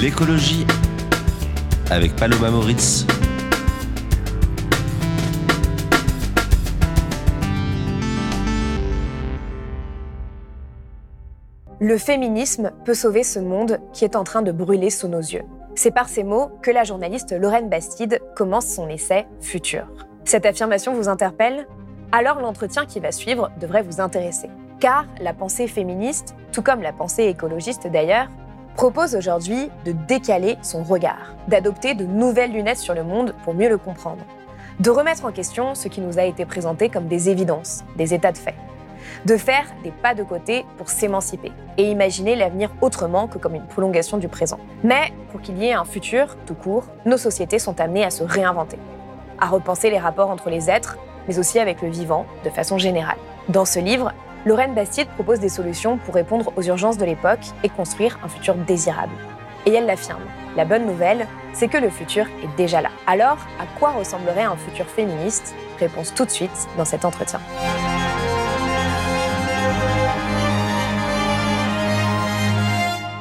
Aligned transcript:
L'écologie 0.00 0.66
avec 1.90 2.16
Paloma 2.16 2.50
Moritz. 2.50 3.04
Le 11.80 11.98
féminisme 11.98 12.70
peut 12.86 12.94
sauver 12.94 13.22
ce 13.24 13.40
monde 13.40 13.78
qui 13.92 14.06
est 14.06 14.16
en 14.16 14.24
train 14.24 14.40
de 14.40 14.52
brûler 14.52 14.88
sous 14.88 15.08
nos 15.08 15.18
yeux. 15.18 15.42
C'est 15.74 15.90
par 15.90 16.08
ces 16.08 16.24
mots 16.24 16.48
que 16.62 16.70
la 16.70 16.84
journaliste 16.84 17.32
Lorraine 17.38 17.68
Bastide 17.68 18.22
commence 18.34 18.68
son 18.68 18.88
essai 18.88 19.26
Futur. 19.42 19.86
Cette 20.24 20.46
affirmation 20.46 20.94
vous 20.94 21.10
interpelle? 21.10 21.66
Alors 22.10 22.40
l'entretien 22.40 22.86
qui 22.86 23.00
va 23.00 23.12
suivre 23.12 23.50
devrait 23.60 23.82
vous 23.82 24.00
intéresser. 24.00 24.48
Car 24.78 25.04
la 25.20 25.34
pensée 25.34 25.66
féministe, 25.68 26.34
tout 26.52 26.62
comme 26.62 26.80
la 26.80 26.94
pensée 26.94 27.24
écologiste 27.24 27.86
d'ailleurs, 27.86 28.28
propose 28.76 29.14
aujourd'hui 29.14 29.70
de 29.84 29.92
décaler 29.92 30.56
son 30.62 30.82
regard, 30.82 31.34
d'adopter 31.48 31.94
de 31.94 32.04
nouvelles 32.04 32.52
lunettes 32.52 32.78
sur 32.78 32.94
le 32.94 33.04
monde 33.04 33.34
pour 33.44 33.54
mieux 33.54 33.68
le 33.68 33.78
comprendre, 33.78 34.24
de 34.78 34.90
remettre 34.90 35.24
en 35.24 35.32
question 35.32 35.74
ce 35.74 35.88
qui 35.88 36.00
nous 36.00 36.18
a 36.18 36.24
été 36.24 36.44
présenté 36.44 36.88
comme 36.88 37.06
des 37.06 37.28
évidences, 37.28 37.84
des 37.96 38.14
états 38.14 38.32
de 38.32 38.38
fait, 38.38 38.54
de 39.26 39.36
faire 39.36 39.66
des 39.82 39.90
pas 39.90 40.14
de 40.14 40.22
côté 40.22 40.64
pour 40.78 40.88
s'émanciper 40.88 41.52
et 41.76 41.90
imaginer 41.90 42.36
l'avenir 42.36 42.70
autrement 42.80 43.28
que 43.28 43.38
comme 43.38 43.54
une 43.54 43.66
prolongation 43.66 44.16
du 44.16 44.28
présent. 44.28 44.58
Mais 44.82 45.12
pour 45.30 45.40
qu'il 45.40 45.58
y 45.58 45.66
ait 45.66 45.74
un 45.74 45.84
futur 45.84 46.36
tout 46.46 46.54
court, 46.54 46.84
nos 47.04 47.18
sociétés 47.18 47.58
sont 47.58 47.80
amenées 47.80 48.04
à 48.04 48.10
se 48.10 48.24
réinventer, 48.24 48.78
à 49.40 49.46
repenser 49.46 49.90
les 49.90 49.98
rapports 49.98 50.30
entre 50.30 50.50
les 50.50 50.70
êtres, 50.70 50.96
mais 51.28 51.38
aussi 51.38 51.58
avec 51.58 51.82
le 51.82 51.88
vivant 51.88 52.26
de 52.44 52.50
façon 52.50 52.78
générale. 52.78 53.18
Dans 53.48 53.64
ce 53.64 53.80
livre, 53.80 54.12
Lorraine 54.46 54.74
Bastide 54.74 55.08
propose 55.08 55.38
des 55.38 55.50
solutions 55.50 55.98
pour 55.98 56.14
répondre 56.14 56.52
aux 56.56 56.62
urgences 56.62 56.96
de 56.96 57.04
l'époque 57.04 57.40
et 57.62 57.68
construire 57.68 58.18
un 58.24 58.28
futur 58.28 58.54
désirable. 58.54 59.12
Et 59.66 59.74
elle 59.74 59.84
l'affirme. 59.84 60.22
La 60.56 60.64
bonne 60.64 60.86
nouvelle, 60.86 61.26
c'est 61.52 61.68
que 61.68 61.76
le 61.76 61.90
futur 61.90 62.24
est 62.42 62.56
déjà 62.56 62.80
là. 62.80 62.88
Alors, 63.06 63.36
à 63.60 63.66
quoi 63.78 63.90
ressemblerait 63.90 64.44
un 64.44 64.56
futur 64.56 64.86
féministe? 64.86 65.54
Réponse 65.78 66.14
tout 66.14 66.24
de 66.24 66.30
suite 66.30 66.68
dans 66.78 66.86
cet 66.86 67.04
entretien. 67.04 67.40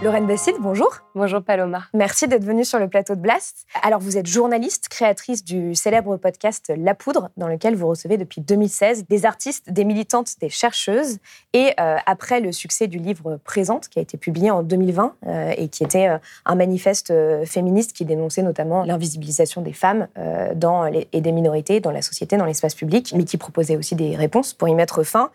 Lorraine 0.02 0.28
Bastide, 0.28 0.55
bonjour. 0.61 1.02
Bonjour 1.14 1.44
Paloma. 1.44 1.83
Merci 1.94 2.30
d'être 2.30 2.45
venue 2.45 2.64
sur 2.64 2.80
le 2.80 2.88
plateau 2.88 3.16
de 3.16 3.19
Blast. 3.19 3.66
Alors 3.83 4.00
vous 4.00 4.17
êtes 4.17 4.28
journaliste, 4.28 4.88
créatrice 4.88 5.44
du 5.44 5.75
célèbre 5.75 6.16
podcast 6.16 6.72
La 6.78 6.95
Poudre, 6.95 7.31
dans 7.36 7.50
lequel 7.50 7.75
vous 7.75 7.89
recevez 7.89 8.16
depuis 8.16 8.39
2016 8.39 9.08
des 9.09 9.25
artistes, 9.25 9.70
des 9.70 9.83
militantes, 9.83 10.36
des 10.39 10.47
chercheuses. 10.47 11.17
Et 11.52 11.73
euh, 11.81 11.97
après 12.05 12.39
le 12.39 12.53
succès 12.53 12.88
du 12.88 12.97
livre 12.97 13.42
Présente, 13.44 13.89
qui 13.89 14.00
a 14.00 14.02
été 14.02 14.17
publié 14.17 14.52
en 14.52 14.64
2020 14.64 15.16
euh, 15.27 15.53
et 15.58 15.67
qui 15.67 15.83
était 15.83 16.08
euh, 16.08 16.17
un 16.45 16.55
manifeste 16.55 17.14
féministe 17.45 17.92
qui 17.92 18.05
dénonçait 18.05 18.44
notamment 18.44 18.86
l'invisibilisation 18.86 19.61
des 19.61 19.73
femmes 19.73 20.08
dans 20.55 20.86
les, 20.86 21.10
et 21.11 21.20
des 21.20 21.33
minorités 21.33 21.81
dans 21.81 21.92
la 21.92 22.02
société, 22.02 22.37
dans 22.37 22.45
l'espace 22.45 22.73
public, 22.73 23.14
mais 23.17 23.26
qui 23.26 23.36
proposait 23.36 23.76
aussi 23.76 23.95
des 23.95 24.16
réponses 24.16 24.54
pour 24.54 24.70
y 24.70 24.76
mettre 24.76 25.04
fin, 25.04 25.31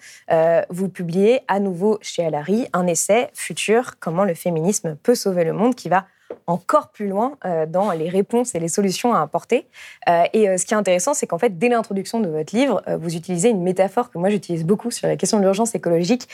vous 0.70 0.88
publiez 0.88 1.42
à 1.48 1.60
nouveau 1.60 1.98
chez 2.00 2.24
Alary 2.24 2.68
un 2.72 2.86
essai 2.86 3.28
futur, 3.34 3.98
comment 4.00 4.24
le 4.24 4.34
féminisme 4.34 4.53
féminisme 4.54 4.96
peut 5.02 5.14
sauver 5.14 5.44
le 5.44 5.52
monde, 5.52 5.74
qui 5.74 5.88
va 5.88 6.06
encore 6.46 6.90
plus 6.90 7.08
loin 7.08 7.36
euh, 7.44 7.66
dans 7.66 7.90
les 7.92 8.08
réponses 8.08 8.54
et 8.54 8.60
les 8.60 8.68
solutions 8.68 9.14
à 9.14 9.20
apporter. 9.20 9.66
Euh, 10.08 10.24
et 10.32 10.48
euh, 10.48 10.58
ce 10.58 10.66
qui 10.66 10.74
est 10.74 10.76
intéressant, 10.76 11.14
c'est 11.14 11.26
qu'en 11.26 11.38
fait, 11.38 11.58
dès 11.58 11.68
l'introduction 11.68 12.20
de 12.20 12.28
votre 12.28 12.54
livre, 12.54 12.82
vous 13.00 13.16
utilisez 13.16 13.50
une 13.50 13.62
métaphore 13.62 14.10
que 14.10 14.18
moi 14.18 14.30
j'utilise 14.30 14.64
beaucoup 14.64 14.90
sur 14.90 15.08
la 15.08 15.16
question 15.16 15.38
de 15.38 15.42
l'urgence 15.42 15.74
écologique, 15.74 16.28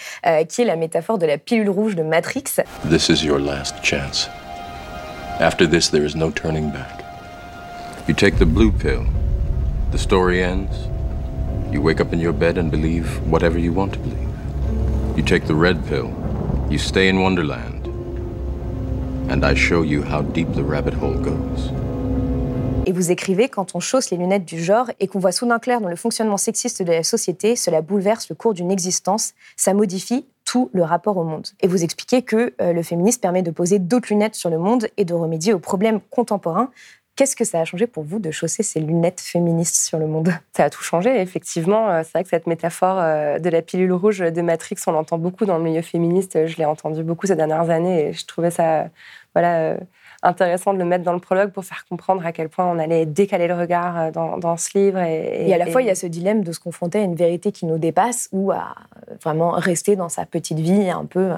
qui 0.48 0.62
est 0.62 0.64
la 0.64 0.76
métaphore 0.76 1.19
de 1.19 1.26
la 1.26 1.38
pilule 1.38 1.70
rouge 1.70 1.97
de 1.97 2.03
Matrix. 2.03 2.60
This 2.88 3.09
is 3.09 3.25
your 3.25 3.38
last 3.38 3.76
chance. 3.82 4.28
After 5.41 5.69
this, 5.69 5.91
there 5.91 6.04
is 6.04 6.14
no 6.14 6.30
turning 6.30 6.70
back. 6.70 7.04
You 8.09 8.14
take 8.14 8.38
the 8.38 8.47
blue 8.47 8.72
pill, 8.72 9.04
the 9.92 9.98
story 9.98 10.42
ends. 10.42 10.88
You 11.72 11.80
wake 11.80 12.00
up 12.00 12.12
in 12.12 12.20
your 12.20 12.32
bed 12.32 12.59
and 12.59 12.70
believe 12.70 13.20
whatever 13.30 13.59
you 13.59 13.72
want 13.72 13.92
to 13.92 13.98
believe. 14.00 14.28
You 15.16 15.22
take 15.22 15.47
the 15.47 15.54
red 15.54 15.86
pill, 15.86 16.10
you 16.69 16.78
stay 16.78 17.09
in 17.09 17.20
Wonderland 17.20 17.69
and 19.30 19.44
I 19.44 19.54
show 19.54 19.84
you 19.84 20.02
how 20.02 20.22
deep 20.22 20.52
the 20.52 20.62
rabbit 20.62 20.94
hole 21.00 21.16
goes. 21.16 21.72
Et 22.86 22.92
vous 22.92 23.10
écrivez 23.12 23.48
quand 23.48 23.74
on 23.74 23.80
chausse 23.80 24.10
les 24.10 24.16
lunettes 24.16 24.44
du 24.44 24.62
genre 24.62 24.91
et 24.98 25.06
qu'on 25.06 25.20
voit 25.20 25.32
soudain 25.32 25.58
clair 25.58 25.80
dans 25.80 25.88
le 25.88 25.96
fonctionnement 25.96 26.38
sexiste 26.38 26.82
de 26.82 26.91
la 26.91 27.04
société, 27.04 27.54
cela 27.54 27.82
bouleverse 27.82 28.28
le 28.28 28.34
cours 28.34 28.54
d'une 28.54 28.72
existence, 28.72 29.34
ça 29.56 29.74
modifie 29.74 30.26
tout 30.44 30.70
le 30.72 30.82
rapport 30.82 31.16
au 31.16 31.22
monde. 31.22 31.46
Et 31.60 31.68
vous 31.68 31.84
expliquez 31.84 32.22
que 32.22 32.52
euh, 32.60 32.72
le 32.72 32.82
féminisme 32.82 33.20
permet 33.20 33.42
de 33.42 33.52
poser 33.52 33.78
d'autres 33.78 34.08
lunettes 34.10 34.34
sur 34.34 34.50
le 34.50 34.58
monde 34.58 34.88
et 34.96 35.04
de 35.04 35.14
remédier 35.14 35.52
aux 35.52 35.60
problèmes 35.60 36.00
contemporains 36.10 36.70
Qu'est-ce 37.20 37.36
que 37.36 37.44
ça 37.44 37.60
a 37.60 37.66
changé 37.66 37.86
pour 37.86 38.02
vous 38.02 38.18
de 38.18 38.30
chausser 38.30 38.62
ces 38.62 38.80
lunettes 38.80 39.20
féministes 39.20 39.76
sur 39.76 39.98
le 39.98 40.06
monde? 40.06 40.32
Ça 40.56 40.64
a 40.64 40.70
tout 40.70 40.82
changé, 40.82 41.20
effectivement. 41.20 41.91
Euh, 41.91 42.00
c'est 42.02 42.12
vrai 42.12 42.22
que 42.22 42.30
cette 42.30 42.47
métaphore 42.47 42.97
euh, 42.98 43.38
de 43.38 43.50
la 43.50 43.60
pilule 43.60 43.92
rouge 43.92 44.20
de 44.20 44.41
Matrix, 44.41 44.76
on 44.86 44.92
l'entend 44.92 45.18
beaucoup 45.18 45.44
dans 45.44 45.58
le 45.58 45.62
milieu 45.62 45.82
féministe. 45.82 46.47
Je 46.47 46.56
l'ai 46.56 46.64
entendu 46.64 47.02
beaucoup 47.02 47.26
ces 47.26 47.36
dernières 47.36 47.68
années 47.68 48.08
et 48.08 48.12
je 48.14 48.24
trouvais 48.24 48.50
ça 48.50 48.88
voilà, 49.34 49.60
euh, 49.60 49.76
intéressant 50.22 50.72
de 50.74 50.78
le 50.78 50.84
mettre 50.84 51.04
dans 51.04 51.12
le 51.12 51.20
prologue 51.20 51.50
pour 51.50 51.64
faire 51.64 51.84
comprendre 51.88 52.24
à 52.26 52.32
quel 52.32 52.48
point 52.48 52.66
on 52.66 52.78
allait 52.78 53.06
décaler 53.06 53.46
le 53.46 53.54
regard 53.54 54.12
dans, 54.12 54.56
ce 54.56 54.78
livre. 54.78 54.98
Et, 54.98 55.52
à 55.52 55.58
la 55.58 55.66
fois, 55.66 55.82
il 55.82 55.86
y 55.86 55.91
a 55.91 55.94
ce 55.94 56.06
dilemme 56.06 56.42
de 56.42 56.52
se 56.52 56.60
confronter 56.60 56.98
à 56.98 57.02
une 57.02 57.14
vérité 57.14 57.52
qui 57.52 57.66
nous 57.66 57.78
dépasse 57.78 58.28
ou 58.32 58.52
à 58.52 58.74
vraiment 59.22 59.52
rester 59.52 59.96
dans 59.96 60.08
sa 60.08 60.26
petite 60.26 60.58
vie 60.58 60.91
un 60.91 61.06
peu 61.06 61.32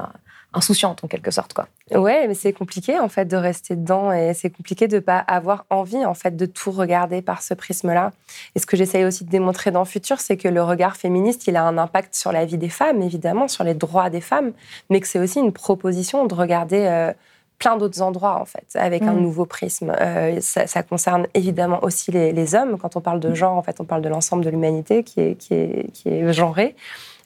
insouciante 0.54 1.03
en 1.04 1.08
quelque 1.08 1.30
sorte 1.30 1.54
quoi. 1.54 1.69
Ouais, 1.91 2.26
mais 2.28 2.34
c'est 2.34 2.53
compliqué 2.53 2.98
en 2.98 3.08
fait 3.08 3.25
de 3.26 3.36
rester 3.36 3.76
dedans 3.76 4.12
et 4.12 4.34
c'est 4.34 4.50
compliqué 4.50 4.88
de 4.88 4.98
pas 4.98 5.19
avoir 5.19 5.64
envie 5.70 6.04
en 6.04 6.14
fait 6.14 6.36
de 6.36 6.47
tout 6.47 6.70
regarder 6.70 7.22
par 7.22 7.42
ce 7.42 7.54
prisme-là. 7.54 8.12
Et 8.54 8.59
ce 8.59 8.66
que 8.66 8.76
j'essaye 8.76 9.04
aussi 9.04 9.24
de 9.24 9.30
démontrer 9.30 9.70
dans 9.70 9.80
le 9.80 9.86
futur, 9.86 10.20
c'est 10.20 10.36
que 10.36 10.48
le 10.48 10.62
regard 10.62 10.97
féministe, 10.97 11.47
il 11.47 11.56
a 11.56 11.64
un 11.64 11.78
impact 11.78 12.14
sur 12.14 12.32
la 12.32 12.44
vie 12.44 12.59
des 12.59 12.69
femmes 12.69 13.03
évidemment, 13.03 13.48
sur 13.48 13.64
les 13.64 13.74
droits 13.74 14.10
des 14.10 14.20
femmes, 14.20 14.53
mais 14.91 15.00
que 15.00 15.06
c'est 15.06 15.19
aussi 15.19 15.38
une 15.38 15.53
proposition 15.53 16.26
de 16.26 16.34
regarder 16.34 16.80
euh, 16.86 17.12
plein 17.62 17.76
d'autres 17.76 18.02
endroits 18.02 18.40
en 18.40 18.44
fait 18.44 18.66
avec 18.74 19.02
un 19.02 19.12
mm. 19.12 19.20
nouveau 19.20 19.46
prisme. 19.46 19.94
Euh, 20.00 20.38
ça, 20.40 20.82
concerne 20.82 21.28
évidemment 21.34 21.78
aussi 21.84 22.10
les, 22.10 22.54
hommes. 22.56 22.76
Quand 22.76 22.96
on 22.96 23.00
parle 23.00 23.20
de 23.20 23.32
genre, 23.34 23.56
en 23.56 23.62
fait, 23.62 23.80
on 23.80 23.84
parle 23.84 24.02
de 24.02 24.08
l'ensemble 24.08 24.44
de 24.44 24.50
l'humanité 24.50 25.04
qui 25.04 25.20
est, 25.20 25.34
qui 25.36 25.54
est, 25.54 25.92
qui 25.92 26.08
est 26.08 26.32
genrée. 26.32 26.74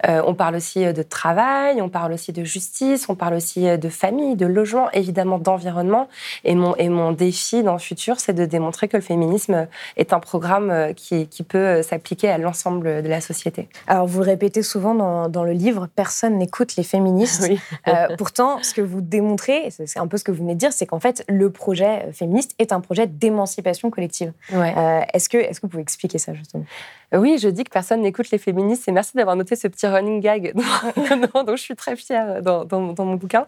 Euh, 0.04 0.22
on 0.26 0.34
parle 0.34 0.56
aussi 0.56 0.84
euh, 0.84 0.92
de 0.92 1.02
travail, 1.02 1.80
on 1.80 1.88
parle 1.88 2.12
aussi 2.12 2.32
de 2.32 2.44
justice, 2.44 3.08
on 3.08 3.14
parle 3.14 3.34
aussi 3.34 3.66
euh, 3.66 3.76
de 3.76 3.88
famille, 3.88 4.36
de 4.36 4.46
logement, 4.46 4.90
évidemment 4.92 5.38
d'environnement. 5.38 6.08
Et 6.44 6.54
mon, 6.54 6.76
et 6.76 6.88
mon 6.88 7.12
défi 7.12 7.62
dans 7.62 7.72
le 7.72 7.78
futur, 7.78 8.20
c'est 8.20 8.34
de 8.34 8.44
démontrer 8.44 8.88
que 8.88 8.96
le 8.96 9.02
féminisme 9.02 9.66
est 9.96 10.12
un 10.12 10.20
programme 10.20 10.92
qui, 10.94 11.26
qui 11.28 11.42
peut 11.42 11.82
s'appliquer 11.82 12.28
à 12.28 12.38
l'ensemble 12.38 13.02
de 13.02 13.08
la 13.08 13.20
société. 13.20 13.68
Alors, 13.86 14.06
vous 14.06 14.20
le 14.20 14.26
répétez 14.26 14.62
souvent 14.62 14.94
dans, 14.94 15.28
dans 15.28 15.44
le 15.44 15.52
livre, 15.52 15.88
personne 15.94 16.36
n'écoute 16.38 16.76
les 16.76 16.82
féministes. 16.82 17.50
pourtant, 18.18 18.62
ce 18.62 18.74
que 18.74 18.80
vous 18.80 19.00
démontrez, 19.00 19.70
c'est 19.70 19.98
un 19.98 20.06
peu 20.06 20.16
ce 20.16 20.24
que 20.24 20.32
vous 20.32 20.42
venez 20.42 20.54
de 20.54 20.58
dire, 20.58 20.72
c'est 20.72 20.86
qu'en 20.86 21.00
fait, 21.00 21.24
le 21.28 21.50
projet 21.50 22.10
féministe 22.12 22.54
est 22.58 22.72
un 22.72 22.80
projet 22.80 23.06
d'émancipation 23.06 23.90
collective. 23.90 24.32
est-ce, 24.52 25.28
que, 25.28 25.38
est-ce 25.38 25.60
que 25.60 25.66
vous 25.66 25.70
pouvez 25.70 25.82
expliquer 25.82 26.18
ça, 26.18 26.34
justement? 26.34 26.64
Oui, 27.14 27.38
je 27.40 27.48
dis 27.48 27.64
que 27.64 27.70
personne 27.70 28.02
n'écoute 28.02 28.30
les 28.30 28.38
féministes 28.38 28.88
et 28.88 28.92
merci 28.92 29.16
d'avoir 29.16 29.36
noté 29.36 29.54
ce 29.54 29.68
petit 29.68 29.85
running 29.88 30.20
gag 30.20 30.54
dont, 31.34 31.56
je 31.56 31.62
suis 31.62 31.76
très 31.76 31.96
fière 31.96 32.42
dans, 32.42 32.66
mon 32.70 33.14
bouquin. 33.14 33.46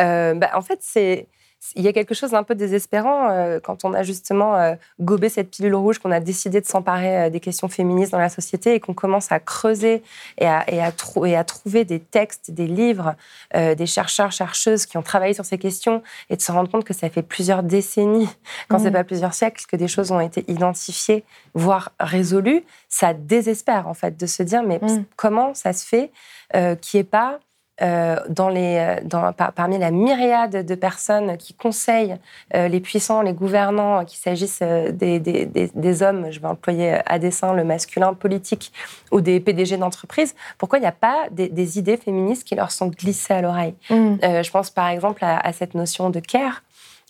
Euh, 0.00 0.34
bah, 0.34 0.50
en 0.54 0.62
fait, 0.62 0.78
c'est 0.82 1.26
il 1.74 1.82
y 1.82 1.88
a 1.88 1.92
quelque 1.92 2.14
chose 2.14 2.30
d'un 2.30 2.42
peu 2.42 2.54
désespérant 2.54 3.28
euh, 3.30 3.58
quand 3.60 3.84
on 3.84 3.92
a 3.92 4.02
justement 4.02 4.56
euh, 4.56 4.74
gobé 5.00 5.28
cette 5.28 5.50
pilule 5.50 5.74
rouge, 5.74 5.98
qu'on 5.98 6.10
a 6.10 6.20
décidé 6.20 6.60
de 6.60 6.66
s'emparer 6.66 7.24
euh, 7.24 7.30
des 7.30 7.40
questions 7.40 7.68
féministes 7.68 8.12
dans 8.12 8.18
la 8.18 8.28
société 8.28 8.74
et 8.74 8.80
qu'on 8.80 8.94
commence 8.94 9.32
à 9.32 9.40
creuser 9.40 10.02
et 10.38 10.46
à, 10.46 10.64
et, 10.70 10.80
à 10.80 10.92
et 11.24 11.36
à, 11.36 11.44
trouver 11.44 11.84
des 11.84 12.00
textes, 12.00 12.50
des 12.50 12.66
livres, 12.66 13.14
des 13.54 13.86
chercheurs, 13.86 14.32
chercheuses 14.32 14.86
qui 14.86 14.96
ont 14.96 15.02
travaillé 15.02 15.34
sur 15.34 15.44
ces 15.44 15.58
questions 15.58 16.02
et 16.30 16.36
de 16.36 16.42
se 16.42 16.52
rendre 16.52 16.70
compte 16.70 16.84
que 16.84 16.94
ça 16.94 17.08
fait 17.08 17.22
plusieurs 17.22 17.62
décennies, 17.62 18.28
quand 18.68 18.78
ce 18.78 18.84
c'est 18.84 18.90
mmh. 18.90 18.94
pas 18.94 19.04
plusieurs 19.04 19.34
siècles, 19.34 19.64
que 19.66 19.76
des 19.76 19.88
choses 19.88 20.12
ont 20.12 20.20
été 20.20 20.44
identifiées, 20.48 21.24
voire 21.54 21.92
résolues. 22.00 22.64
Ça 22.88 23.14
désespère 23.14 23.88
en 23.88 23.94
fait 23.94 24.16
de 24.16 24.26
se 24.26 24.42
dire 24.42 24.62
mais 24.62 24.78
mmh. 24.78 25.04
comment 25.16 25.54
ça 25.54 25.72
se 25.72 25.84
fait 25.84 26.10
qu'il 26.52 26.98
n'y 26.98 27.00
ait 27.00 27.04
pas 27.04 27.38
euh, 27.82 28.16
dans 28.28 28.48
les, 28.48 28.98
dans, 29.04 29.32
parmi 29.32 29.78
la 29.78 29.90
myriade 29.90 30.64
de 30.64 30.74
personnes 30.74 31.36
qui 31.36 31.54
conseillent 31.54 32.16
les 32.54 32.80
puissants, 32.80 33.22
les 33.22 33.32
gouvernants, 33.32 34.04
qu'il 34.04 34.18
s'agisse 34.18 34.60
des, 34.60 35.18
des, 35.20 35.46
des, 35.46 36.02
hommes, 36.02 36.30
je 36.30 36.40
vais 36.40 36.46
employer 36.46 36.98
à 37.06 37.18
dessein 37.18 37.52
le 37.52 37.64
masculin 37.64 38.14
politique, 38.14 38.72
ou 39.10 39.20
des 39.20 39.40
PDG 39.40 39.76
d'entreprise, 39.76 40.34
pourquoi 40.58 40.78
il 40.78 40.82
n'y 40.82 40.86
a 40.86 40.92
pas 40.92 41.26
des, 41.30 41.78
idées 41.78 41.96
féministes 41.96 42.44
qui 42.44 42.54
leur 42.54 42.70
sont 42.70 42.88
glissées 42.88 43.34
à 43.34 43.42
l'oreille? 43.42 43.74
Mmh. 43.90 44.16
Je 44.22 44.50
pense 44.50 44.70
par 44.70 44.88
exemple 44.88 45.24
à, 45.24 45.38
à 45.38 45.52
cette 45.52 45.74
notion 45.74 46.10
de 46.10 46.20
care. 46.20 46.62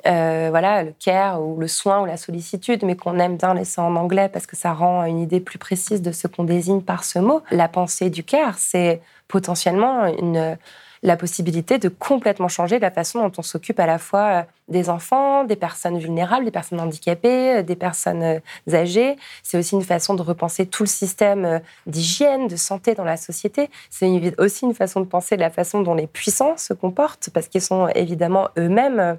Euh, 0.06 0.48
voilà, 0.50 0.82
le 0.82 0.92
care 0.92 1.42
ou 1.42 1.58
le 1.58 1.66
soin 1.66 2.02
ou 2.02 2.06
la 2.06 2.16
sollicitude, 2.16 2.84
mais 2.84 2.96
qu'on 2.96 3.18
aime 3.18 3.36
bien 3.38 3.54
laisser 3.54 3.80
en 3.80 3.96
anglais 3.96 4.28
parce 4.28 4.46
que 4.46 4.54
ça 4.54 4.72
rend 4.72 5.04
une 5.04 5.18
idée 5.18 5.40
plus 5.40 5.58
précise 5.58 6.02
de 6.02 6.12
ce 6.12 6.26
qu'on 6.26 6.44
désigne 6.44 6.82
par 6.82 7.02
ce 7.02 7.18
mot. 7.18 7.42
La 7.50 7.66
pensée 7.68 8.10
du 8.10 8.22
care, 8.22 8.58
c'est 8.58 9.00
potentiellement 9.26 10.06
une, 10.06 10.58
la 11.06 11.16
possibilité 11.16 11.78
de 11.78 11.88
complètement 11.88 12.48
changer 12.48 12.80
la 12.80 12.90
façon 12.90 13.20
dont 13.20 13.32
on 13.38 13.42
s'occupe 13.42 13.78
à 13.78 13.86
la 13.86 13.98
fois 13.98 14.24
euh, 14.24 14.42
des 14.66 14.90
enfants, 14.90 15.44
des 15.44 15.54
personnes 15.54 15.98
vulnérables, 15.98 16.44
des 16.44 16.50
personnes 16.50 16.80
handicapées, 16.80 17.58
euh, 17.58 17.62
des 17.62 17.76
personnes 17.76 18.24
euh, 18.24 18.74
âgées. 18.74 19.16
C'est 19.44 19.56
aussi 19.56 19.76
une 19.76 19.84
façon 19.84 20.14
de 20.14 20.22
repenser 20.22 20.66
tout 20.66 20.82
le 20.82 20.88
système 20.88 21.60
d'hygiène, 21.86 22.48
de 22.48 22.56
santé 22.56 22.94
dans 22.94 23.04
la 23.04 23.16
société. 23.16 23.70
C'est 23.88 24.34
aussi 24.40 24.64
une 24.64 24.74
façon 24.74 25.00
de 25.00 25.06
penser 25.06 25.36
la 25.36 25.48
façon 25.48 25.80
dont 25.80 25.94
les 25.94 26.08
puissants 26.08 26.56
se 26.56 26.72
comportent, 26.74 27.30
parce 27.32 27.46
qu'ils 27.46 27.62
sont 27.62 27.86
évidemment 27.94 28.48
eux-mêmes 28.58 29.18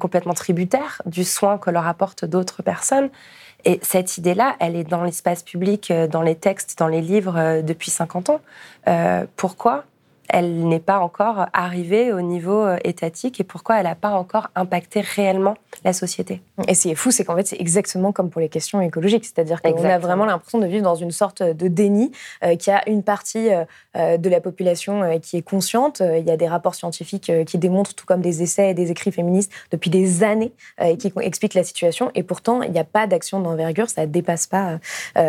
complètement 0.00 0.32
tributaires 0.32 1.02
du 1.04 1.24
soin 1.24 1.58
que 1.58 1.70
leur 1.70 1.86
apportent 1.86 2.24
d'autres 2.24 2.62
personnes. 2.62 3.10
Et 3.64 3.78
cette 3.82 4.16
idée-là, 4.16 4.56
elle 4.60 4.76
est 4.76 4.84
dans 4.84 5.04
l'espace 5.04 5.42
public, 5.42 5.92
dans 6.10 6.22
les 6.22 6.34
textes, 6.34 6.78
dans 6.78 6.88
les 6.88 7.02
livres 7.02 7.60
depuis 7.62 7.90
50 7.90 8.30
ans. 8.30 8.40
pourquoi? 9.36 9.84
Elle 10.32 10.66
n'est 10.66 10.80
pas 10.80 10.98
encore 10.98 11.46
arrivée 11.52 12.12
au 12.12 12.22
niveau 12.22 12.64
euh, 12.64 12.78
étatique 12.84 13.38
et 13.38 13.44
pourquoi 13.44 13.76
elle 13.76 13.84
n'a 13.84 13.94
pas 13.94 14.10
encore 14.10 14.48
impacté 14.54 15.02
réellement 15.02 15.56
la 15.84 15.92
société. 15.92 16.40
Et 16.66 16.74
ce 16.74 16.82
qui 16.82 16.90
est 16.90 16.94
fou, 16.94 17.10
c'est 17.10 17.24
qu'en 17.24 17.36
fait, 17.36 17.46
c'est 17.46 17.60
exactement 17.60 18.12
comme 18.12 18.30
pour 18.30 18.40
les 18.40 18.48
questions 18.48 18.80
écologiques, 18.80 19.26
c'est-à-dire 19.26 19.60
qu'on 19.60 19.84
a 19.84 19.98
vraiment 19.98 20.24
l'impression 20.24 20.58
de 20.58 20.66
vivre 20.66 20.82
dans 20.82 20.94
une 20.94 21.10
sorte 21.10 21.42
de 21.42 21.68
déni, 21.68 22.12
euh, 22.42 22.56
qu'il 22.56 22.72
y 22.72 22.76
a 22.76 22.88
une 22.88 23.02
partie 23.02 23.50
euh, 23.50 24.16
de 24.16 24.28
la 24.30 24.40
population 24.40 25.18
qui 25.20 25.36
est 25.36 25.42
consciente. 25.42 26.00
Il 26.00 26.24
y 26.24 26.30
a 26.30 26.36
des 26.36 26.48
rapports 26.48 26.74
scientifiques 26.74 27.30
qui 27.46 27.58
démontrent, 27.58 27.94
tout 27.94 28.06
comme 28.06 28.22
des 28.22 28.42
essais 28.42 28.70
et 28.70 28.74
des 28.74 28.90
écrits 28.90 29.12
féministes 29.12 29.52
depuis 29.70 29.90
des 29.90 30.22
années, 30.22 30.52
qui 30.98 31.12
expliquent 31.20 31.54
la 31.54 31.64
situation. 31.64 32.10
Et 32.14 32.22
pourtant, 32.22 32.62
il 32.62 32.72
n'y 32.72 32.78
a 32.78 32.84
pas 32.84 33.06
d'action 33.06 33.40
d'envergure, 33.40 33.90
ça 33.90 34.06
ne 34.06 34.10
dépasse 34.10 34.46
pas 34.46 34.78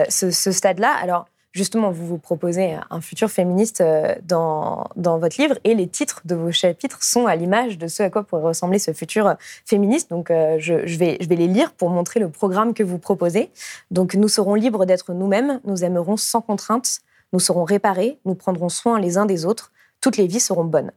ce, 0.10 0.32
ce 0.32 0.52
stade-là. 0.52 0.94
Alors, 1.02 1.26
justement, 1.54 1.92
vous 1.92 2.06
vous 2.06 2.18
proposez 2.18 2.76
un 2.90 3.00
futur 3.00 3.30
féministe 3.30 3.80
euh, 3.80 4.16
dans, 4.24 4.90
dans 4.96 5.20
votre 5.20 5.40
livre 5.40 5.58
et 5.64 5.76
les 5.76 5.88
titres 5.88 6.22
de 6.26 6.36
vos 6.36 6.52
chapitres 6.52 7.04
sont 7.04 7.28
à 7.28 7.36
l'image 7.36 7.78
de 7.78 7.88
ce 7.88 8.04
à 8.04 8.10
quoi 8.10 8.24
pourrait 8.24 8.44
ressembler 8.44 8.80
ce 8.80 8.92
futur 8.92 9.36
féministe. 9.66 10.10
Donc, 10.10 10.32
euh, 10.32 10.58
je, 10.60 10.74
vais, 10.98 11.18
je 11.22 11.30
vais 11.30 11.36
les 11.36 11.48
lire 11.48 11.72
pour 11.72 11.90
montrer 11.90 12.20
le 12.20 12.30
programme 12.30 12.74
que 12.74 12.84
vous 12.84 12.98
proposez. 12.98 13.52
Donc, 13.92 14.16
nous 14.16 14.28
serons 14.28 14.56
libres 14.56 14.86
d'être 14.86 15.14
nous-mêmes, 15.14 15.62
nous 15.64 15.86
aimerons 15.86 16.18
sans 16.18 16.42
contrainte, 16.42 17.00
nous 17.32 17.40
serons 17.40 17.64
réparés, 17.64 18.20
nous 18.26 18.36
prendrons 18.36 18.70
soin 18.70 19.00
les 19.00 19.18
uns 19.18 19.26
des 19.26 19.46
autres, 19.46 19.72
toutes 20.02 20.18
les 20.18 20.28
vies 20.28 20.40
seront 20.40 20.66
bonnes. 20.66 20.92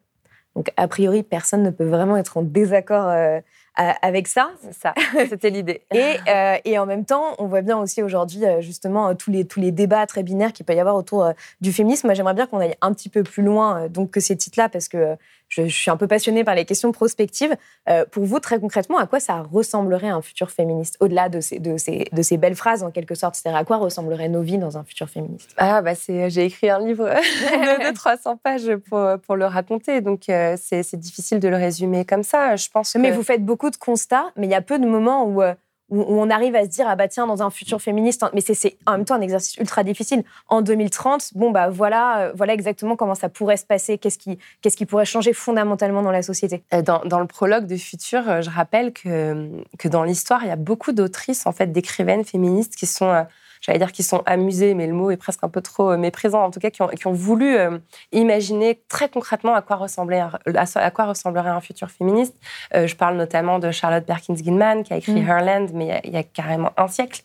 Donc, 0.56 0.72
a 0.78 0.88
priori, 0.88 1.22
personne 1.22 1.62
ne 1.62 1.70
peut 1.70 1.84
vraiment 1.84 2.16
être 2.16 2.38
en 2.38 2.42
désaccord 2.42 3.08
euh, 3.08 3.40
avec 3.76 4.28
ça. 4.28 4.50
Ça, 4.72 4.94
c'était 5.28 5.50
l'idée. 5.50 5.82
et, 5.92 6.16
euh, 6.28 6.56
et, 6.64 6.78
en 6.78 6.86
même 6.86 7.04
temps, 7.04 7.34
on 7.38 7.46
voit 7.46 7.62
bien 7.62 7.78
aussi 7.78 8.02
aujourd'hui, 8.02 8.44
euh, 8.44 8.60
justement, 8.60 9.14
tous 9.14 9.30
les, 9.30 9.44
tous 9.44 9.60
les 9.60 9.70
débats 9.70 10.06
très 10.06 10.22
binaires 10.22 10.52
qu'il 10.52 10.66
peut 10.66 10.74
y 10.74 10.80
avoir 10.80 10.96
autour 10.96 11.32
du 11.60 11.72
féminisme. 11.72 12.06
Moi, 12.06 12.14
j'aimerais 12.14 12.34
bien 12.34 12.46
qu'on 12.46 12.58
aille 12.58 12.76
un 12.80 12.92
petit 12.92 13.08
peu 13.08 13.22
plus 13.22 13.42
loin 13.42 13.88
donc, 13.88 14.10
que 14.10 14.20
ces 14.20 14.36
titres-là, 14.36 14.68
parce 14.68 14.88
que 14.88 15.16
je, 15.48 15.66
suis 15.68 15.90
un 15.90 15.96
peu 15.96 16.06
passionnée 16.06 16.44
par 16.44 16.54
les 16.54 16.64
questions 16.64 16.92
prospectives. 16.92 17.56
Euh, 17.88 18.04
pour 18.10 18.24
vous, 18.24 18.40
très 18.40 18.58
concrètement, 18.58 18.98
à 18.98 19.06
quoi 19.06 19.20
ça 19.20 19.42
ressemblerait 19.42 20.08
un 20.08 20.22
futur 20.22 20.50
féministe 20.50 20.96
Au-delà 21.00 21.28
de 21.28 21.40
ces, 21.40 21.58
de, 21.58 21.76
ces, 21.76 22.06
de 22.12 22.22
ces 22.22 22.36
belles 22.36 22.54
phrases, 22.54 22.82
en 22.82 22.90
quelque 22.90 23.14
sorte, 23.14 23.36
c'est-à-dire 23.36 23.58
à 23.58 23.64
quoi 23.64 23.76
ressembleraient 23.76 24.28
nos 24.28 24.42
vies 24.42 24.58
dans 24.58 24.78
un 24.78 24.84
futur 24.84 25.08
féministe? 25.08 25.50
Ah, 25.56 25.82
bah 25.82 25.92
j'ai 26.06 26.44
écrit 26.44 26.70
un 26.70 26.80
livre 26.80 27.04
de 27.08 27.94
300 27.94 28.36
pages 28.42 28.74
pour, 28.88 29.06
pour 29.24 29.36
le 29.36 29.46
raconter, 29.46 30.00
donc 30.00 30.28
euh, 30.28 30.56
c'est 30.60 30.96
difficile 30.96 31.40
de 31.40 31.48
le 31.48 31.56
résumer 31.56 32.04
comme 32.04 32.22
ça. 32.22 32.56
Je 32.56 32.68
pense 32.68 32.94
Mais 32.96 33.10
vous 33.10 33.22
faites 33.22 33.44
beaucoup 33.44 33.70
de 33.70 33.76
constats, 33.76 34.32
mais 34.36 34.46
il 34.46 34.50
y 34.50 34.54
a 34.54 34.62
peu 34.62 34.78
de 34.78 34.86
moments 34.86 35.24
où... 35.24 35.42
Euh, 35.42 35.54
où, 35.88 36.02
on 36.08 36.30
arrive 36.30 36.54
à 36.56 36.64
se 36.64 36.68
dire 36.68 36.86
ah 36.88 36.96
bah 36.96 37.08
tiens 37.08 37.26
dans 37.26 37.42
un 37.42 37.50
futur 37.50 37.80
féministe 37.80 38.24
mais 38.34 38.40
c'est 38.40 38.76
en 38.86 38.92
même 38.92 39.04
temps 39.04 39.14
un 39.14 39.20
exercice 39.20 39.56
ultra 39.56 39.84
difficile. 39.84 40.24
En 40.48 40.62
2030 40.62 41.32
bon 41.34 41.50
bah 41.50 41.68
voilà 41.68 42.18
euh, 42.18 42.32
voilà 42.34 42.54
exactement 42.54 42.96
comment 42.96 43.14
ça 43.14 43.28
pourrait 43.28 43.56
se 43.56 43.66
passer. 43.66 43.98
Qu'est-ce 43.98 44.18
qui 44.18 44.38
qu'est-ce 44.62 44.76
qui 44.76 44.86
pourrait 44.86 45.04
changer 45.04 45.32
fondamentalement 45.32 46.02
dans 46.02 46.10
la 46.10 46.22
société? 46.22 46.62
Euh, 46.74 46.82
dans, 46.82 47.04
dans 47.04 47.20
le 47.20 47.26
prologue 47.26 47.66
de 47.66 47.76
Futur 47.76 48.28
euh, 48.28 48.40
je 48.42 48.50
rappelle 48.50 48.92
que 48.92 49.50
que 49.78 49.88
dans 49.88 50.02
l'histoire 50.02 50.42
il 50.42 50.48
y 50.48 50.52
a 50.52 50.56
beaucoup 50.56 50.92
d'autrices 50.92 51.46
en 51.46 51.52
fait 51.52 51.72
d'écrivaines 51.72 52.24
féministes 52.24 52.76
qui 52.76 52.86
sont 52.86 53.26
j'allais 53.66 53.78
dire 53.78 53.90
qu'ils 53.90 54.04
sont 54.04 54.22
amusés, 54.26 54.74
mais 54.74 54.86
le 54.86 54.92
mot 54.92 55.10
est 55.10 55.16
presque 55.16 55.42
un 55.42 55.48
peu 55.48 55.60
trop 55.60 55.90
euh, 55.90 55.96
méprisant, 55.96 56.44
en 56.44 56.50
tout 56.50 56.60
cas 56.60 56.70
qui 56.70 56.82
ont, 56.82 57.12
voulu 57.12 57.56
euh, 57.56 57.78
imaginer 58.12 58.80
très 58.88 59.08
concrètement 59.08 59.54
à 59.54 59.62
quoi, 59.62 59.76
ressemblait, 59.76 60.22
à, 60.54 60.90
quoi 60.92 61.06
ressemblerait 61.06 61.50
un 61.50 61.60
futur 61.60 61.90
féministe. 61.90 62.34
Euh, 62.74 62.86
je 62.86 62.94
parle 62.94 63.16
notamment 63.16 63.58
de 63.58 63.72
Charlotte 63.72 64.06
Perkins 64.06 64.36
Gilman, 64.36 64.84
qui 64.84 64.92
a 64.92 64.98
écrit 64.98 65.20
mm. 65.20 65.28
Herland, 65.28 65.70
mais 65.74 66.00
il 66.04 66.12
y, 66.12 66.16
a, 66.16 66.22
carrément 66.22 66.70
un 66.76 66.86
siècle. 66.86 67.22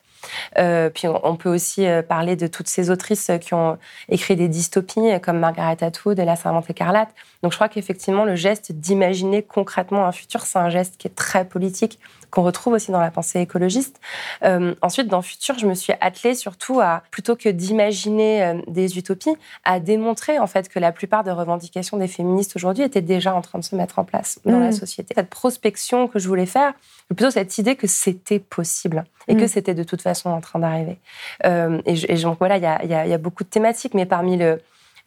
Puis 0.56 1.08
on, 1.08 1.36
peut 1.36 1.50
aussi 1.50 1.86
parler 2.08 2.36
de 2.36 2.48
toutes 2.48 2.68
ces 2.68 2.90
autrices 2.90 3.32
qui 3.42 3.54
ont 3.54 3.78
écrit 4.10 4.36
des 4.36 4.48
dystopies, 4.48 5.20
comme 5.22 5.40
Margaret 5.40 5.84
Atwood 5.84 6.20
et 6.20 6.26
La 6.26 6.36
Servante 6.36 6.70
écarlate. 6.70 7.10
Donc 7.44 7.52
je 7.52 7.58
crois 7.58 7.70
qu'effectivement, 7.70 8.26
le 8.26 8.36
geste 8.36 8.72
d'imaginer 8.72 9.44
concrètement 9.44 10.06
un 10.06 10.12
futur, 10.12 10.42
c'est 10.42 10.60
un 10.60 10.70
geste 10.70 10.98
qui 10.98 11.08
est 11.08 11.16
très 11.16 11.46
politique 11.46 12.00
qu'on 12.32 12.44
retrouve 12.44 12.74
aussi 12.74 12.92
dans 12.92 13.00
la 13.00 13.12
pensée 13.12 13.42
écologiste. 13.42 14.00
Euh, 14.44 14.74
ensuite, 14.82 15.08
dans 15.08 15.22
Futur, 15.22 15.60
je 15.60 15.68
me 15.68 15.76
suis 15.76 15.94
attelée 16.00 16.34
surtout 16.34 16.80
à, 16.80 17.04
plutôt 17.12 17.36
que 17.36 17.50
d'imaginer 17.50 18.44
euh, 18.44 18.62
des 18.68 18.98
utopies, 18.98 19.36
à 19.66 19.80
démontrer 19.80 20.40
en 20.40 20.48
fait 20.48 20.70
que 20.70 20.80
la 20.80 20.92
plupart 20.92 21.24
des 21.24 21.32
revendications 21.32 21.98
des 21.98 22.08
féministes 22.08 22.56
aujourd'hui 22.56 22.86
étaient 22.86 23.02
déjà 23.02 23.36
en 23.36 23.42
train 23.42 23.60
de 23.60 23.64
se 23.64 23.76
mettre 23.76 24.00
en 24.00 24.06
place 24.06 24.40
dans 24.46 24.60
la 24.60 24.70
mmh. 24.70 24.72
société. 24.72 25.14
Cette 25.16 25.30
prospection 25.30 26.08
que 26.08 26.18
je 26.18 26.28
voulais 26.28 26.46
faire, 26.46 26.74
plutôt 27.08 27.32
cette 27.32 27.58
idée 27.58 27.76
que 27.76 27.88
c'était 27.88 28.40
possible 28.40 29.04
et 29.28 29.36
que 29.36 29.44
mmh. 29.44 29.48
c'était 29.50 29.76
de 29.76 29.84
toute 29.84 30.02
façon 30.02 30.11
en 30.26 30.42
train 30.42 30.60
d'arriver. 30.60 30.98
Euh, 31.46 31.82
et, 31.86 32.16
donc 32.16 32.38
voilà, 32.40 32.58
il 32.58 32.90
y, 32.90 33.14
a, 33.14 33.18
beaucoup 33.18 33.44
de 33.44 33.50
thématiques, 33.50 33.94
mais 33.94 34.06
parmi 34.06 34.40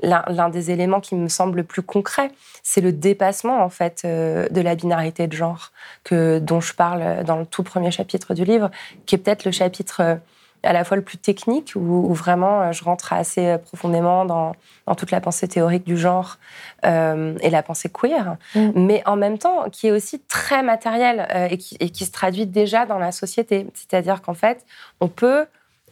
l'un 0.02 0.48
des 0.48 0.70
éléments 0.70 1.00
qui 1.00 1.14
me 1.14 1.28
semble 1.28 1.58
le 1.58 1.64
plus 1.64 1.82
concret, 1.82 2.30
c'est 2.62 2.80
le 2.80 2.92
dépassement 2.92 3.62
en 3.62 3.68
fait 3.68 4.02
euh, 4.04 4.48
de 4.48 4.60
la 4.60 4.74
binarité 4.74 5.26
de 5.26 5.32
genre 5.32 5.70
que 6.02 6.38
dont 6.38 6.60
je 6.60 6.74
parle 6.74 7.24
dans 7.24 7.36
le 7.36 7.46
tout 7.46 7.62
premier 7.62 7.90
chapitre 7.90 8.34
du 8.34 8.44
livre, 8.44 8.70
qui 9.06 9.14
est 9.14 9.18
peut-être 9.18 9.44
le 9.44 9.52
chapitre 9.52 10.00
euh, 10.00 10.16
à 10.64 10.72
la 10.72 10.84
fois 10.84 10.96
le 10.96 11.02
plus 11.02 11.18
technique, 11.18 11.72
où, 11.76 12.12
vraiment 12.14 12.62
euh, 12.62 12.72
je 12.72 12.82
rentre 12.84 13.12
assez 13.12 13.56
profondément 13.58 14.24
dans, 14.24 14.54
toute 14.96 15.10
la 15.10 15.20
pensée 15.20 15.48
théorique 15.48 15.84
du 15.84 15.96
genre 15.96 16.38
et 16.82 17.50
la 17.50 17.62
pensée 17.62 17.88
queer, 17.88 18.36
mm. 18.54 18.72
mais 18.74 19.02
en 19.06 19.16
même 19.16 19.38
temps 19.38 19.70
qui 19.70 19.86
est 19.86 19.90
aussi 19.90 20.20
très 20.20 20.62
matériel 20.62 21.26
et, 21.50 21.56
qui, 21.56 21.76
et, 21.80 21.88
qui, 21.88 22.04
se 22.04 22.12
traduit 22.12 22.46
déjà 22.46 22.84
dans 22.84 22.98
la 22.98 23.10
société. 23.10 23.66
C'est-à-dire 23.72 24.20
qu'en 24.20 24.34
fait, 24.34 24.66
on 25.00 25.08
peut, 25.08 25.46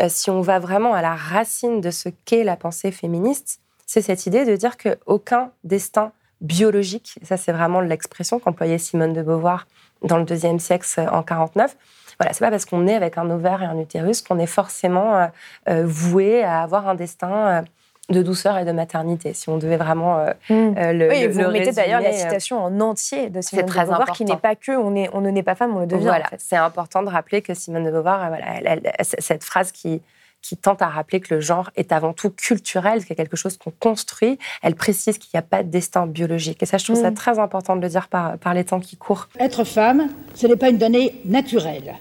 si 0.08 0.28
on 0.28 0.42
va 0.42 0.58
vraiment 0.58 0.92
à 0.92 1.00
la 1.00 1.14
racine 1.14 1.80
de 1.80 1.90
ce 1.90 2.10
qu'est 2.26 2.44
la 2.44 2.56
pensée 2.56 2.92
féministe, 2.92 3.62
c'est 3.86 4.02
cette 4.02 4.26
idée 4.26 4.44
de 4.44 4.56
dire 4.56 4.76
qu'aucun 4.76 5.50
destin 5.64 6.12
biologique, 6.42 7.18
et 7.22 7.24
ça 7.24 7.36
c'est 7.36 7.52
vraiment 7.52 7.80
l'expression 7.80 8.38
qu'employait 8.38 8.78
Simone 8.78 9.12
de 9.12 9.22
Beauvoir 9.22 9.66
dans 10.02 10.18
le 10.18 10.24
deuxième 10.24 10.58
siècle 10.58 10.86
euh, 10.98 11.06
en 11.08 11.22
49, 11.22 11.76
voilà, 12.22 12.32
c'est 12.32 12.44
pas 12.44 12.50
parce 12.50 12.64
qu'on 12.64 12.86
est 12.86 12.94
avec 12.94 13.18
un 13.18 13.28
ovaire 13.30 13.62
et 13.62 13.66
un 13.66 13.78
utérus 13.78 14.22
qu'on 14.22 14.38
est 14.38 14.46
forcément 14.46 15.16
euh, 15.16 15.26
euh, 15.68 15.82
voué 15.86 16.42
à 16.42 16.62
avoir 16.62 16.88
un 16.88 16.94
destin 16.94 17.64
de 18.08 18.22
douceur 18.22 18.58
et 18.58 18.64
de 18.64 18.72
maternité, 18.72 19.32
si 19.32 19.48
on 19.48 19.58
devait 19.58 19.76
vraiment 19.76 20.26
mmh. 20.50 20.74
le, 20.74 21.08
oui, 21.08 21.26
vous 21.28 21.50
mettez 21.50 21.72
d'ailleurs 21.72 22.00
la 22.00 22.12
citation 22.12 22.62
en 22.62 22.80
entier 22.80 23.30
de 23.30 23.40
Simone 23.40 23.66
de 23.66 23.72
Beauvoir, 23.72 24.12
qui 24.12 24.24
n'est 24.24 24.36
pas 24.36 24.56
que 24.56 24.72
on, 24.72 24.94
est, 24.96 25.08
on 25.12 25.20
ne 25.20 25.30
naît 25.30 25.44
pas 25.44 25.54
femme, 25.54 25.74
on 25.76 25.80
le 25.80 25.86
devient. 25.86 26.04
Voilà, 26.04 26.28
c'est 26.36 26.56
important 26.56 27.02
de 27.02 27.08
rappeler 27.08 27.42
que 27.42 27.54
Simone 27.54 27.84
de 27.84 27.90
Beauvoir, 27.90 28.28
voilà, 28.28 28.76
cette 29.02 29.44
phrase 29.44 29.72
qui 29.72 30.02
qui 30.42 30.56
tente 30.56 30.82
à 30.82 30.88
rappeler 30.88 31.20
que 31.20 31.34
le 31.34 31.40
genre 31.40 31.70
est 31.76 31.92
avant 31.92 32.12
tout 32.12 32.30
culturel, 32.30 33.02
c'est 33.06 33.14
quelque 33.14 33.36
chose 33.36 33.56
qu'on 33.56 33.70
construit. 33.70 34.38
Elle 34.62 34.74
précise 34.74 35.16
qu'il 35.18 35.30
n'y 35.32 35.38
a 35.38 35.42
pas 35.42 35.62
de 35.62 35.70
destin 35.70 36.06
biologique. 36.06 36.62
Et 36.62 36.66
ça, 36.66 36.78
je 36.78 36.84
trouve 36.84 37.00
ça 37.00 37.12
mm. 37.12 37.14
très 37.14 37.38
important 37.38 37.76
de 37.76 37.80
le 37.80 37.88
dire 37.88 38.08
par, 38.08 38.36
par 38.38 38.52
les 38.52 38.64
temps 38.64 38.80
qui 38.80 38.96
courent. 38.96 39.28
Être 39.38 39.64
femme, 39.64 40.08
ce 40.34 40.46
n'est 40.46 40.56
pas 40.56 40.68
une 40.68 40.78
donnée 40.78 41.20
naturelle. 41.24 41.94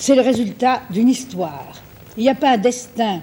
C'est 0.00 0.14
le 0.14 0.22
résultat 0.22 0.80
d'une 0.88 1.10
histoire. 1.10 1.74
Il 2.16 2.22
n'y 2.22 2.30
a 2.30 2.34
pas 2.34 2.52
un 2.52 2.56
destin 2.56 3.20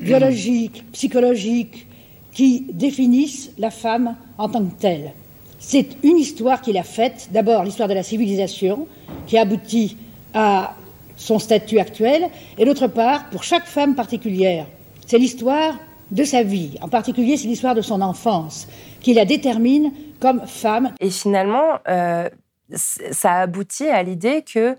biologique, 0.00 0.84
psychologique, 0.90 1.86
qui 2.32 2.66
définisse 2.72 3.52
la 3.58 3.70
femme 3.70 4.16
en 4.36 4.48
tant 4.48 4.64
que 4.66 4.74
telle. 4.74 5.12
C'est 5.60 5.86
une 6.02 6.16
histoire 6.16 6.62
qu'il 6.62 6.76
a 6.78 6.82
faite, 6.82 7.28
d'abord 7.30 7.62
l'histoire 7.62 7.88
de 7.88 7.94
la 7.94 8.02
civilisation, 8.02 8.88
qui 9.28 9.38
aboutit 9.38 9.96
à 10.34 10.74
son 11.16 11.38
statut 11.38 11.78
actuel, 11.78 12.28
et 12.58 12.64
d'autre 12.64 12.88
part, 12.88 13.30
pour 13.30 13.44
chaque 13.44 13.66
femme 13.66 13.94
particulière. 13.94 14.66
C'est 15.06 15.18
l'histoire 15.18 15.76
de 16.10 16.24
sa 16.24 16.42
vie. 16.42 16.76
En 16.80 16.88
particulier, 16.88 17.36
c'est 17.36 17.46
l'histoire 17.46 17.76
de 17.76 17.82
son 17.82 18.00
enfance 18.00 18.66
qui 19.00 19.14
la 19.14 19.26
détermine 19.26 19.92
comme 20.18 20.44
femme. 20.44 20.92
Et 20.98 21.10
finalement, 21.10 21.78
euh, 21.88 22.28
ça 22.74 23.34
aboutit 23.34 23.86
à 23.86 24.02
l'idée 24.02 24.42
que 24.42 24.76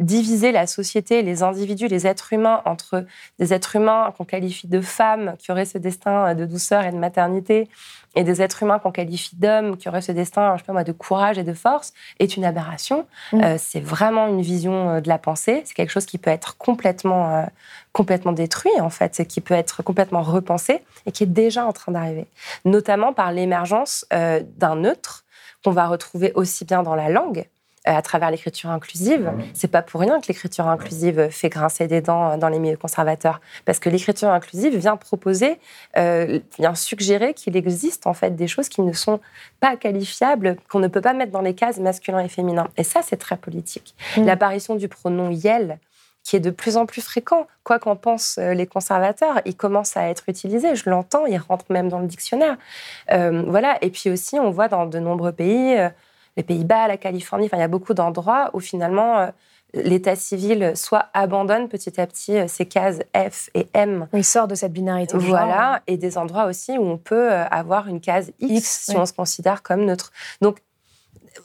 diviser 0.00 0.50
la 0.50 0.66
société, 0.66 1.22
les 1.22 1.42
individus, 1.42 1.86
les 1.86 2.06
êtres 2.06 2.32
humains 2.32 2.62
entre 2.64 3.04
des 3.38 3.52
êtres 3.52 3.76
humains 3.76 4.12
qu'on 4.16 4.24
qualifie 4.24 4.66
de 4.66 4.80
femmes, 4.80 5.34
qui 5.38 5.52
auraient 5.52 5.66
ce 5.66 5.78
destin 5.78 6.34
de 6.34 6.46
douceur 6.46 6.84
et 6.84 6.90
de 6.90 6.96
maternité, 6.96 7.68
et 8.16 8.24
des 8.24 8.42
êtres 8.42 8.62
humains 8.62 8.78
qu'on 8.78 8.90
qualifie 8.90 9.36
d'hommes, 9.36 9.76
qui 9.76 9.88
auraient 9.88 10.00
ce 10.00 10.12
destin, 10.12 10.56
je 10.56 10.62
sais 10.62 10.66
pas 10.66 10.72
moi, 10.72 10.84
de 10.84 10.92
courage 10.92 11.38
et 11.38 11.44
de 11.44 11.52
force, 11.52 11.92
est 12.18 12.36
une 12.36 12.44
aberration. 12.44 13.06
Mm. 13.32 13.40
Euh, 13.42 13.56
c'est 13.58 13.80
vraiment 13.80 14.26
une 14.26 14.40
vision 14.40 14.88
euh, 14.88 15.00
de 15.00 15.08
la 15.08 15.18
pensée. 15.18 15.62
C'est 15.64 15.74
quelque 15.74 15.92
chose 15.92 16.06
qui 16.06 16.18
peut 16.18 16.30
être 16.30 16.56
complètement, 16.56 17.36
euh, 17.36 17.44
complètement 17.92 18.32
détruit, 18.32 18.72
en 18.80 18.90
fait, 18.90 19.26
qui 19.28 19.40
peut 19.40 19.54
être 19.54 19.82
complètement 19.82 20.22
repensé 20.22 20.82
et 21.06 21.12
qui 21.12 21.24
est 21.24 21.26
déjà 21.26 21.66
en 21.66 21.72
train 21.72 21.92
d'arriver. 21.92 22.26
Notamment 22.64 23.12
par 23.12 23.32
l'émergence 23.32 24.06
d'un 24.10 24.76
neutre 24.76 25.24
qu'on 25.62 25.70
va 25.72 25.86
retrouver 25.86 26.32
aussi 26.34 26.64
bien 26.64 26.82
dans 26.82 26.94
la 26.94 27.08
langue, 27.10 27.44
euh, 27.44 27.59
à 27.84 28.02
travers 28.02 28.30
l'écriture 28.30 28.70
inclusive. 28.70 29.32
C'est 29.54 29.68
pas 29.68 29.82
pour 29.82 30.00
rien 30.00 30.20
que 30.20 30.26
l'écriture 30.28 30.68
inclusive 30.68 31.28
fait 31.30 31.48
grincer 31.48 31.86
des 31.86 32.00
dents 32.00 32.36
dans 32.36 32.48
les 32.48 32.58
milieux 32.58 32.76
conservateurs, 32.76 33.40
parce 33.64 33.78
que 33.78 33.88
l'écriture 33.88 34.28
inclusive 34.28 34.76
vient 34.76 34.96
proposer, 34.96 35.58
euh, 35.96 36.40
vient 36.58 36.74
suggérer 36.74 37.32
qu'il 37.32 37.56
existe 37.56 38.06
en 38.06 38.14
fait 38.14 38.36
des 38.36 38.48
choses 38.48 38.68
qui 38.68 38.82
ne 38.82 38.92
sont 38.92 39.20
pas 39.60 39.76
qualifiables, 39.76 40.56
qu'on 40.68 40.80
ne 40.80 40.88
peut 40.88 41.00
pas 41.00 41.14
mettre 41.14 41.32
dans 41.32 41.40
les 41.40 41.54
cases 41.54 41.78
masculin 41.78 42.20
et 42.20 42.28
féminin. 42.28 42.68
Et 42.76 42.84
ça, 42.84 43.00
c'est 43.02 43.16
très 43.16 43.36
politique. 43.36 43.94
Mm. 44.16 44.24
L'apparition 44.24 44.74
du 44.74 44.88
pronom 44.88 45.30
yel, 45.30 45.78
qui 46.22 46.36
est 46.36 46.40
de 46.40 46.50
plus 46.50 46.76
en 46.76 46.84
plus 46.84 47.00
fréquent. 47.00 47.46
Quoi 47.64 47.78
qu'en 47.78 47.96
pensent 47.96 48.36
euh, 48.38 48.52
les 48.52 48.66
conservateurs, 48.66 49.40
il 49.46 49.56
commence 49.56 49.96
à 49.96 50.08
être 50.10 50.24
utilisé. 50.28 50.76
Je 50.76 50.90
l'entends, 50.90 51.24
il 51.24 51.38
rentre 51.38 51.64
même 51.70 51.88
dans 51.88 51.98
le 51.98 52.06
dictionnaire. 52.06 52.58
voilà. 53.08 53.78
Et 53.80 53.88
puis 53.88 54.10
aussi, 54.10 54.38
on 54.38 54.50
voit 54.50 54.68
dans 54.68 54.84
de 54.84 54.98
nombreux 54.98 55.32
pays 55.32 55.78
les 56.40 56.44
Pays-Bas, 56.44 56.88
la 56.88 56.96
Californie, 56.96 57.46
enfin, 57.46 57.58
il 57.58 57.60
y 57.60 57.64
a 57.64 57.68
beaucoup 57.68 57.92
d'endroits 57.92 58.48
où 58.54 58.60
finalement 58.60 59.18
euh, 59.18 59.26
l'état 59.74 60.16
civil 60.16 60.72
soit 60.74 61.06
abandonne 61.12 61.68
petit 61.68 62.00
à 62.00 62.06
petit 62.06 62.38
euh, 62.38 62.48
ces 62.48 62.64
cases 62.64 63.00
F 63.14 63.50
et 63.54 63.68
M. 63.74 64.08
Il 64.14 64.24
sort 64.24 64.48
de 64.48 64.54
cette 64.54 64.72
binarité. 64.72 65.18
Voilà, 65.18 65.82
et 65.86 65.98
des 65.98 66.16
endroits 66.16 66.46
aussi 66.46 66.78
où 66.78 66.82
on 66.82 66.96
peut 66.96 67.30
euh, 67.30 67.44
avoir 67.48 67.88
une 67.88 68.00
case 68.00 68.32
X, 68.40 68.86
si 68.86 68.96
on 68.96 69.04
se 69.04 69.12
considère 69.12 69.62
comme 69.62 69.84
neutre. 69.84 70.12
Donc, 70.40 70.60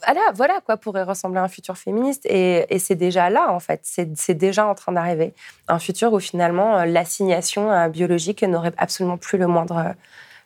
voilà, 0.04 0.20
voilà 0.34 0.60
quoi 0.64 0.78
pourrait 0.78 1.04
ressembler 1.04 1.40
à 1.40 1.44
un 1.44 1.48
futur 1.48 1.76
féministe. 1.76 2.24
Et, 2.24 2.74
et 2.74 2.78
c'est 2.78 2.96
déjà 2.96 3.28
là, 3.28 3.52
en 3.52 3.60
fait. 3.60 3.80
C'est 3.82 4.34
déjà 4.34 4.66
en 4.66 4.74
train 4.74 4.92
d'arriver. 4.92 5.34
Un 5.68 5.78
futur 5.78 6.12
où 6.12 6.20
finalement 6.20 6.84
l'assignation 6.84 7.88
biologique 7.88 8.42
n'aurait 8.42 8.72
absolument 8.78 9.16
plus 9.16 9.38
le 9.38 9.46
moindre, 9.46 9.94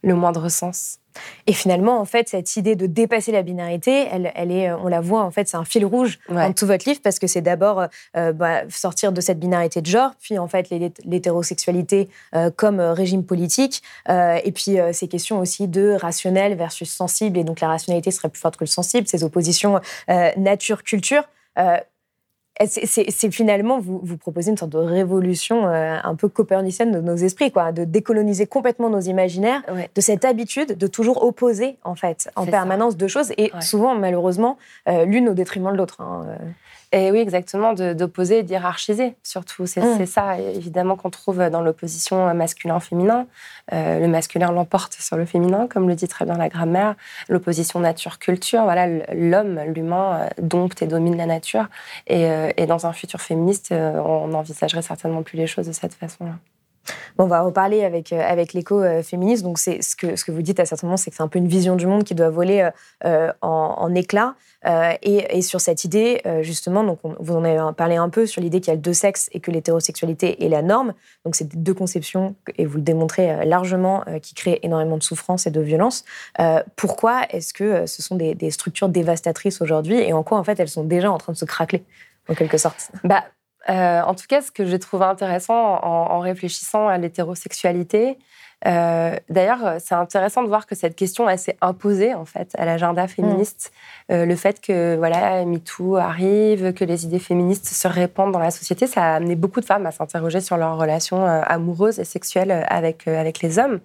le 0.02 0.14
moindre 0.14 0.48
sens. 0.48 0.99
Et 1.46 1.52
finalement, 1.52 2.00
en 2.00 2.04
fait, 2.04 2.28
cette 2.28 2.56
idée 2.56 2.76
de 2.76 2.86
dépasser 2.86 3.32
la 3.32 3.42
binarité, 3.42 4.06
elle, 4.10 4.32
elle 4.34 4.50
est, 4.52 4.72
on 4.72 4.88
la 4.88 5.00
voit, 5.00 5.22
en 5.22 5.30
fait, 5.30 5.48
c'est 5.48 5.56
un 5.56 5.64
fil 5.64 5.84
rouge 5.84 6.18
dans 6.28 6.52
tout 6.52 6.66
votre 6.66 6.88
livre 6.88 7.00
parce 7.02 7.18
que 7.18 7.26
c'est 7.26 7.40
d'abord 7.40 7.86
euh, 8.16 8.32
bah, 8.32 8.62
sortir 8.68 9.12
de 9.12 9.20
cette 9.20 9.38
binarité 9.38 9.80
de 9.80 9.86
genre, 9.86 10.12
puis 10.20 10.38
en 10.38 10.48
fait 10.48 10.68
l'hétérosexualité 11.04 12.08
euh, 12.34 12.50
comme 12.54 12.80
régime 12.80 13.24
politique, 13.24 13.82
euh, 14.08 14.38
et 14.44 14.52
puis 14.52 14.76
ces 14.92 15.08
questions 15.08 15.38
aussi 15.38 15.68
de 15.68 15.96
rationnel 16.00 16.56
versus 16.56 16.90
sensible, 16.90 17.38
et 17.38 17.44
donc 17.44 17.60
la 17.60 17.68
rationalité 17.68 18.10
serait 18.10 18.28
plus 18.28 18.40
forte 18.40 18.56
que 18.56 18.64
le 18.64 18.68
sensible, 18.68 19.06
ces 19.06 19.24
oppositions 19.24 19.80
nature-culture 20.36 21.24
c'est 22.66 23.30
finalement, 23.30 23.80
vous, 23.80 24.00
vous 24.02 24.16
proposez 24.16 24.50
une 24.50 24.56
sorte 24.56 24.72
de 24.72 24.78
révolution 24.78 25.66
euh, 25.66 25.96
un 26.02 26.14
peu 26.14 26.28
copernicienne 26.28 26.90
de 26.92 27.00
nos 27.00 27.16
esprits, 27.16 27.50
quoi, 27.50 27.72
de 27.72 27.84
décoloniser 27.84 28.46
complètement 28.46 28.90
nos 28.90 29.00
imaginaires, 29.00 29.62
de 29.94 30.00
cette 30.00 30.24
habitude 30.24 30.76
de 30.76 30.86
toujours 30.86 31.24
opposer, 31.24 31.76
en 31.84 31.94
fait, 31.94 32.30
en 32.36 32.46
permanence 32.46 32.96
deux 32.96 33.08
choses, 33.08 33.32
et 33.38 33.50
souvent, 33.60 33.94
malheureusement, 33.94 34.58
euh, 34.88 35.04
l'une 35.04 35.28
au 35.28 35.34
détriment 35.34 35.72
de 35.72 35.76
l'autre. 35.76 36.00
Hein, 36.00 36.26
euh. 36.28 36.36
Et 36.92 37.12
oui, 37.12 37.20
exactement, 37.20 37.72
d'opposer 37.72 38.38
et 38.38 38.42
d'hierarchiser, 38.42 39.14
surtout. 39.22 39.66
C'est 39.66 39.80
mm. 39.80 40.06
ça, 40.06 40.38
évidemment, 40.40 40.96
qu'on 40.96 41.10
trouve 41.10 41.38
dans 41.48 41.60
l'opposition 41.60 42.34
masculin-féminin. 42.34 43.28
Euh, 43.72 44.00
le 44.00 44.08
masculin 44.08 44.50
l'emporte 44.50 44.94
sur 44.94 45.16
le 45.16 45.24
féminin, 45.24 45.68
comme 45.68 45.88
le 45.88 45.94
dit 45.94 46.08
très 46.08 46.24
bien 46.24 46.36
la 46.36 46.48
grammaire. 46.48 46.96
L'opposition 47.28 47.78
nature-culture, 47.78 48.64
voilà, 48.64 48.88
l'homme, 49.14 49.60
l'humain, 49.72 50.22
euh, 50.22 50.28
dompte 50.42 50.82
et 50.82 50.88
domine 50.88 51.16
la 51.16 51.26
nature. 51.26 51.68
Et, 52.08 52.26
euh, 52.26 52.50
et, 52.56 52.66
dans 52.66 52.86
un 52.86 52.92
futur 52.92 53.20
féministe, 53.20 53.72
on 53.72 54.28
n'envisagerait 54.28 54.82
certainement 54.82 55.22
plus 55.22 55.36
les 55.36 55.46
choses 55.46 55.68
de 55.68 55.72
cette 55.72 55.94
façon-là. 55.94 56.34
On 57.18 57.26
va 57.26 57.42
reparler 57.42 57.84
avec, 57.84 58.12
avec 58.12 58.52
l'éco-féministe. 58.52 59.42
Donc, 59.42 59.58
c'est 59.58 59.82
ce 59.82 59.96
que, 59.96 60.16
ce 60.16 60.24
que 60.24 60.32
vous 60.32 60.42
dites 60.42 60.60
à 60.60 60.64
certains 60.64 60.86
moments, 60.86 60.96
c'est 60.96 61.10
que 61.10 61.16
c'est 61.16 61.22
un 61.22 61.28
peu 61.28 61.38
une 61.38 61.48
vision 61.48 61.76
du 61.76 61.86
monde 61.86 62.04
qui 62.04 62.14
doit 62.14 62.30
voler 62.30 62.68
en, 63.04 63.36
en 63.42 63.94
éclats. 63.94 64.34
Euh, 64.66 64.92
et, 65.02 65.40
sur 65.42 65.60
cette 65.60 65.84
idée, 65.84 66.20
euh, 66.26 66.42
justement, 66.42 66.84
donc 66.84 66.98
vous 67.18 67.34
en 67.34 67.44
avez 67.44 67.58
parlé 67.74 67.96
un 67.96 68.10
peu 68.10 68.26
sur 68.26 68.42
l'idée 68.42 68.60
qu'il 68.60 68.72
y 68.72 68.76
a 68.76 68.78
deux 68.78 68.92
sexes 68.92 69.30
et 69.32 69.40
que 69.40 69.50
l'hétérosexualité 69.50 70.44
est 70.44 70.48
la 70.48 70.62
norme. 70.62 70.92
Donc 71.24 71.34
c'est 71.34 71.56
deux 71.56 71.72
conceptions, 71.72 72.34
et 72.56 72.66
vous 72.66 72.76
le 72.76 72.82
démontrez 72.82 73.30
euh, 73.30 73.44
largement, 73.44 74.04
qui 74.22 74.34
créent 74.34 74.60
énormément 74.62 74.98
de 74.98 75.02
souffrance 75.02 75.46
et 75.46 75.50
de 75.50 75.60
violence. 75.60 76.04
pourquoi 76.76 77.22
est-ce 77.30 77.52
que 77.54 77.86
ce 77.86 78.02
sont 78.02 78.16
des, 78.16 78.50
structures 78.50 78.88
dévastatrices 78.88 79.60
aujourd'hui 79.60 79.96
et 79.96 80.12
en 80.12 80.22
quoi, 80.22 80.38
en 80.38 80.44
fait, 80.44 80.58
elles 80.60 80.68
sont 80.68 80.84
déjà 80.84 81.10
en 81.10 81.18
train 81.18 81.32
de 81.32 81.38
se 81.38 81.44
craquer, 81.44 81.84
en 82.28 82.34
quelque 82.34 82.58
sorte? 82.58 82.90
Bah, 83.04 83.24
En 83.68 84.14
tout 84.14 84.26
cas, 84.28 84.42
ce 84.42 84.50
que 84.50 84.64
j'ai 84.64 84.78
trouvé 84.78 85.04
intéressant 85.04 85.54
en 85.82 86.18
réfléchissant 86.20 86.88
à 86.88 86.98
l'hétérosexualité, 86.98 88.18
euh, 88.66 89.16
d'ailleurs, 89.30 89.76
c'est 89.78 89.94
intéressant 89.94 90.42
de 90.42 90.48
voir 90.48 90.66
que 90.66 90.74
cette 90.74 90.94
question 90.94 91.26
s'est 91.36 91.56
imposée 91.60 92.14
en 92.14 92.24
fait 92.24 92.50
à 92.58 92.64
l'agenda 92.64 93.08
féministe. 93.08 93.72
Mm. 94.08 94.12
Euh, 94.12 94.26
le 94.26 94.36
fait 94.36 94.60
que 94.60 94.96
voilà, 94.96 95.44
MeToo 95.44 95.96
arrive, 95.96 96.72
que 96.74 96.84
les 96.84 97.04
idées 97.04 97.18
féministes 97.18 97.66
se 97.66 97.88
répandent 97.88 98.32
dans 98.32 98.38
la 98.38 98.50
société, 98.50 98.86
ça 98.86 99.02
a 99.02 99.14
amené 99.14 99.34
beaucoup 99.34 99.60
de 99.60 99.64
femmes 99.64 99.86
à 99.86 99.92
s'interroger 99.92 100.40
sur 100.40 100.56
leurs 100.56 100.76
relations 100.76 101.26
euh, 101.26 101.40
amoureuses 101.46 101.98
et 101.98 102.04
sexuelles 102.04 102.66
avec 102.68 103.08
avec 103.08 103.40
les 103.40 103.58
hommes. 103.58 103.80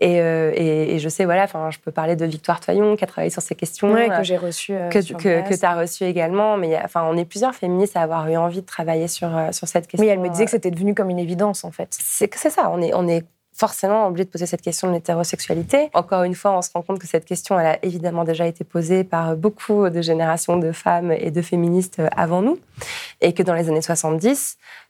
Et, 0.00 0.16
et, 0.16 0.98
je 0.98 1.08
sais 1.08 1.24
voilà, 1.24 1.44
enfin, 1.44 1.70
je 1.70 1.78
peux 1.78 1.90
parler 1.90 2.16
de 2.16 2.24
Victoire 2.24 2.60
Toyon 2.60 2.96
qui 2.96 3.04
a 3.04 3.06
travaillé 3.06 3.30
sur 3.30 3.42
ces 3.42 3.54
questions, 3.54 3.94
que 3.94 4.22
j'ai 4.22 4.36
reçu, 4.36 4.74
que, 4.90 4.98
que, 4.98 5.58
tu 5.58 5.64
as 5.64 5.74
reçu 5.74 6.04
également. 6.04 6.56
Mais 6.56 6.78
enfin, 6.84 7.04
on 7.04 7.16
est 7.16 7.24
plusieurs 7.24 7.54
féministes 7.54 7.96
à 7.96 8.02
avoir 8.02 8.28
eu 8.28 8.36
envie 8.36 8.60
de 8.60 8.66
travailler 8.66 9.08
sur 9.08 9.30
sur 9.52 9.66
cette 9.66 9.86
question. 9.86 10.06
Oui, 10.06 10.12
elle 10.12 10.20
me 10.20 10.28
disait 10.28 10.44
que 10.44 10.50
c'était 10.50 10.70
devenu 10.70 10.94
comme 10.94 11.10
une 11.10 11.18
évidence 11.18 11.64
en 11.64 11.70
fait. 11.70 11.88
C'est 11.90 12.28
que 12.28 12.38
c'est 12.38 12.50
ça. 12.50 12.70
On 12.70 12.80
est 12.80 12.92
on 12.94 13.08
est 13.08 13.24
forcément 13.52 14.06
obligé 14.06 14.24
de 14.24 14.30
poser 14.30 14.46
cette 14.46 14.62
question 14.62 14.88
de 14.88 14.94
l'hétérosexualité. 14.94 15.90
Encore 15.92 16.22
une 16.22 16.34
fois, 16.34 16.56
on 16.56 16.62
se 16.62 16.70
rend 16.72 16.82
compte 16.82 16.98
que 16.98 17.06
cette 17.06 17.24
question, 17.24 17.58
a 17.58 17.78
évidemment 17.82 18.24
déjà 18.24 18.46
été 18.46 18.64
posée 18.64 19.04
par 19.04 19.36
beaucoup 19.36 19.88
de 19.88 20.00
générations 20.00 20.56
de 20.56 20.72
femmes 20.72 21.12
et 21.12 21.30
de 21.30 21.42
féministes 21.42 22.00
avant 22.16 22.42
nous, 22.42 22.58
et 23.20 23.32
que 23.32 23.42
dans 23.42 23.54
les 23.54 23.68
années 23.68 23.82
70, 23.82 24.56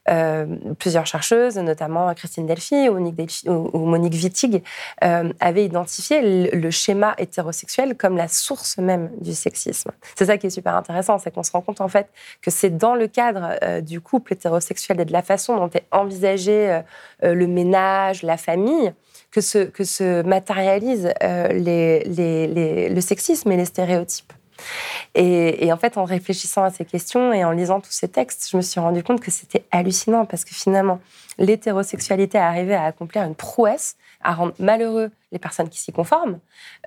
plusieurs 0.79 1.05
chercheuses, 1.05 1.57
notamment 1.57 2.13
Christine 2.13 2.45
Delphi 2.45 2.89
ou 2.89 2.93
Monique, 2.93 3.45
Monique 3.45 4.13
Wittig, 4.13 4.63
euh, 5.03 5.31
avaient 5.39 5.65
identifié 5.65 6.49
le, 6.51 6.71
schéma 6.71 7.13
hétérosexuel 7.17 7.95
comme 7.95 8.17
la 8.17 8.27
source 8.27 8.77
même 8.77 9.11
du 9.19 9.33
sexisme. 9.33 9.91
C'est 10.15 10.25
ça 10.25 10.37
qui 10.37 10.47
est 10.47 10.51
super 10.51 10.75
intéressant, 10.75 11.17
c'est 11.19 11.31
qu'on 11.31 11.43
se 11.43 11.51
rend 11.51 11.61
compte 11.61 11.81
en 11.81 11.87
fait 11.87 12.07
que 12.41 12.49
c'est 12.49 12.69
dans 12.69 12.95
le 12.95 13.07
cadre 13.07 13.57
euh, 13.63 13.81
du 13.81 14.01
couple 14.01 14.33
hétérosexuel 14.33 14.99
et 14.99 15.05
de 15.05 15.13
la 15.13 15.21
façon 15.21 15.57
dont 15.57 15.69
est 15.69 15.85
envisagé 15.91 16.81
le 17.21 17.47
ménage, 17.47 18.23
la 18.23 18.37
famille, 18.37 18.93
que 19.31 19.41
se, 19.41 19.59
que 19.59 19.83
le 22.93 23.01
sexisme 23.01 23.51
et 23.51 23.57
les 23.57 23.65
stéréotypes. 23.65 24.33
Et, 25.15 25.71
en 25.71 25.77
fait, 25.77 25.97
en 25.97 26.05
réfléchissant 26.05 26.63
à 26.63 26.69
ces 26.69 26.85
questions 26.85 27.33
et 27.33 27.43
en 27.43 27.51
lisant 27.51 27.79
tous 27.79 27.91
ces 27.91 28.07
textes, 28.07 28.47
je 28.51 28.57
me 28.57 28.61
suis 28.61 28.79
rendu 28.79 29.03
compte 29.03 29.19
que 29.19 29.31
c'était 29.31 29.65
hallucinant 29.71 30.25
parce 30.25 30.45
que 30.45 30.53
finalement, 30.53 30.99
l'hétérosexualité 31.37 32.37
arrivait 32.37 32.75
à 32.75 32.83
accomplir 32.83 33.23
une 33.23 33.35
prouesse, 33.35 33.95
à 34.23 34.33
rendre 34.33 34.53
malheureux 34.59 35.11
les 35.31 35.39
personnes 35.39 35.69
qui 35.69 35.79
s'y 35.79 35.91
conforment 35.91 36.39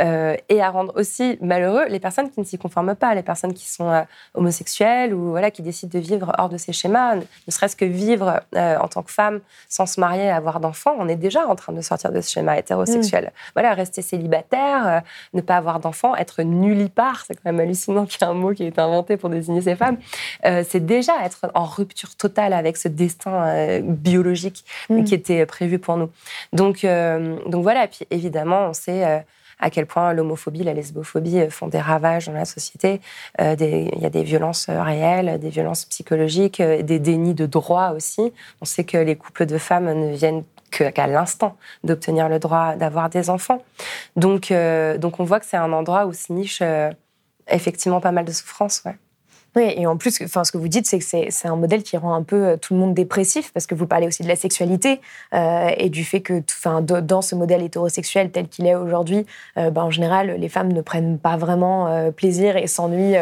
euh, 0.03 0.37
et 0.49 0.61
à 0.61 0.71
rendre 0.71 0.93
aussi 0.97 1.39
malheureux 1.41 1.87
les 1.89 2.01
personnes 2.01 2.31
qui 2.31 2.41
ne 2.41 2.45
s'y 2.45 2.59
conforment 2.59 2.95
pas, 2.95 3.15
les 3.15 3.23
personnes 3.23 3.55
qui 3.55 3.71
sont 3.71 3.91
euh, 3.91 4.03
homosexuelles 4.35 5.15
ou 5.15 5.31
voilà 5.31 5.51
qui 5.51 5.63
décident 5.63 5.99
de 5.99 6.05
vivre 6.05 6.33
hors 6.39 6.49
de 6.49 6.59
ces 6.59 6.73
schémas, 6.73 7.17
ne, 7.17 7.23
serait-ce 7.49 7.77
que 7.77 7.85
vivre 7.85 8.43
euh, 8.55 8.77
en 8.79 8.89
tant 8.89 9.03
que 9.03 9.11
femme 9.11 9.41
sans 9.69 9.87
se 9.87 9.99
marier, 9.99 10.31
avoir 10.31 10.61
d'enfants, 10.61 10.95
on 10.99 11.09
est 11.09 11.17
déjà 11.17 11.47
en 11.49 11.55
train 11.55 11.73
de 11.73 11.81
sortir 11.81 12.13
de 12.13 12.21
ce 12.21 12.31
schéma 12.31 12.59
hétérosexuel. 12.59 13.25
Mm. 13.25 13.31
Voilà, 13.55 13.75
rester 13.75 14.03
célibataire, 14.03 15.03
ne 15.33 15.41
pas 15.41 15.57
avoir 15.57 15.81
d'enfants, 15.81 16.15
être 16.17 16.43
nullipare, 16.43 17.25
c'est 17.27 17.35
quand 17.35 17.51
même 17.51 17.61
hallucinant 17.61 18.05
qu'il 18.05 18.21
y 18.21 18.25
ait 18.25 18.31
un 18.31 18.35
mot 18.35 18.53
qui 18.53 18.65
ait 18.65 18.69
été 18.69 18.81
inventé 18.81 19.17
pour 19.17 19.31
désigner 19.31 19.63
ces 19.63 19.77
femmes. 19.77 19.97
c'est 20.43 20.85
déjà 20.85 21.25
être 21.25 21.51
en 21.55 21.65
rupture 21.65 22.15
totale 22.17 22.53
avec 22.53 22.77
ce 22.77 22.89
destin 22.89 23.81
biologique 23.83 24.65
mm. 24.91 25.05
qui 25.05 25.15
était 25.15 25.47
prévu 25.47 25.79
pour 25.79 25.97
nous. 25.97 26.11
Donc, 26.53 26.85
donc 26.85 27.63
voilà, 27.63 27.85
et 27.85 27.89
puis 27.89 28.07
évidemment 28.11 28.34
évidemment, 28.35 28.69
on 28.69 28.73
sait 28.73 29.05
euh, 29.05 29.19
à 29.61 29.71
quel 29.71 29.87
point 29.87 30.13
l'homophobie, 30.13 30.65
la 30.65 30.75
lesbophobie 30.75 31.39
euh, 31.41 31.51
font 31.51 31.69
des 31.69 31.79
ravages 31.79 32.27
dans 32.27 32.33
la 32.33 32.45
société. 32.45 33.01
Euh, 33.41 33.55
il 33.61 34.01
y 34.01 34.07
a 34.07 34.11
des 34.11 34.25
violences 34.25 34.69
réelles, 34.69 35.39
des 35.39 35.51
violences 35.51 35.85
psychologiques, 35.85 36.61
des 36.61 36.99
dénis 36.99 37.35
de 37.35 37.47
droits 37.47 37.91
aussi. 37.91 38.33
On 38.61 38.65
sait 38.65 38.85
que 38.85 38.99
les 38.99 39.17
couples 39.17 39.47
de 39.47 39.59
femmes 39.59 39.93
ne 39.93 40.15
viennent 40.15 40.45
qu'à 40.71 41.07
l'instant 41.07 41.57
d'obtenir 41.85 42.29
le 42.29 42.41
droit 42.41 42.75
d'avoir 42.75 43.09
des 43.09 43.31
enfants. 43.31 43.63
Donc, 44.17 44.53
donc 44.99 45.21
on 45.21 45.25
voit 45.25 45.39
que 45.39 45.47
c'est 45.47 45.57
un 45.57 45.73
endroit 45.73 46.07
où 46.07 46.13
se 46.13 46.33
niche 46.33 46.65
effectivement 47.47 48.01
pas 48.01 48.11
mal 48.11 48.25
de 48.25 48.33
souffrance. 48.33 48.83
Ouais. 48.85 48.97
Oui, 49.57 49.73
et 49.77 49.87
en 49.87 49.97
plus, 49.97 50.21
enfin, 50.23 50.43
ce 50.43 50.51
que 50.51 50.59
vous 50.59 50.67
dites, 50.67 50.87
c'est 50.87 50.99
que 50.99 51.05
c'est 51.05 51.47
un 51.49 51.55
modèle 51.55 51.85
qui 51.85 51.97
rend 51.97 52.15
un 52.15 52.25
peu 52.25 52.45
euh, 52.45 52.57
tout 52.57 52.75
le 52.75 52.81
monde 52.81 52.93
dépressif, 52.93 53.53
parce 53.53 53.67
que 53.67 53.77
vous 53.77 53.87
parlez 53.87 54.09
aussi 54.09 54.25
de 54.25 54.29
la 54.29 54.35
sexualité 54.35 55.01
euh, 55.33 55.71
et 55.77 55.91
du 55.91 56.05
fait 56.05 56.23
que, 56.23 56.43
enfin, 56.51 56.81
dans 56.81 57.23
ce 57.23 57.37
modèle 57.37 57.63
hétérosexuel 57.63 58.33
tel 58.33 58.49
qu'il 58.49 58.67
est 58.67 58.75
aujourd'hui, 58.75 59.27
euh, 59.57 59.71
ben, 59.71 59.83
en 59.83 59.91
général, 59.91 60.35
les 60.39 60.49
femmes 60.49 60.73
ne 60.73 60.81
prennent 60.81 61.19
pas 61.19 61.37
vraiment 61.37 62.11
plaisir 62.13 62.57
et 62.57 62.67
s'ennuient 62.67 63.17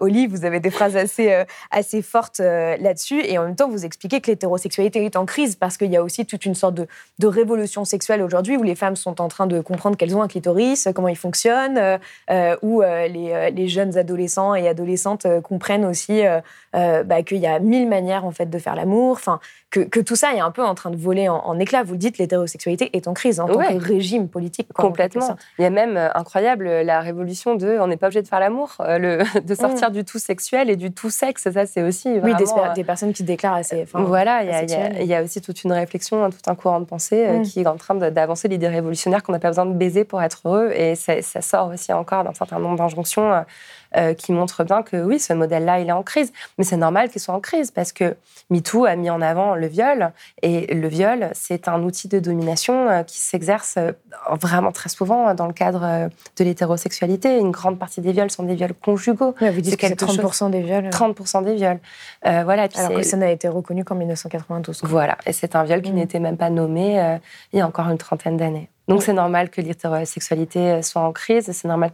au 0.00 0.06
lit. 0.06 0.26
Vous 0.26 0.44
avez 0.44 0.60
des 0.60 0.70
phrases 0.70 0.96
assez, 0.96 1.44
assez 1.70 2.02
fortes 2.02 2.38
là-dessus, 2.38 3.22
et 3.24 3.38
en 3.38 3.44
même 3.44 3.56
temps, 3.56 3.68
vous 3.68 3.84
expliquez 3.84 4.20
que 4.20 4.30
l'hétérosexualité 4.30 5.04
est 5.04 5.16
en 5.16 5.26
crise, 5.26 5.56
parce 5.56 5.76
qu'il 5.76 5.90
y 5.90 5.96
a 5.96 6.02
aussi 6.02 6.26
toute 6.26 6.44
une 6.44 6.54
sorte 6.54 6.74
de, 6.74 6.86
révolution 7.26 7.84
sexuelle 7.84 8.22
aujourd'hui, 8.22 8.56
où 8.56 8.62
les 8.62 8.74
femmes 8.74 8.96
sont 8.96 9.20
en 9.20 9.28
train 9.28 9.46
de 9.46 9.60
comprendre 9.60 9.96
qu'elles 9.96 10.16
ont 10.16 10.22
un 10.22 10.28
clitoris, 10.28 10.88
comment 10.94 11.08
il 11.08 11.16
fonctionne, 11.16 11.98
où 12.62 12.82
les 12.82 13.68
jeunes 13.68 13.96
adolescents 13.96 14.54
et 14.54 14.68
adolescentes 14.68 15.26
comprennent 15.42 15.71
aussi 15.80 16.24
euh, 16.26 16.40
euh, 16.74 17.02
bah, 17.02 17.22
qu'il 17.22 17.38
y 17.38 17.46
a 17.46 17.58
mille 17.58 17.88
manières 17.88 18.24
en 18.24 18.30
fait 18.30 18.46
de 18.46 18.58
faire 18.58 18.74
l'amour. 18.74 19.20
Que, 19.72 20.00
tout 20.00 20.16
ça 20.16 20.34
est 20.34 20.40
un 20.40 20.50
peu 20.50 20.62
en 20.62 20.74
train 20.74 20.90
de 20.90 20.96
voler 20.96 21.28
en, 21.28 21.58
éclats. 21.58 21.82
Vous 21.82 21.92
le 21.92 21.98
dites, 21.98 22.18
l'hétérosexualité 22.18 22.90
est 22.94 23.08
en 23.08 23.14
crise 23.14 23.40
en 23.40 23.48
tant 23.48 23.58
que 23.58 23.78
régime 23.78 24.28
politique. 24.28 24.68
Complètement. 24.74 25.36
Il 25.58 25.62
y 25.62 25.64
a 25.64 25.70
même, 25.70 25.96
euh, 25.96 26.08
incroyable, 26.14 26.66
la 26.66 27.00
révolution 27.00 27.54
de 27.54 27.78
on 27.80 27.86
n'est 27.86 27.96
pas 27.96 28.08
obligé 28.08 28.20
de 28.20 28.28
faire 28.28 28.40
l'amour, 28.40 28.76
le, 28.80 29.22
de 29.40 29.54
sortir 29.54 29.90
mm. 29.90 29.94
du 29.94 30.04
tout 30.04 30.18
sexuel 30.18 30.68
et 30.68 30.76
du 30.76 30.92
tout 30.92 31.08
sexe. 31.08 31.50
Ça, 31.50 31.66
c'est 31.66 31.82
aussi. 31.82 32.20
oui, 32.22 32.34
des, 32.74 32.84
personnes 32.84 33.14
qui 33.14 33.22
déclarent 33.22 33.54
assez. 33.54 33.86
Voilà, 33.94 34.42
il 34.42 35.06
y, 35.06 35.14
a 35.14 35.22
aussi 35.22 35.40
toute 35.40 35.64
une 35.64 35.72
réflexion, 35.72 36.28
tout 36.28 36.50
un 36.50 36.54
courant 36.54 36.80
de 36.80 36.84
pensée 36.84 37.38
mm. 37.38 37.42
qui 37.42 37.60
est 37.60 37.66
en 37.66 37.76
train 37.76 37.94
d'avancer 37.94 38.48
l'idée 38.48 38.68
révolutionnaire 38.68 39.22
qu'on 39.22 39.32
n'a 39.32 39.38
pas 39.38 39.48
besoin 39.48 39.64
de 39.64 39.72
baiser 39.72 40.04
pour 40.04 40.22
être 40.22 40.42
heureux. 40.44 40.70
Et 40.74 40.94
ça, 40.96 41.22
ça 41.22 41.40
sort 41.40 41.68
aussi 41.68 41.94
encore 41.94 42.24
d'un 42.24 42.34
certain 42.34 42.58
nombre 42.58 42.76
d'injonctions 42.76 43.42
euh, 43.94 44.14
qui 44.14 44.32
montre 44.32 44.64
bien 44.64 44.82
que 44.82 44.96
oui, 44.96 45.18
ce 45.18 45.34
modèle-là, 45.34 45.80
il 45.80 45.88
est 45.88 45.92
en 45.92 46.02
crise. 46.02 46.32
Mais 46.56 46.64
c'est 46.64 46.78
normal 46.78 47.10
qu'il 47.10 47.20
soit 47.20 47.34
en 47.34 47.40
crise 47.40 47.70
parce 47.70 47.92
que 47.92 48.16
MeToo 48.48 48.86
a 48.86 48.96
mis 48.96 49.10
en 49.10 49.20
avant 49.20 49.54
le 49.62 49.68
viol. 49.68 50.12
Et 50.42 50.74
le 50.74 50.88
viol, 50.88 51.30
c'est 51.32 51.68
un 51.68 51.82
outil 51.82 52.08
de 52.08 52.20
domination 52.20 52.88
euh, 52.88 53.02
qui 53.02 53.18
s'exerce 53.18 53.76
euh, 53.78 53.92
vraiment 54.40 54.72
très 54.72 54.90
souvent 54.90 55.34
dans 55.34 55.46
le 55.46 55.54
cadre 55.54 56.10
de 56.36 56.44
l'hétérosexualité. 56.44 57.38
Une 57.38 57.50
grande 57.50 57.78
partie 57.78 58.00
des 58.00 58.12
viols 58.12 58.30
sont 58.30 58.42
des 58.42 58.54
viols 58.54 58.74
conjugaux. 58.74 59.34
vous 59.40 59.60
dites 59.60 59.76
que 59.76 59.86
c'est 59.86 60.00
30% 60.00 60.50
des 60.50 60.60
viols. 60.60 60.88
30% 60.88 61.44
des 61.44 61.54
viols. 61.54 61.80
voilà, 62.22 62.68
Alors 62.74 62.94
que 62.94 63.02
ça 63.02 63.16
n'a 63.16 63.30
été 63.30 63.48
reconnu 63.48 63.84
qu'en 63.84 63.94
1992. 63.94 64.82
Voilà, 64.82 65.16
et 65.26 65.32
c'est 65.32 65.56
un 65.56 65.64
viol 65.64 65.80
qui 65.80 65.92
mmh. 65.92 65.94
n'était 65.94 66.20
même 66.20 66.36
pas 66.36 66.50
nommé 66.50 67.18
il 67.52 67.58
y 67.58 67.62
a 67.62 67.66
encore 67.66 67.88
une 67.88 67.98
trentaine 67.98 68.36
d'années. 68.36 68.68
Donc 68.88 69.02
c'est 69.02 69.12
normal 69.12 69.48
que 69.48 69.60
l'hétérosexualité 69.60 70.82
soit 70.82 71.02
en 71.02 71.12
crise, 71.12 71.50
c'est 71.52 71.68
normal 71.68 71.92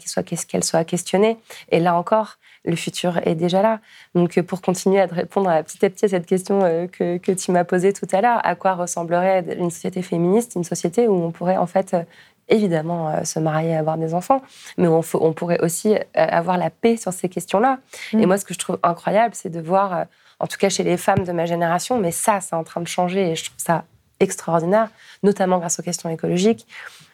qu'elle 0.48 0.64
soit 0.64 0.84
questionnée. 0.84 1.38
Et 1.70 1.80
là 1.80 1.94
encore, 1.94 2.38
le 2.65 2.77
futur 2.77 3.19
est 3.27 3.35
déjà 3.35 3.62
là. 3.62 3.81
Donc 4.15 4.41
pour 4.43 4.61
continuer 4.61 5.00
à 5.00 5.07
répondre 5.07 5.49
à 5.49 5.62
petit 5.62 5.85
à 5.85 5.91
petit 5.91 6.07
à 6.07 6.09
cette 6.09 6.27
question 6.27 6.61
euh, 6.62 6.87
que, 6.87 7.33
tu 7.33 7.53
m'as 7.53 7.65
posée 7.65 7.93
tout 7.93 8.07
à 8.12 8.21
l'heure, 8.21 8.41
à 8.45 8.55
quoi 8.55 8.75
ressemblerait 8.75 9.45
une 9.59 9.71
société 9.71 10.03
féministe, 10.03 10.55
une 10.57 10.65
société 10.65 11.09
où 11.09 11.15
on 11.15 11.31
pourrait 11.31 11.57
en 11.57 11.67
fait 11.67 11.95
euh, 11.95 12.03
évidemment 12.49 13.11
euh, 13.11 13.25
se 13.25 13.38
marier 13.38 13.71
et 13.71 13.77
avoir 13.77 13.99
des 13.99 14.15
enfants, 14.15 14.43
mais 14.77 14.88
on, 14.88 15.03
on 15.15 15.33
pourrait 15.33 15.61
aussi 15.61 15.95
avoir 16.15 16.59
la 16.59 16.71
paix 16.71 16.97
sur 16.97 17.12
ces 17.12 17.29
questions-là. 17.29 17.79
Et 18.12 18.17
mm. 18.17 18.27
moi, 18.27 18.38
ce 18.38 18.45
que 18.45 18.55
je 18.55 18.59
trouve 18.59 18.79
incroyable, 18.83 19.35
c'est 19.35 19.50
de 19.50 19.61
voir, 19.61 20.07
en 20.41 20.47
tout 20.47 20.57
cas 20.59 20.69
chez 20.69 20.83
les 20.83 20.97
femmes 20.97 21.25
de 21.25 21.33
ma 21.33 21.45
génération, 21.45 21.99
mais 21.99 22.11
ça, 22.11 22.41
c'est 22.41 22.57
en 22.57 22.65
train 22.65 22.81
de 22.81 22.88
changer 22.88 23.33
et 23.33 23.37
je 23.37 23.45
trouve 23.45 23.59
ça 23.59 23.85
extraordinaire, 24.20 24.88
notamment 25.22 25.58
grâce 25.58 25.78
aux 25.78 25.82
questions 25.82 26.08
écologiques. 26.08 26.66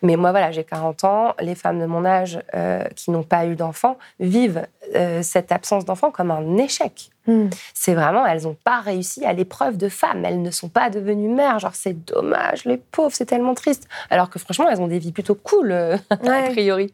Mais 0.02 0.16
moi, 0.16 0.30
voilà, 0.30 0.50
j'ai 0.50 0.64
40 0.64 1.04
ans. 1.04 1.34
Les 1.40 1.54
femmes 1.54 1.80
de 1.80 1.86
mon 1.86 2.04
âge 2.04 2.40
euh, 2.54 2.84
qui 2.96 3.10
n'ont 3.10 3.22
pas 3.22 3.46
eu 3.46 3.56
d'enfants 3.56 3.98
vivent 4.20 4.66
euh, 4.94 5.22
cette 5.22 5.52
absence 5.52 5.84
d'enfants 5.84 6.10
comme 6.10 6.30
un 6.30 6.56
échec. 6.56 7.10
Hmm. 7.26 7.48
C'est 7.72 7.94
vraiment, 7.94 8.26
elles 8.26 8.42
n'ont 8.42 8.56
pas 8.64 8.80
réussi 8.80 9.24
à 9.24 9.32
l'épreuve 9.32 9.76
de 9.76 9.88
femme. 9.88 10.24
Elles 10.24 10.42
ne 10.42 10.50
sont 10.50 10.68
pas 10.68 10.90
devenues 10.90 11.28
mères. 11.28 11.58
Genre, 11.58 11.74
c'est 11.74 12.04
dommage, 12.04 12.64
les 12.64 12.76
pauvres, 12.76 13.14
c'est 13.14 13.26
tellement 13.26 13.54
triste. 13.54 13.88
Alors 14.10 14.28
que 14.28 14.38
franchement, 14.38 14.68
elles 14.70 14.80
ont 14.80 14.88
des 14.88 14.98
vies 14.98 15.12
plutôt 15.12 15.34
cool, 15.34 15.72
euh, 15.72 15.96
a 16.10 16.50
priori. 16.50 16.92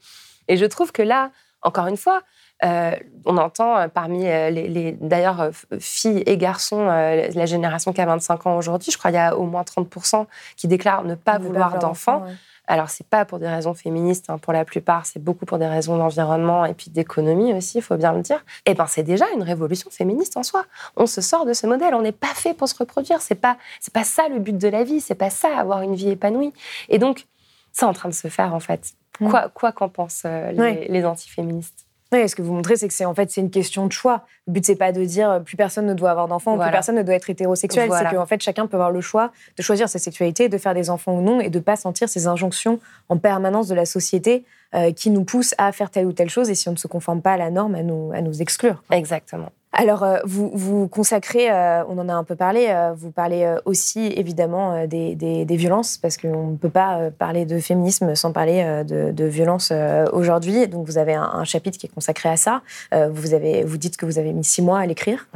Et 0.48 0.56
je 0.56 0.64
trouve 0.64 0.92
que 0.92 1.02
là, 1.02 1.30
encore 1.62 1.86
une 1.86 1.96
fois, 1.96 2.22
euh, 2.64 2.92
on 3.24 3.36
entend 3.36 3.76
euh, 3.76 3.88
parmi 3.88 4.26
euh, 4.26 4.50
les, 4.50 4.92
d'ailleurs 4.92 5.50
filles 5.78 6.22
et 6.26 6.36
garçons, 6.36 6.84
la 6.86 7.46
génération 7.46 7.92
qui 7.92 8.00
a 8.00 8.06
25 8.06 8.46
ans 8.46 8.56
aujourd'hui, 8.56 8.92
je 8.92 8.98
crois 8.98 9.10
qu'il 9.10 9.18
y 9.18 9.22
a 9.22 9.36
au 9.36 9.44
moins 9.44 9.62
30% 9.62 10.26
qui 10.56 10.68
déclarent 10.68 11.04
ne 11.04 11.14
pas 11.14 11.38
vouloir 11.38 11.78
d'enfants. 11.78 12.24
Alors, 12.66 12.88
c'est 12.88 13.06
pas 13.06 13.24
pour 13.24 13.40
des 13.40 13.48
raisons 13.48 13.74
féministes, 13.74 14.30
hein, 14.30 14.38
pour 14.38 14.52
la 14.52 14.64
plupart, 14.64 15.04
c'est 15.04 15.18
beaucoup 15.18 15.44
pour 15.44 15.58
des 15.58 15.66
raisons 15.66 15.96
d'environnement 15.96 16.64
et 16.64 16.72
puis 16.72 16.88
d'économie 16.88 17.52
aussi, 17.52 17.78
il 17.78 17.82
faut 17.82 17.96
bien 17.96 18.12
le 18.12 18.20
dire. 18.20 18.44
Et 18.64 18.70
eh 18.70 18.74
ben, 18.74 18.86
c'est 18.86 19.02
déjà 19.02 19.24
une 19.34 19.42
révolution 19.42 19.90
féministe 19.90 20.36
en 20.36 20.44
soi. 20.44 20.64
On 20.96 21.06
se 21.06 21.20
sort 21.20 21.46
de 21.46 21.52
ce 21.52 21.66
modèle, 21.66 21.94
on 21.94 22.02
n'est 22.02 22.12
pas 22.12 22.28
fait 22.28 22.54
pour 22.54 22.68
se 22.68 22.76
reproduire. 22.76 23.22
C'est 23.22 23.34
pas, 23.34 23.56
c'est 23.80 23.92
pas 23.92 24.04
ça 24.04 24.28
le 24.28 24.38
but 24.38 24.56
de 24.56 24.68
la 24.68 24.84
vie, 24.84 25.00
c'est 25.00 25.16
pas 25.16 25.30
ça 25.30 25.48
avoir 25.58 25.82
une 25.82 25.96
vie 25.96 26.10
épanouie. 26.10 26.52
Et 26.88 26.98
donc, 27.00 27.26
c'est 27.72 27.86
en 27.86 27.92
train 27.92 28.08
de 28.08 28.14
se 28.14 28.28
faire 28.28 28.54
en 28.54 28.60
fait. 28.60 28.92
Mm. 29.18 29.30
Quoi, 29.30 29.48
quoi 29.48 29.72
qu'en 29.72 29.88
pensent 29.88 30.24
les, 30.24 30.86
les 30.86 31.04
antiféministes? 31.04 31.89
Oui, 32.12 32.28
ce 32.28 32.34
que 32.34 32.42
vous 32.42 32.52
montrez, 32.52 32.76
c'est 32.76 32.88
que 32.88 32.94
c'est 32.94 33.04
en 33.04 33.14
fait 33.14 33.30
c'est 33.30 33.40
une 33.40 33.50
question 33.50 33.86
de 33.86 33.92
choix. 33.92 34.26
Le 34.46 34.54
but 34.54 34.66
c'est 34.66 34.74
pas 34.74 34.90
de 34.90 35.04
dire 35.04 35.42
plus 35.44 35.56
personne 35.56 35.86
ne 35.86 35.94
doit 35.94 36.10
avoir 36.10 36.26
d'enfants, 36.26 36.58
plus 36.58 36.70
personne 36.70 36.96
ne 36.96 37.02
doit 37.02 37.14
être 37.14 37.30
hétérosexuel. 37.30 37.90
C'est 37.92 38.16
qu'en 38.16 38.26
fait 38.26 38.42
chacun 38.42 38.66
peut 38.66 38.76
avoir 38.76 38.90
le 38.90 39.00
choix 39.00 39.30
de 39.56 39.62
choisir 39.62 39.88
sa 39.88 39.98
sexualité, 39.98 40.48
de 40.48 40.58
faire 40.58 40.74
des 40.74 40.90
enfants 40.90 41.14
ou 41.16 41.22
non, 41.22 41.40
et 41.40 41.50
de 41.50 41.58
pas 41.60 41.76
sentir 41.76 42.08
ces 42.08 42.26
injonctions 42.26 42.80
en 43.08 43.16
permanence 43.16 43.68
de 43.68 43.74
la 43.74 43.86
société 43.86 44.44
euh, 44.74 44.92
qui 44.92 45.10
nous 45.10 45.24
poussent 45.24 45.54
à 45.58 45.70
faire 45.72 45.90
telle 45.90 46.06
ou 46.06 46.12
telle 46.12 46.30
chose. 46.30 46.50
Et 46.50 46.54
si 46.54 46.68
on 46.68 46.72
ne 46.72 46.76
se 46.76 46.88
conforme 46.88 47.22
pas 47.22 47.32
à 47.32 47.36
la 47.36 47.50
norme, 47.50 47.74
à 47.76 47.82
nous 47.82 48.10
à 48.12 48.20
nous 48.22 48.42
exclure. 48.42 48.82
Exactement. 48.90 49.50
Alors, 49.72 50.02
euh, 50.02 50.18
vous, 50.24 50.50
vous 50.52 50.88
consacrez, 50.88 51.48
euh, 51.48 51.84
on 51.88 51.96
en 51.98 52.08
a 52.08 52.12
un 52.12 52.24
peu 52.24 52.34
parlé, 52.34 52.66
euh, 52.70 52.92
vous 52.92 53.12
parlez 53.12 53.54
aussi 53.64 54.12
évidemment 54.16 54.86
des, 54.86 55.46
violences, 55.48 55.96
parce 55.96 56.16
qu'on 56.16 56.48
ne 56.48 56.56
peut 56.56 56.70
pas 56.70 57.10
parler 57.18 57.44
de 57.44 57.58
féminisme 57.60 58.14
sans 58.14 58.32
parler 58.32 58.84
de, 58.84 59.12
de 59.12 59.24
violences 59.24 59.72
aujourd'hui. 60.12 60.66
Donc, 60.68 60.86
vous 60.86 60.98
avez 60.98 61.14
un, 61.14 61.44
chapitre 61.44 61.78
qui 61.78 61.86
est 61.86 61.94
consacré 61.94 62.28
à 62.28 62.36
ça. 62.36 62.62
vous, 62.92 63.34
avez, 63.34 63.64
vous 63.64 63.76
dites 63.76 63.96
que 63.96 64.06
vous 64.06 64.18
avez 64.18 64.32
mis 64.32 64.44
six 64.44 64.62
mois 64.62 64.80
à 64.80 64.86
l'écrire. 64.86 65.28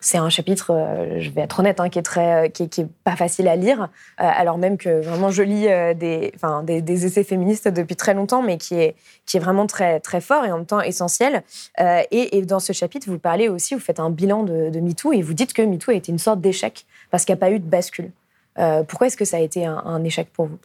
c'est 0.00 0.18
un 0.18 0.30
chapitre, 0.30 1.16
je 1.18 1.30
vais 1.30 1.42
être 1.42 1.60
honnête, 1.60 1.80
hein, 1.80 1.88
qui, 1.88 1.98
est 1.98 2.02
très, 2.02 2.50
qui, 2.50 2.62
est, 2.62 2.86
pas 3.04 3.16
facile 3.16 3.48
à 3.48 3.56
lire, 3.56 3.88
alors 4.16 4.58
même 4.58 4.78
que 4.78 5.00
vraiment 5.00 5.30
je 5.30 5.42
lis 5.42 5.66
des, 5.96 6.32
enfin, 6.34 6.62
des, 6.62 7.06
essais 7.06 7.24
féministes 7.24 7.68
depuis 7.68 7.96
très 7.96 8.14
longtemps, 8.14 8.42
mais 8.42 8.56
qui 8.58 8.74
est, 8.74 8.94
qui 9.26 9.36
est 9.36 9.40
vraiment 9.40 9.66
très, 9.66 10.00
très 10.00 10.20
fort 10.20 10.44
et 10.44 10.52
en 10.52 10.58
même 10.58 10.66
temps 10.66 10.80
essentiel. 10.80 11.42
Et, 11.78 12.38
et, 12.38 12.42
dans 12.42 12.60
ce 12.60 12.72
chapitre, 12.72 13.08
vous 13.08 13.18
parlez 13.18 13.48
aussi 13.48 13.59
vous 13.74 13.80
faites 13.80 14.00
un 14.00 14.10
bilan 14.10 14.42
de, 14.42 14.70
de 14.70 14.80
MeToo 14.80 15.12
et 15.12 15.22
vous 15.22 15.34
dites 15.34 15.52
que 15.52 15.62
MeToo 15.62 15.92
a 15.92 15.94
été 15.94 16.12
une 16.12 16.18
sorte 16.18 16.40
d'échec 16.40 16.86
parce 17.10 17.24
qu'il 17.24 17.34
n'y 17.34 17.38
a 17.38 17.40
pas 17.40 17.50
eu 17.50 17.58
de 17.58 17.68
bascule. 17.68 18.10
Euh, 18.58 18.82
pourquoi 18.82 19.06
est-ce 19.06 19.16
que 19.16 19.24
ça 19.24 19.36
a 19.36 19.40
été 19.40 19.64
un, 19.64 20.04
échec 20.04 20.28
pour 20.32 20.46
vous? 20.46 20.58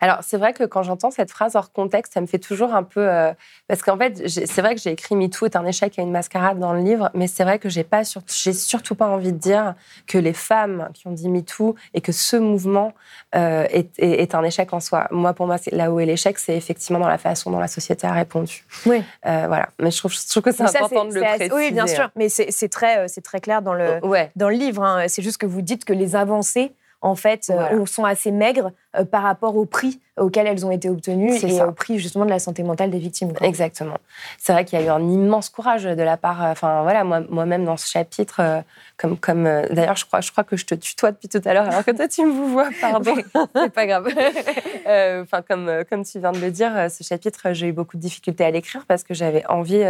Alors 0.00 0.18
c'est 0.22 0.36
vrai 0.36 0.52
que 0.52 0.64
quand 0.64 0.82
j'entends 0.82 1.10
cette 1.10 1.30
phrase 1.30 1.56
hors 1.56 1.72
contexte, 1.72 2.14
ça 2.14 2.20
me 2.20 2.26
fait 2.26 2.38
toujours 2.38 2.74
un 2.74 2.82
peu 2.82 3.08
euh, 3.08 3.32
parce 3.68 3.82
qu'en 3.82 3.96
fait 3.96 4.28
c'est 4.28 4.60
vrai 4.60 4.74
que 4.74 4.80
j'ai 4.80 4.90
écrit 4.90 5.16
MeToo 5.16 5.46
est 5.46 5.56
un 5.56 5.66
échec 5.66 5.98
et 5.98 6.02
une 6.02 6.10
mascarade 6.10 6.58
dans 6.58 6.72
le 6.72 6.80
livre, 6.80 7.10
mais 7.14 7.26
c'est 7.26 7.44
vrai 7.44 7.58
que 7.58 7.68
j'ai 7.68 7.84
pas 7.84 8.02
j'ai 8.26 8.52
surtout 8.52 8.94
pas 8.94 9.06
envie 9.06 9.32
de 9.32 9.38
dire 9.38 9.74
que 10.06 10.18
les 10.18 10.32
femmes 10.32 10.88
qui 10.94 11.06
ont 11.06 11.12
dit 11.12 11.28
MeToo 11.28 11.74
et 11.94 12.00
que 12.00 12.12
ce 12.12 12.36
mouvement 12.36 12.92
euh, 13.34 13.66
est, 13.70 14.34
un 14.34 14.42
échec 14.42 14.72
en 14.72 14.80
soi. 14.80 15.08
Moi 15.10 15.32
pour 15.34 15.46
moi 15.46 15.56
là 15.72 15.90
où 15.90 16.00
est 16.00 16.06
l'échec, 16.06 16.38
c'est 16.38 16.56
effectivement 16.56 16.98
dans 16.98 17.08
la 17.08 17.18
façon 17.18 17.50
dont 17.50 17.60
la 17.60 17.68
société 17.68 18.06
a 18.06 18.12
répondu. 18.12 18.64
Oui. 18.86 19.02
voilà. 19.22 19.68
Mais 19.80 19.90
je 19.90 19.98
trouve, 19.98 20.12
que 20.12 20.52
c'est 20.52 20.62
important 20.62 21.04
de 21.04 21.14
le 21.14 21.20
préciser. 21.20 21.52
Oui 21.52 21.70
bien 21.72 21.86
sûr, 21.86 22.10
mais 22.16 22.28
c'est 22.28 22.68
très 22.68 23.06
très 23.08 23.40
clair 23.40 23.62
dans 23.62 23.74
le 23.74 24.00
dans 24.36 24.48
le 24.48 24.56
livre. 24.56 24.82
Hein. 24.82 25.04
C'est 25.08 25.22
juste 25.22 25.38
que 25.38 25.46
vous 25.46 25.62
dites 25.62 25.84
que 25.84 25.92
les 25.92 26.16
avancées 26.16 26.72
en 27.04 27.16
fait, 27.16 27.50
euh, 27.50 27.84
sont 27.84 28.04
assez 28.04 28.30
maigres 28.30 28.72
euh, 28.96 29.04
par 29.04 29.22
rapport 29.22 29.56
au 29.56 29.66
prix 29.66 30.00
auquel 30.18 30.46
elles 30.46 30.64
ont 30.64 30.70
été 30.70 30.88
obtenues 30.88 31.36
et 31.44 31.62
au 31.62 31.72
prix 31.72 31.98
justement 31.98 32.24
de 32.24 32.30
la 32.30 32.38
santé 32.38 32.62
mentale 32.62 32.90
des 32.90 32.98
victimes. 32.98 33.32
Exactement. 33.42 33.98
C'est 34.38 34.54
vrai 34.54 34.64
qu'il 34.64 34.80
y 34.80 34.82
a 34.82 34.86
eu 34.86 34.88
un 34.88 35.02
immense 35.02 35.50
courage 35.50 35.84
de 35.84 36.02
la 36.02 36.16
part. 36.16 36.42
Euh, 36.42 36.52
enfin 36.52 36.82
voilà, 36.82 37.04
moi-même 37.04 37.66
dans 37.66 37.76
ce 37.76 37.86
chapitre, 37.86 38.62
comme 38.96 39.18
comme 39.18 39.44
d'ailleurs 39.70 39.96
je 39.96 40.06
crois 40.06 40.22
je 40.22 40.30
crois 40.32 40.44
que 40.44 40.56
je 40.56 40.64
te 40.64 40.74
tutoie 40.74 41.12
depuis 41.12 41.28
tout 41.28 41.42
à 41.44 41.52
l'heure 41.52 41.68
alors 41.68 41.84
que 41.84 41.90
toi 41.90 42.08
tu 42.08 42.24
me 42.24 42.48
vois. 42.48 42.70
Pardon. 42.80 43.14
C'est 43.54 43.72
pas 43.72 43.86
grave. 43.86 44.08
Enfin 44.86 45.42
comme 45.46 45.84
comme 45.90 46.04
tu 46.04 46.20
viens 46.20 46.32
de 46.32 46.40
le 46.40 46.50
dire, 46.50 46.90
ce 46.90 47.04
chapitre 47.04 47.52
j'ai 47.52 47.66
eu 47.66 47.72
beaucoup 47.72 47.98
de 47.98 48.02
difficultés 48.02 48.46
à 48.46 48.50
l'écrire 48.50 48.84
parce 48.88 49.04
que 49.04 49.12
j'avais 49.12 49.44
envie 49.46 49.84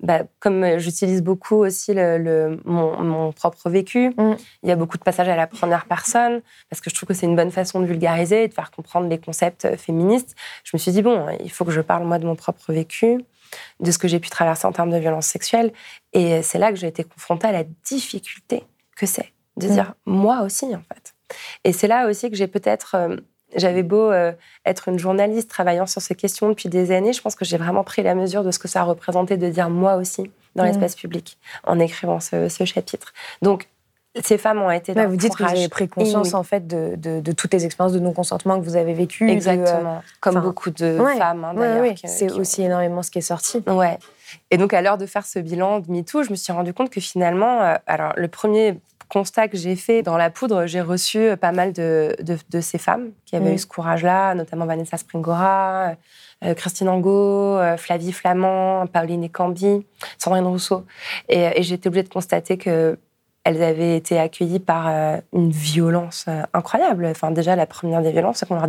bah, 0.00 0.22
comme 0.38 0.78
j'utilise 0.78 1.22
beaucoup 1.22 1.56
aussi 1.56 1.92
le, 1.92 2.60
mon, 2.64 3.32
propre 3.32 3.68
vécu, 3.68 4.10
mm. 4.16 4.36
il 4.62 4.68
y 4.68 4.72
a 4.72 4.76
beaucoup 4.76 4.96
de 4.96 5.02
passages 5.02 5.28
à 5.28 5.36
la 5.36 5.46
première 5.46 5.86
personne, 5.86 6.40
parce 6.70 6.80
que 6.80 6.88
je 6.88 6.94
trouve 6.94 7.08
que 7.08 7.14
c'est 7.14 7.26
une 7.26 7.36
bonne 7.36 7.50
façon 7.50 7.80
de 7.80 7.86
vulgariser 7.86 8.44
et 8.44 8.48
de 8.48 8.54
faire 8.54 8.70
comprendre 8.70 9.08
les 9.08 9.18
concepts 9.18 9.76
féministes. 9.76 10.36
Je 10.64 10.70
me 10.74 10.78
suis 10.78 10.92
dit, 10.92 11.02
bon, 11.02 11.26
il 11.42 11.50
faut 11.50 11.64
que 11.64 11.72
je 11.72 11.80
parle 11.80 12.04
moi 12.04 12.18
de 12.18 12.26
mon 12.26 12.36
propre 12.36 12.72
vécu, 12.72 13.24
de 13.80 13.90
ce 13.90 13.98
que 13.98 14.06
j'ai 14.06 14.20
pu 14.20 14.28
traverser 14.28 14.66
en 14.66 14.72
termes 14.72 14.90
de 14.90 14.98
violence 14.98 15.26
sexuelle. 15.26 15.72
Et 16.12 16.42
c'est 16.42 16.58
là 16.58 16.70
que 16.70 16.76
j'ai 16.76 16.88
été 16.88 17.02
confrontée 17.02 17.48
à 17.48 17.52
la 17.52 17.64
difficulté 17.84 18.64
que 18.96 19.06
c'est 19.06 19.32
de 19.56 19.66
mm. 19.66 19.70
dire, 19.70 19.94
moi 20.06 20.42
aussi, 20.42 20.66
en 20.66 20.82
fait. 20.82 21.14
Et 21.64 21.72
c'est 21.72 21.88
là 21.88 22.08
aussi 22.08 22.30
que 22.30 22.36
j'ai 22.36 22.46
peut-être 22.46 22.96
j'avais 23.56 23.82
beau 23.82 24.10
euh, 24.10 24.32
être 24.64 24.88
une 24.88 24.98
journaliste 24.98 25.48
travaillant 25.48 25.86
sur 25.86 26.02
ces 26.02 26.14
questions 26.14 26.48
depuis 26.48 26.68
des 26.68 26.92
années, 26.92 27.12
je 27.12 27.22
pense 27.22 27.34
que 27.34 27.44
j'ai 27.44 27.56
vraiment 27.56 27.84
pris 27.84 28.02
la 28.02 28.14
mesure 28.14 28.44
de 28.44 28.50
ce 28.50 28.58
que 28.58 28.68
ça 28.68 28.82
représentait 28.82 29.36
de 29.36 29.48
dire 29.48 29.70
moi 29.70 29.96
aussi 29.96 30.30
dans 30.54 30.64
mmh. 30.64 30.66
l'espace 30.66 30.96
public 30.96 31.38
en 31.64 31.78
écrivant 31.78 32.20
ce, 32.20 32.48
chapitre. 32.64 33.12
Donc, 33.42 33.68
ces 34.22 34.38
femmes 34.38 34.60
ont 34.60 34.70
été 34.70 34.94
dans 34.94 35.08
Vous 35.08 35.16
dites 35.16 35.36
que 35.36 35.44
vous 35.44 35.50
avez 35.50 35.68
pris 35.68 35.88
conscience 35.88 36.34
en 36.34 36.42
fait 36.42 36.66
de, 36.66 37.32
toutes 37.32 37.52
les 37.52 37.64
expériences 37.64 37.92
de 37.92 38.00
non-consentement 38.00 38.58
que 38.58 38.64
vous 38.64 38.76
avez 38.76 38.94
vécues. 38.94 39.30
Exactement. 39.30 39.96
Euh, 39.96 40.10
Comme 40.20 40.40
beaucoup 40.40 40.70
de 40.70 40.98
femmes, 41.18 41.44
hein, 41.44 41.54
d'ailleurs. 41.54 41.94
c'est 42.04 42.32
aussi 42.32 42.62
énormément 42.62 43.02
ce 43.02 43.10
qui 43.10 43.18
est 43.18 43.22
sorti. 43.22 43.62
Ouais. 43.66 43.98
Et 44.50 44.58
donc, 44.58 44.74
à 44.74 44.82
l'heure 44.82 44.98
de 44.98 45.06
faire 45.06 45.24
ce 45.24 45.38
bilan 45.38 45.80
de 45.80 45.90
MeToo, 45.90 46.22
je 46.22 46.30
me 46.30 46.36
suis 46.36 46.52
rendu 46.52 46.74
compte 46.74 46.90
que 46.90 47.00
finalement, 47.00 47.62
euh, 47.62 47.76
alors 47.86 48.12
le 48.16 48.28
premier 48.28 48.78
constat 49.08 49.48
que 49.48 49.56
j'ai 49.56 49.76
fait 49.76 50.02
dans 50.02 50.16
la 50.16 50.30
poudre, 50.30 50.66
j'ai 50.66 50.80
reçu 50.80 51.18
euh, 51.18 51.36
pas 51.36 51.52
mal 51.52 51.72
de, 51.72 52.16
de, 52.20 52.60
ces 52.60 52.78
femmes 52.78 53.10
qui 53.24 53.36
avaient 53.36 53.50
mm. 53.50 53.54
eu 53.54 53.58
ce 53.58 53.66
courage-là, 53.66 54.34
notamment 54.34 54.66
Vanessa 54.66 54.96
Springora, 54.96 55.94
euh, 56.44 56.54
Christine 56.54 56.88
Angot, 56.88 57.56
euh, 57.56 57.76
Flavie 57.76 58.12
Flamand, 58.12 58.86
Pauline 58.86 59.28
Cambi, 59.28 59.86
Sandrine 60.18 60.46
Rousseau. 60.46 60.84
Et, 61.28 61.40
et 61.56 61.62
j'ai 61.62 61.74
été 61.74 61.88
obligée 61.88 62.04
de 62.04 62.08
constater 62.08 62.58
que 62.58 62.98
elles 63.48 63.62
avaient 63.62 63.96
été 63.96 64.18
accueillies 64.18 64.58
par 64.58 64.88
euh, 64.88 65.16
une 65.32 65.50
violence 65.50 66.26
euh, 66.28 66.42
incroyable. 66.52 67.06
Enfin, 67.06 67.30
déjà, 67.30 67.56
la 67.56 67.64
première 67.64 68.02
des 68.02 68.12
violences, 68.12 68.38
c'est 68.38 68.46
qu'on 68.46 68.56
leur 68.56 68.68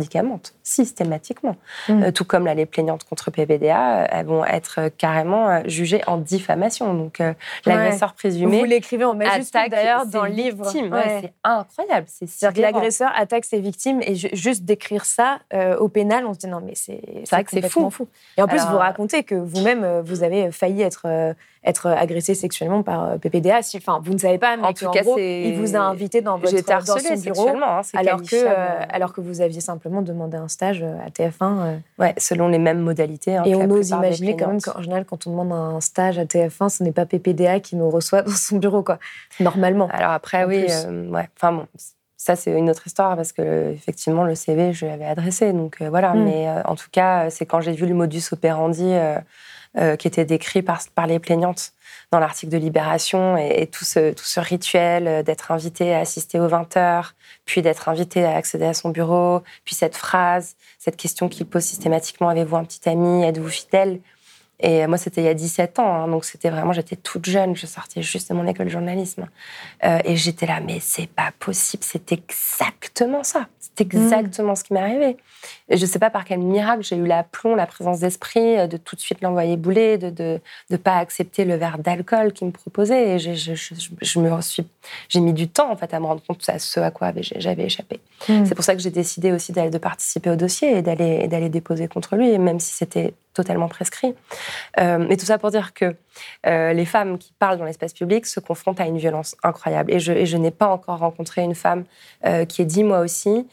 systématiquement. 0.62 1.56
Mm. 1.88 2.02
Euh, 2.02 2.12
tout 2.12 2.24
comme 2.24 2.46
là, 2.46 2.54
les 2.54 2.64
plaignantes 2.64 3.04
contre 3.04 3.30
PBDA, 3.30 4.06
elles 4.10 4.24
vont 4.24 4.42
être 4.42 4.88
carrément 4.96 5.62
jugées 5.68 6.00
en 6.06 6.16
diffamation. 6.16 6.94
Donc, 6.94 7.22
l'agresseur 7.66 8.14
présumé. 8.14 8.60
Vous 8.60 8.64
l'écrivez 8.64 9.04
en 9.04 9.14
majuscule 9.14 9.68
d'ailleurs 9.70 10.06
dans 10.06 10.24
le 10.24 10.30
livre. 10.30 10.64
c'est 10.70 11.32
incroyable. 11.44 12.06
C'est-à-dire 12.08 12.54
que 12.54 12.62
l'agresseur 12.62 13.10
attaque 13.14 13.44
ses 13.44 13.60
victimes 13.60 14.00
et 14.00 14.14
juste 14.14 14.64
d'écrire 14.64 15.04
ça 15.04 15.40
au 15.78 15.88
pénal, 15.88 16.24
on 16.24 16.32
se 16.32 16.38
dit 16.38 16.46
non, 16.46 16.62
mais 16.64 16.74
c'est 16.74 17.02
vrai 17.30 17.44
que 17.44 17.50
c'est 17.50 17.68
fou. 17.68 17.90
fou. 17.90 18.08
Et 18.38 18.42
en 18.42 18.48
plus, 18.48 18.64
vous 18.64 18.78
racontez 18.78 19.24
que 19.24 19.34
vous-même, 19.34 20.00
vous 20.00 20.22
avez 20.22 20.50
failli 20.50 20.80
être 20.80 21.34
être 21.62 21.88
agressé 21.88 22.34
sexuellement 22.34 22.82
par 22.82 23.18
PPDA. 23.18 23.60
enfin, 23.76 24.00
vous 24.02 24.14
ne 24.14 24.18
savez 24.18 24.38
pas, 24.38 24.56
mais 24.56 24.69
en 24.70 24.72
tout 24.72 24.90
cas, 24.90 25.02
il 25.18 25.58
vous 25.58 25.76
a 25.76 25.80
invité 25.80 26.20
dans 26.20 26.38
votre 26.38 26.54
dans 26.54 26.98
son 26.98 27.14
bureau, 27.16 27.48
hein, 27.48 27.80
alors 27.94 28.22
que 28.22 28.36
euh, 28.36 28.84
alors 28.88 29.12
que 29.12 29.20
vous 29.20 29.40
aviez 29.40 29.60
simplement 29.60 30.02
demandé 30.02 30.36
un 30.36 30.48
stage 30.48 30.82
euh, 30.82 30.96
à 31.04 31.10
TF1. 31.10 31.80
Ouais, 31.98 32.14
selon 32.18 32.48
les 32.48 32.58
mêmes 32.58 32.80
modalités. 32.80 33.36
Hein, 33.36 33.44
et 33.44 33.54
on 33.54 33.70
ose 33.70 33.90
imaginer 33.90 34.36
quand 34.36 34.48
même 34.48 34.60
qu'en 34.60 34.82
général, 34.82 35.04
quand 35.04 35.26
on 35.26 35.30
demande 35.30 35.52
un 35.52 35.80
stage 35.80 36.18
à 36.18 36.24
TF1, 36.24 36.68
ce 36.68 36.82
n'est 36.82 36.92
pas 36.92 37.06
PPDA 37.06 37.60
qui 37.60 37.76
nous 37.76 37.90
reçoit 37.90 38.22
dans 38.22 38.30
son 38.32 38.58
bureau, 38.58 38.82
quoi. 38.82 38.98
Normalement. 39.38 39.88
Alors 39.92 40.12
après, 40.12 40.44
oui, 40.44 40.66
ouais. 41.10 41.28
Enfin 41.36 41.52
bon 41.52 41.66
ça 42.16 42.36
c'est 42.36 42.52
une 42.52 42.68
autre 42.68 42.86
histoire 42.86 43.16
parce 43.16 43.32
que 43.32 43.72
effectivement 43.72 44.24
le 44.24 44.34
CV 44.34 44.74
je 44.74 44.84
l'avais 44.84 45.06
adressé 45.06 45.54
donc 45.54 45.80
voilà 45.80 46.12
hmm. 46.12 46.22
mais 46.22 46.48
en 46.66 46.74
tout 46.74 46.90
cas 46.92 47.30
c'est 47.30 47.46
quand 47.46 47.62
j'ai 47.62 47.72
vu 47.72 47.86
le 47.86 47.94
modus 47.94 48.24
operandi 48.32 48.84
euh, 48.84 49.16
qui 49.98 50.08
était 50.08 50.24
décrit 50.24 50.62
par, 50.62 50.80
par 50.94 51.06
les 51.06 51.18
plaignantes 51.18 51.72
dans 52.10 52.18
l'article 52.18 52.52
de 52.52 52.58
Libération 52.58 53.36
et, 53.36 53.66
tout, 53.66 53.84
ce, 53.84 54.12
tout 54.12 54.24
ce 54.24 54.40
rituel 54.40 55.06
euh, 55.06 55.22
d'être 55.22 55.50
invité 55.52 55.94
à 55.94 56.00
assister 56.00 56.40
aux 56.40 56.48
20 56.48 56.76
heures, 56.76 57.14
puis 57.44 57.62
d'être 57.62 57.88
invité 57.88 58.24
à 58.24 58.36
accéder 58.36 58.64
à 58.64 58.74
son 58.74 58.90
bureau, 58.90 59.42
puis 59.64 59.74
cette 59.74 59.96
phrase, 59.96 60.56
cette 60.78 60.96
question 60.96 61.28
qu'il 61.28 61.46
pose 61.46 61.64
systématiquement 61.64 62.28
avez-vous 62.28 62.56
un 62.56 62.64
petit 62.64 62.88
ami, 62.88 63.24
êtes-vous 63.24 63.48
fidèle? 63.48 64.00
Et 64.62 64.86
moi, 64.86 64.98
c'était 64.98 65.22
il 65.22 65.24
y 65.24 65.28
a 65.28 65.34
17 65.34 65.78
ans, 65.78 66.02
hein, 66.02 66.08
donc 66.08 66.24
c'était 66.26 66.50
vraiment, 66.50 66.72
j'étais 66.72 66.96
toute 66.96 67.24
jeune, 67.24 67.56
je 67.56 67.66
sortais 67.66 68.02
juste 68.02 68.28
de 68.30 68.34
mon 68.34 68.46
école 68.46 68.66
de 68.66 68.70
journalisme. 68.70 69.26
Euh, 69.84 69.98
et 70.04 70.16
j'étais 70.16 70.46
là, 70.46 70.60
mais 70.60 70.78
c'est 70.80 71.08
pas 71.08 71.32
possible, 71.38 71.82
c'est 71.82 72.12
exactement 72.12 73.24
ça. 73.24 73.46
C'est 73.58 73.80
exactement 73.80 74.54
ce 74.54 74.64
qui 74.64 74.74
m'est 74.74 74.80
arrivé. 74.80 75.16
Et 75.70 75.78
je 75.78 75.86
sais 75.86 75.98
pas 75.98 76.10
par 76.10 76.26
quel 76.26 76.40
miracle 76.40 76.82
j'ai 76.82 76.96
eu 76.96 77.06
l'aplomb, 77.06 77.54
la 77.54 77.66
présence 77.66 78.00
d'esprit 78.00 78.58
euh, 78.58 78.66
de 78.66 78.76
tout 78.76 78.96
de 78.96 79.00
suite 79.00 79.22
l'envoyer 79.22 79.56
bouler, 79.56 79.96
de 79.96 80.06
ne 80.06 80.10
de, 80.10 80.40
de, 80.70 80.76
pas 80.76 80.96
accepter 80.96 81.46
le 81.46 81.54
verre 81.54 81.78
d'alcool 81.78 82.32
qu'il 82.34 82.48
me 82.48 82.52
proposait. 82.52 83.14
Et 83.14 83.18
je, 83.18 83.32
je, 83.32 83.54
je, 83.54 84.18
me 84.20 84.40
suis, 84.42 84.66
j'ai 85.08 85.20
mis 85.20 85.32
du 85.32 85.48
temps 85.48 85.72
en 85.72 85.76
fait 85.76 85.94
à 85.94 86.00
me 86.00 86.04
rendre 86.04 86.22
compte 86.26 86.46
de 86.46 86.58
ce 86.58 86.80
à 86.80 86.90
quoi 86.90 87.12
j'avais 87.16 87.64
échappé. 87.64 88.00
Mm. 88.28 88.44
C'est 88.44 88.54
pour 88.54 88.64
ça 88.64 88.74
que 88.74 88.82
j'ai 88.82 88.90
décidé 88.90 89.32
aussi 89.32 89.52
de 89.52 89.78
participer 89.78 90.28
au 90.28 90.36
dossier 90.36 90.78
et 90.78 90.82
d'aller 90.82 91.48
déposer 91.48 91.88
contre 91.88 92.16
lui, 92.16 92.38
même 92.38 92.60
si 92.60 92.74
c'était 92.74 93.14
totalement 93.40 93.68
prescrit. 93.68 94.14
Euh, 94.78 94.98
mais 95.08 95.16
tout 95.16 95.24
ça 95.24 95.38
pour 95.38 95.50
dire 95.50 95.72
que 95.72 95.96
euh, 96.46 96.72
les 96.74 96.84
femmes 96.84 97.16
qui 97.16 97.32
parlent 97.38 97.58
dans 97.58 97.64
l'espace 97.64 97.94
public 97.94 98.26
se 98.26 98.38
confrontent 98.38 98.80
à 98.80 98.84
une 98.84 98.98
violence 98.98 99.34
incroyable. 99.42 99.92
Et 99.92 99.98
je, 99.98 100.12
et 100.12 100.26
je 100.26 100.36
n'ai 100.36 100.50
pas 100.50 100.68
encore 100.68 100.98
rencontré 100.98 101.42
une 101.42 101.54
femme 101.54 101.84
euh, 102.26 102.44
qui 102.44 102.60
ait 102.60 102.66
dit 102.66 102.84
moi 102.84 103.00
aussi, 103.00 103.46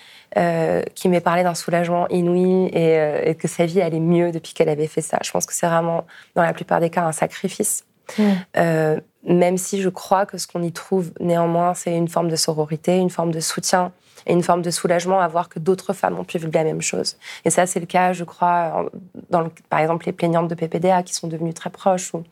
qui 0.94 1.10
m'ait 1.10 1.22
parlé 1.22 1.42
d'un 1.42 1.56
soulagement 1.56 2.08
inouï 2.10 2.68
et, 2.68 3.30
et, 3.30 3.34
que 3.34 3.48
sa 3.48 3.66
vie 3.66 3.82
allait 3.82 4.00
mieux 4.00 4.32
depuis 4.32 4.54
qu'elle 4.54 4.70
avait 4.70 4.86
fait 4.86 5.02
ça. 5.02 5.18
Je 5.24 5.32
pense 5.32 5.48
que 5.48 5.54
c'est 5.54 5.66
vraiment, 5.66 6.06
dans 6.36 6.44
la 6.44 6.54
plupart 6.54 6.80
des 6.80 6.92
cas, 6.92 7.04
un 7.04 7.12
sacrifice. 7.12 7.86
Mmh. 8.18 9.02
même 9.26 9.58
si 9.58 9.82
je 9.82 9.90
crois 9.90 10.26
que 10.26 10.38
ce 10.38 10.48
qu'on 10.48 10.64
y 10.64 10.72
trouve 10.72 11.12
néanmoins, 11.20 11.74
c'est 11.74 11.94
une 11.94 12.08
forme 12.08 12.30
de 12.30 12.38
sororité, 12.38 12.98
une 12.98 13.10
forme 13.10 13.32
de 13.32 13.42
soutien 13.42 13.92
et 14.28 14.34
une 14.34 14.44
forme 14.44 14.62
de 14.62 14.70
soulagement 14.70 15.22
à 15.22 15.28
voir 15.28 15.50
que 15.50 15.58
d'autres 15.58 15.94
femmes 15.94 16.20
ont 16.20 16.26
pu 16.26 16.38
vivre 16.38 16.52
la 16.54 16.66
même 16.66 16.82
chose. 16.82 17.18
Et 17.46 17.50
ça, 17.50 17.66
c'est 17.66 17.80
le 17.80 17.86
cas, 17.86 18.14
je 18.14 18.26
crois, 18.26 18.86
dans 19.30 19.50
par 19.70 19.80
exemple, 19.80 20.06
les 20.06 20.12
plaignantes 20.12 20.50
de 20.50 20.56
PPDA 20.56 21.02
qui 21.02 21.14
sont 21.14 21.28
devenues 21.28 21.54
très 21.54 21.70
proches 21.70 22.14
ou, 22.14 22.24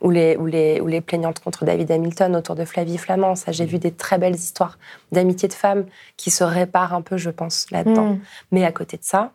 ou, 0.00 0.10
les, 0.10 0.36
ou, 0.36 0.46
les, 0.46 0.80
ou 0.80 0.86
les 0.86 1.00
plaignantes 1.00 1.40
contre 1.40 1.64
David 1.64 1.90
Hamilton 1.90 2.36
autour 2.36 2.54
de 2.54 2.64
Flavie 2.64 2.98
Flamand. 2.98 3.34
Ça, 3.34 3.50
j'ai 3.50 3.66
vu 3.66 3.78
des 3.78 3.90
très 3.90 4.16
belles 4.16 4.36
histoires 4.36 4.78
d'amitié 5.10 5.48
de 5.48 5.52
femmes 5.52 5.86
qui 6.16 6.30
se 6.30 6.44
réparent 6.44 6.94
un 6.94 7.02
peu, 7.02 7.16
je 7.16 7.30
pense, 7.30 7.70
là-dedans. 7.72 8.14
Mm. 8.14 8.20
Mais 8.52 8.64
à 8.64 8.72
côté 8.72 8.96
de 8.96 9.04
ça, 9.04 9.32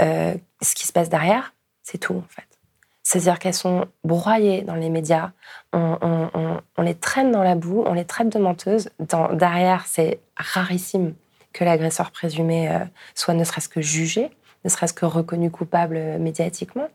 euh, 0.00 0.34
ce 0.62 0.74
qui 0.74 0.86
se 0.86 0.92
passe 0.92 1.08
derrière, 1.08 1.52
c'est 1.82 1.98
tout, 1.98 2.14
en 2.14 2.28
fait. 2.28 2.44
C'est-à-dire 3.02 3.38
qu'elles 3.38 3.54
sont 3.54 3.86
broyées 4.02 4.62
dans 4.62 4.74
les 4.74 4.90
médias, 4.90 5.30
on, 5.72 5.96
on, 6.00 6.60
on, 6.76 6.82
les 6.82 6.94
traîne 6.94 7.30
dans 7.30 7.44
la 7.44 7.54
boue, 7.54 7.84
on 7.86 7.92
les 7.92 8.04
traite 8.04 8.30
de 8.30 8.38
menteuses. 8.40 8.88
Dans, 8.98 9.32
derrière, 9.32 9.84
c'est 9.86 10.18
rarissime 10.36 11.14
que 11.56 11.64
l'agresseur 11.64 12.10
présumé 12.10 12.68
euh, 12.68 12.80
soit 13.14 13.32
ne 13.32 13.42
serait-ce 13.42 13.70
que 13.70 13.80
jugé, 13.80 14.28
ne 14.64 14.68
serait-ce 14.68 14.92
que 14.92 15.06
reconnu 15.06 15.50
coupable 15.50 15.96
euh, 15.96 16.18
médiatiquement. 16.18 16.88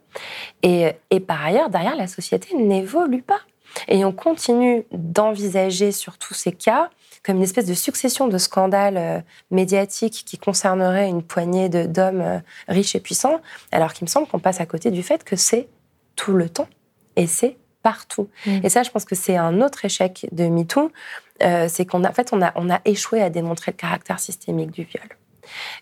Et, 0.62 0.94
par 1.26 1.44
ailleurs, 1.44 1.72
derrière, 1.72 1.96
la 1.96 2.06
société 2.06 2.56
n'évolue 2.56 3.24
pas. 3.24 3.42
Et 3.88 4.06
on 4.06 4.12
continue 4.12 4.84
d'envisager 4.92 5.92
sur 5.92 6.18
tous 6.18 6.36
ces 6.36 6.52
cas 6.52 6.90
comme 7.24 7.38
une 7.38 7.44
espèce 7.44 7.68
de 7.68 7.76
succession 7.76 8.28
de 8.28 8.38
scandales 8.38 8.98
euh, 8.98 9.20
médiatiques 9.52 10.24
qui 10.26 10.38
concerneraient 10.38 11.08
une 11.08 11.24
poignée 11.24 11.70
d'hommes 11.70 12.42
riches 12.68 12.96
et 12.96 13.00
puissants, 13.00 13.42
alors 13.72 13.94
qu'il 13.94 14.06
me 14.06 14.10
semble 14.10 14.28
qu'on 14.28 14.40
passe 14.40 14.60
à 14.60 14.66
côté 14.66 14.92
du 14.92 15.04
fait 15.04 15.24
que 15.24 15.36
c'est 15.36 15.68
tout 16.16 16.34
le 16.34 16.50
temps 16.50 16.68
et 17.16 17.28
c'est 17.28 17.58
partout. 17.84 18.30
Mmh. 18.46 18.60
Et 18.64 18.70
ça, 18.70 18.84
je 18.84 18.90
pense 18.90 19.06
que 19.06 19.16
c'est 19.16 19.38
un 19.38 19.62
autre 19.62 19.86
échec 19.86 20.28
de 20.32 20.46
MeToo, 20.46 20.92
euh, 21.44 21.68
c'est 21.70 21.86
qu'on 21.86 22.04
a, 22.04 22.10
en 22.10 22.14
fait, 22.14 22.30
on 22.34 22.42
a, 22.42 22.52
on 22.56 22.70
a 22.70 22.80
échoué 22.86 23.22
à 23.22 23.30
démontrer 23.30 23.72
le 23.72 23.78
caractère 23.78 24.20
systémique 24.20 24.72
du 24.72 24.84
viol. 24.84 25.08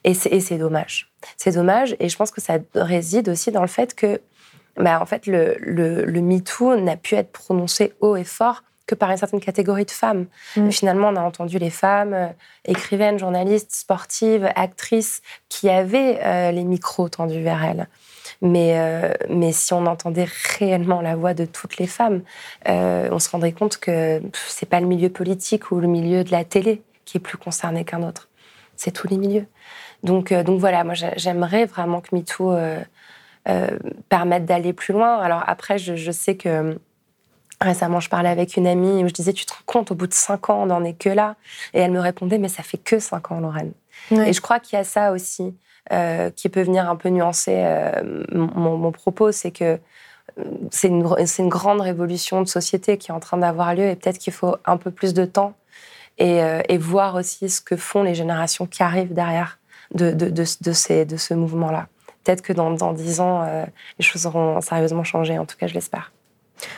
Et 0.04 0.14
c'est 0.14 0.58
dommage. 0.58 1.12
C'est 1.38 1.52
dommage, 1.52 1.96
et 2.00 2.10
je 2.10 2.18
pense 2.18 2.32
que 2.32 2.42
ça 2.42 2.58
réside 2.76 3.30
aussi 3.30 3.52
dans 3.52 3.62
le 3.62 3.68
fait 3.68 3.94
que, 3.94 4.22
bah, 4.78 5.00
en 5.02 5.06
fait, 5.06 5.28
le, 5.28 5.58
le, 5.60 6.06
le 6.06 6.22
MeToo 6.22 6.78
n'a 6.78 6.98
pu 6.98 7.16
être 7.16 7.32
prononcé 7.32 7.94
haut 8.00 8.16
et 8.16 8.24
fort 8.24 8.64
que 8.88 8.96
par 8.96 9.12
une 9.12 9.18
certaine 9.18 9.40
catégorie 9.40 9.86
de 9.86 9.92
femmes. 9.92 10.26
Mmh. 10.56 10.72
Finalement, 10.72 11.10
on 11.10 11.16
a 11.16 11.22
entendu 11.22 11.60
les 11.60 11.70
femmes, 11.70 12.14
euh, 12.14 12.28
écrivaines, 12.66 13.20
journalistes, 13.20 13.76
sportives, 13.76 14.50
actrices, 14.56 15.22
qui 15.48 15.70
avaient 15.70 16.20
euh, 16.24 16.52
les 16.52 16.64
micros 16.64 17.08
tendus 17.08 17.44
vers 17.44 17.64
elles. 17.64 17.88
Mais, 18.42 18.80
euh, 18.80 19.14
mais 19.30 19.52
si 19.52 19.74
on 19.74 19.86
entendait 19.86 20.28
réellement 20.58 21.02
la 21.02 21.16
voix 21.16 21.34
de 21.34 21.46
toutes 21.46 21.78
les 21.78 21.88
femmes, 21.88 22.22
euh, 22.70 23.10
on 23.12 23.20
se 23.20 23.30
rendrait 23.30 23.52
compte 23.52 23.78
que 23.78 24.22
c'est 24.34 24.70
pas 24.70 24.80
le 24.80 24.88
milieu 24.88 25.10
politique 25.10 25.72
ou 25.72 25.80
le 25.80 25.88
milieu 25.88 26.24
de 26.24 26.32
la 26.32 26.46
télé 26.46 26.82
qui 27.04 27.18
est 27.18 27.22
plus 27.22 27.38
concerné 27.38 27.84
qu'un 27.84 28.02
autre. 28.02 28.30
C'est 28.78 28.92
tous 28.92 29.08
les 29.08 29.18
milieux. 29.18 29.46
Donc, 30.04 30.32
euh, 30.32 30.44
donc 30.44 30.60
voilà, 30.60 30.86
moi 30.86 30.94
j'aimerais 30.94 31.66
vraiment 31.66 32.00
que 32.00 32.16
MeToo 32.16 32.56
permette 34.10 34.46
d'aller 34.46 34.74
plus 34.74 34.94
loin. 34.94 35.18
Alors 35.18 35.44
après, 35.48 35.78
je, 35.78 35.96
je 35.96 36.12
sais 36.12 36.36
que 36.36 36.78
Récemment, 37.62 38.00
je 38.00 38.10
parlais 38.10 38.30
avec 38.30 38.56
une 38.56 38.68
amie 38.68 39.04
où 39.04 39.08
je 39.10 39.14
disais, 39.14 39.34
tu 39.34 39.46
te 39.46 39.52
rends 39.52 39.60
compte, 39.66 39.92
au 39.92 39.96
bout 39.96 40.08
de 40.08 40.14
cinq 40.14 40.50
ans, 40.50 40.64
on 40.64 40.68
n'en 40.68 40.84
est 40.86 40.94
que 40.94 41.10
là. 41.10 41.36
Et 41.74 41.80
elle 41.80 41.92
me 41.92 42.00
répondait, 42.00 42.38
mais 42.38 42.48
ça 42.48 42.64
fait 42.64 42.78
que 42.78 43.00
cinq 43.00 43.32
ans, 43.32 43.42
Lorraine. 43.42 43.74
Et 44.12 44.32
je 44.32 44.40
crois 44.40 44.60
qu'il 44.60 44.78
y 44.78 44.80
a 44.80 44.86
ça 44.86 45.12
aussi. 45.12 45.54
Euh, 45.92 46.30
qui 46.30 46.50
peut 46.50 46.62
venir 46.62 46.88
un 46.88 46.96
peu 46.96 47.10
nuancer 47.10 47.56
euh, 47.56 48.24
mon, 48.32 48.92
propos, 48.92 49.32
c'est 49.32 49.50
que 49.50 49.80
euh, 50.38 50.44
c'est 50.70 50.88
une, 50.88 51.50
grande 51.50 51.82
révolution 51.82 52.44
de 52.44 52.48
société 52.48 52.98
qui 52.98 53.10
est 53.10 53.14
en 53.14 53.20
train 53.20 53.38
d'avoir 53.38 53.74
lieu 53.74 53.88
et 53.88 53.96
peut-être 53.96 54.20
qu'il 54.20 54.34
faut 54.34 54.56
un 54.66 54.78
peu 54.78 54.92
plus 54.92 55.16
de 55.16 55.26
temps 55.26 55.56
et, 56.20 56.78
voir 56.78 57.16
aussi 57.16 57.50
ce 57.50 57.60
que 57.60 57.76
font 57.76 58.04
les 58.04 58.14
générations 58.14 58.68
qui 58.68 58.84
arrivent 58.84 59.14
derrière 59.14 59.58
de, 59.96 60.44
ce 60.44 61.34
mouvement-là. 61.34 61.88
Peut-être 62.24 62.44
que 62.44 62.54
dans, 62.54 62.94
10 62.94 63.22
ans, 63.22 63.48
les 63.98 64.06
choses 64.06 64.28
auront 64.28 64.62
sérieusement 64.62 65.06
changé, 65.06 65.40
en 65.40 65.46
tout 65.46 65.56
cas 65.58 65.66
je 65.66 65.74
l'espère. 65.74 66.12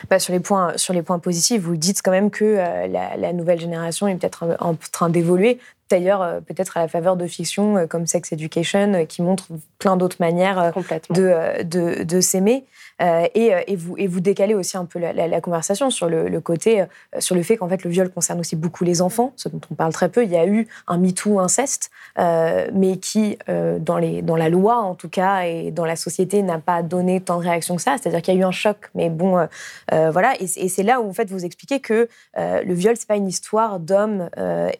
Bah, 0.08 0.20
sur, 0.20 0.32
les 0.32 0.38
points, 0.40 1.18
positifs, 1.18 1.60
vous 1.60 1.76
dites 1.76 2.02
quand 2.02 2.12
même 2.12 2.30
que 2.30 2.56
la, 2.88 3.32
nouvelle 3.32 3.60
génération 3.60 4.06
est 4.06 4.14
peut-être 4.14 4.56
en 4.60 4.76
train 4.92 5.10
d'évoluer 5.10 5.58
d'ailleurs 5.92 6.40
peut-être 6.46 6.76
à 6.76 6.80
la 6.80 6.88
faveur 6.88 7.16
de 7.16 7.26
fictions 7.26 7.86
comme 7.86 8.06
Sex 8.06 8.32
Education, 8.32 9.06
qui 9.06 9.22
montrent 9.22 9.48
plein 9.78 9.96
d'autres 9.96 10.16
manières 10.20 10.72
de, 11.10 11.62
de, 11.62 12.02
de 12.02 12.20
s'aimer. 12.20 12.64
Euh, 13.02 13.26
et, 13.34 13.54
euh, 13.54 13.60
et, 13.66 13.76
vous, 13.76 14.20
décalez 14.20 14.54
aussi 14.54 14.76
un 14.76 14.84
peu 14.84 14.98
la, 14.98 15.40
conversation 15.40 15.90
sur 15.90 16.08
le, 16.08 16.40
côté, 16.40 16.82
euh, 16.82 16.86
sur 17.18 17.34
le 17.34 17.42
fait 17.42 17.56
qu'en 17.56 17.68
fait 17.68 17.84
le 17.84 17.90
viol 17.90 18.10
concerne 18.10 18.40
aussi 18.40 18.56
beaucoup 18.56 18.84
les 18.84 19.02
enfants, 19.02 19.32
ce 19.36 19.48
dont 19.48 19.60
on 19.70 19.74
parle 19.74 19.92
très 19.92 20.08
peu. 20.08 20.24
Il 20.24 20.30
y 20.30 20.36
a 20.36 20.46
eu 20.46 20.68
un 20.86 20.98
MeToo 20.98 21.40
inceste, 21.40 21.90
mais 22.16 22.96
qui, 22.98 23.38
dans, 23.48 23.98
la 23.98 24.48
loi 24.48 24.76
en 24.76 24.94
tout 24.94 25.08
cas, 25.08 25.42
et 25.42 25.70
dans 25.70 25.84
la 25.84 25.96
société, 25.96 26.42
n'a 26.42 26.58
pas 26.58 26.82
donné 26.82 27.20
tant 27.20 27.38
de 27.38 27.42
réactions 27.42 27.76
que 27.76 27.82
ça. 27.82 27.96
C'est-à-dire 28.00 28.22
qu'il 28.22 28.34
y 28.34 28.36
a 28.36 28.40
eu 28.40 28.44
un 28.44 28.52
choc, 28.52 28.90
mais 28.94 29.10
bon, 29.10 29.46
voilà. 29.90 30.34
Et, 30.40 30.46
c'est 30.46 30.82
là 30.82 31.00
où 31.00 31.08
en 31.08 31.12
fait 31.12 31.30
vous 31.30 31.44
expliquez 31.44 31.80
que 31.80 32.08
le 32.36 32.74
viol, 32.74 32.96
c'est 32.96 33.08
pas 33.08 33.16
une 33.16 33.28
histoire 33.28 33.80
d'hommes 33.80 34.28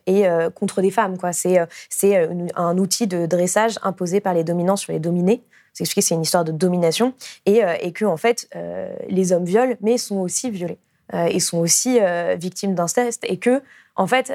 et 0.06 0.24
contre 0.54 0.82
des 0.82 0.90
femmes, 0.90 1.16
c'est 1.32 2.28
un 2.54 2.78
outil 2.78 3.06
de 3.06 3.26
dressage 3.26 3.78
imposé 3.82 4.20
par 4.20 4.35
les 4.35 4.44
dominants 4.44 4.76
sur 4.76 4.92
les 4.92 4.98
dominés. 4.98 5.42
C'est 5.72 5.92
que 5.92 6.00
c'est 6.00 6.14
une 6.14 6.22
histoire 6.22 6.44
de 6.44 6.52
domination 6.52 7.14
et, 7.46 7.64
euh, 7.64 7.74
et 7.80 7.92
que 7.92 8.04
en 8.04 8.16
fait 8.16 8.48
euh, 8.56 8.94
les 9.08 9.32
hommes 9.32 9.44
violent, 9.44 9.74
mais 9.80 9.98
sont 9.98 10.18
aussi 10.18 10.50
violés 10.50 10.78
euh, 11.14 11.26
et 11.26 11.40
sont 11.40 11.58
aussi 11.58 11.98
victimes 12.37 12.74
d'inceste 12.74 13.24
et 13.28 13.38
que 13.38 13.62
en 13.94 14.06
fait, 14.06 14.32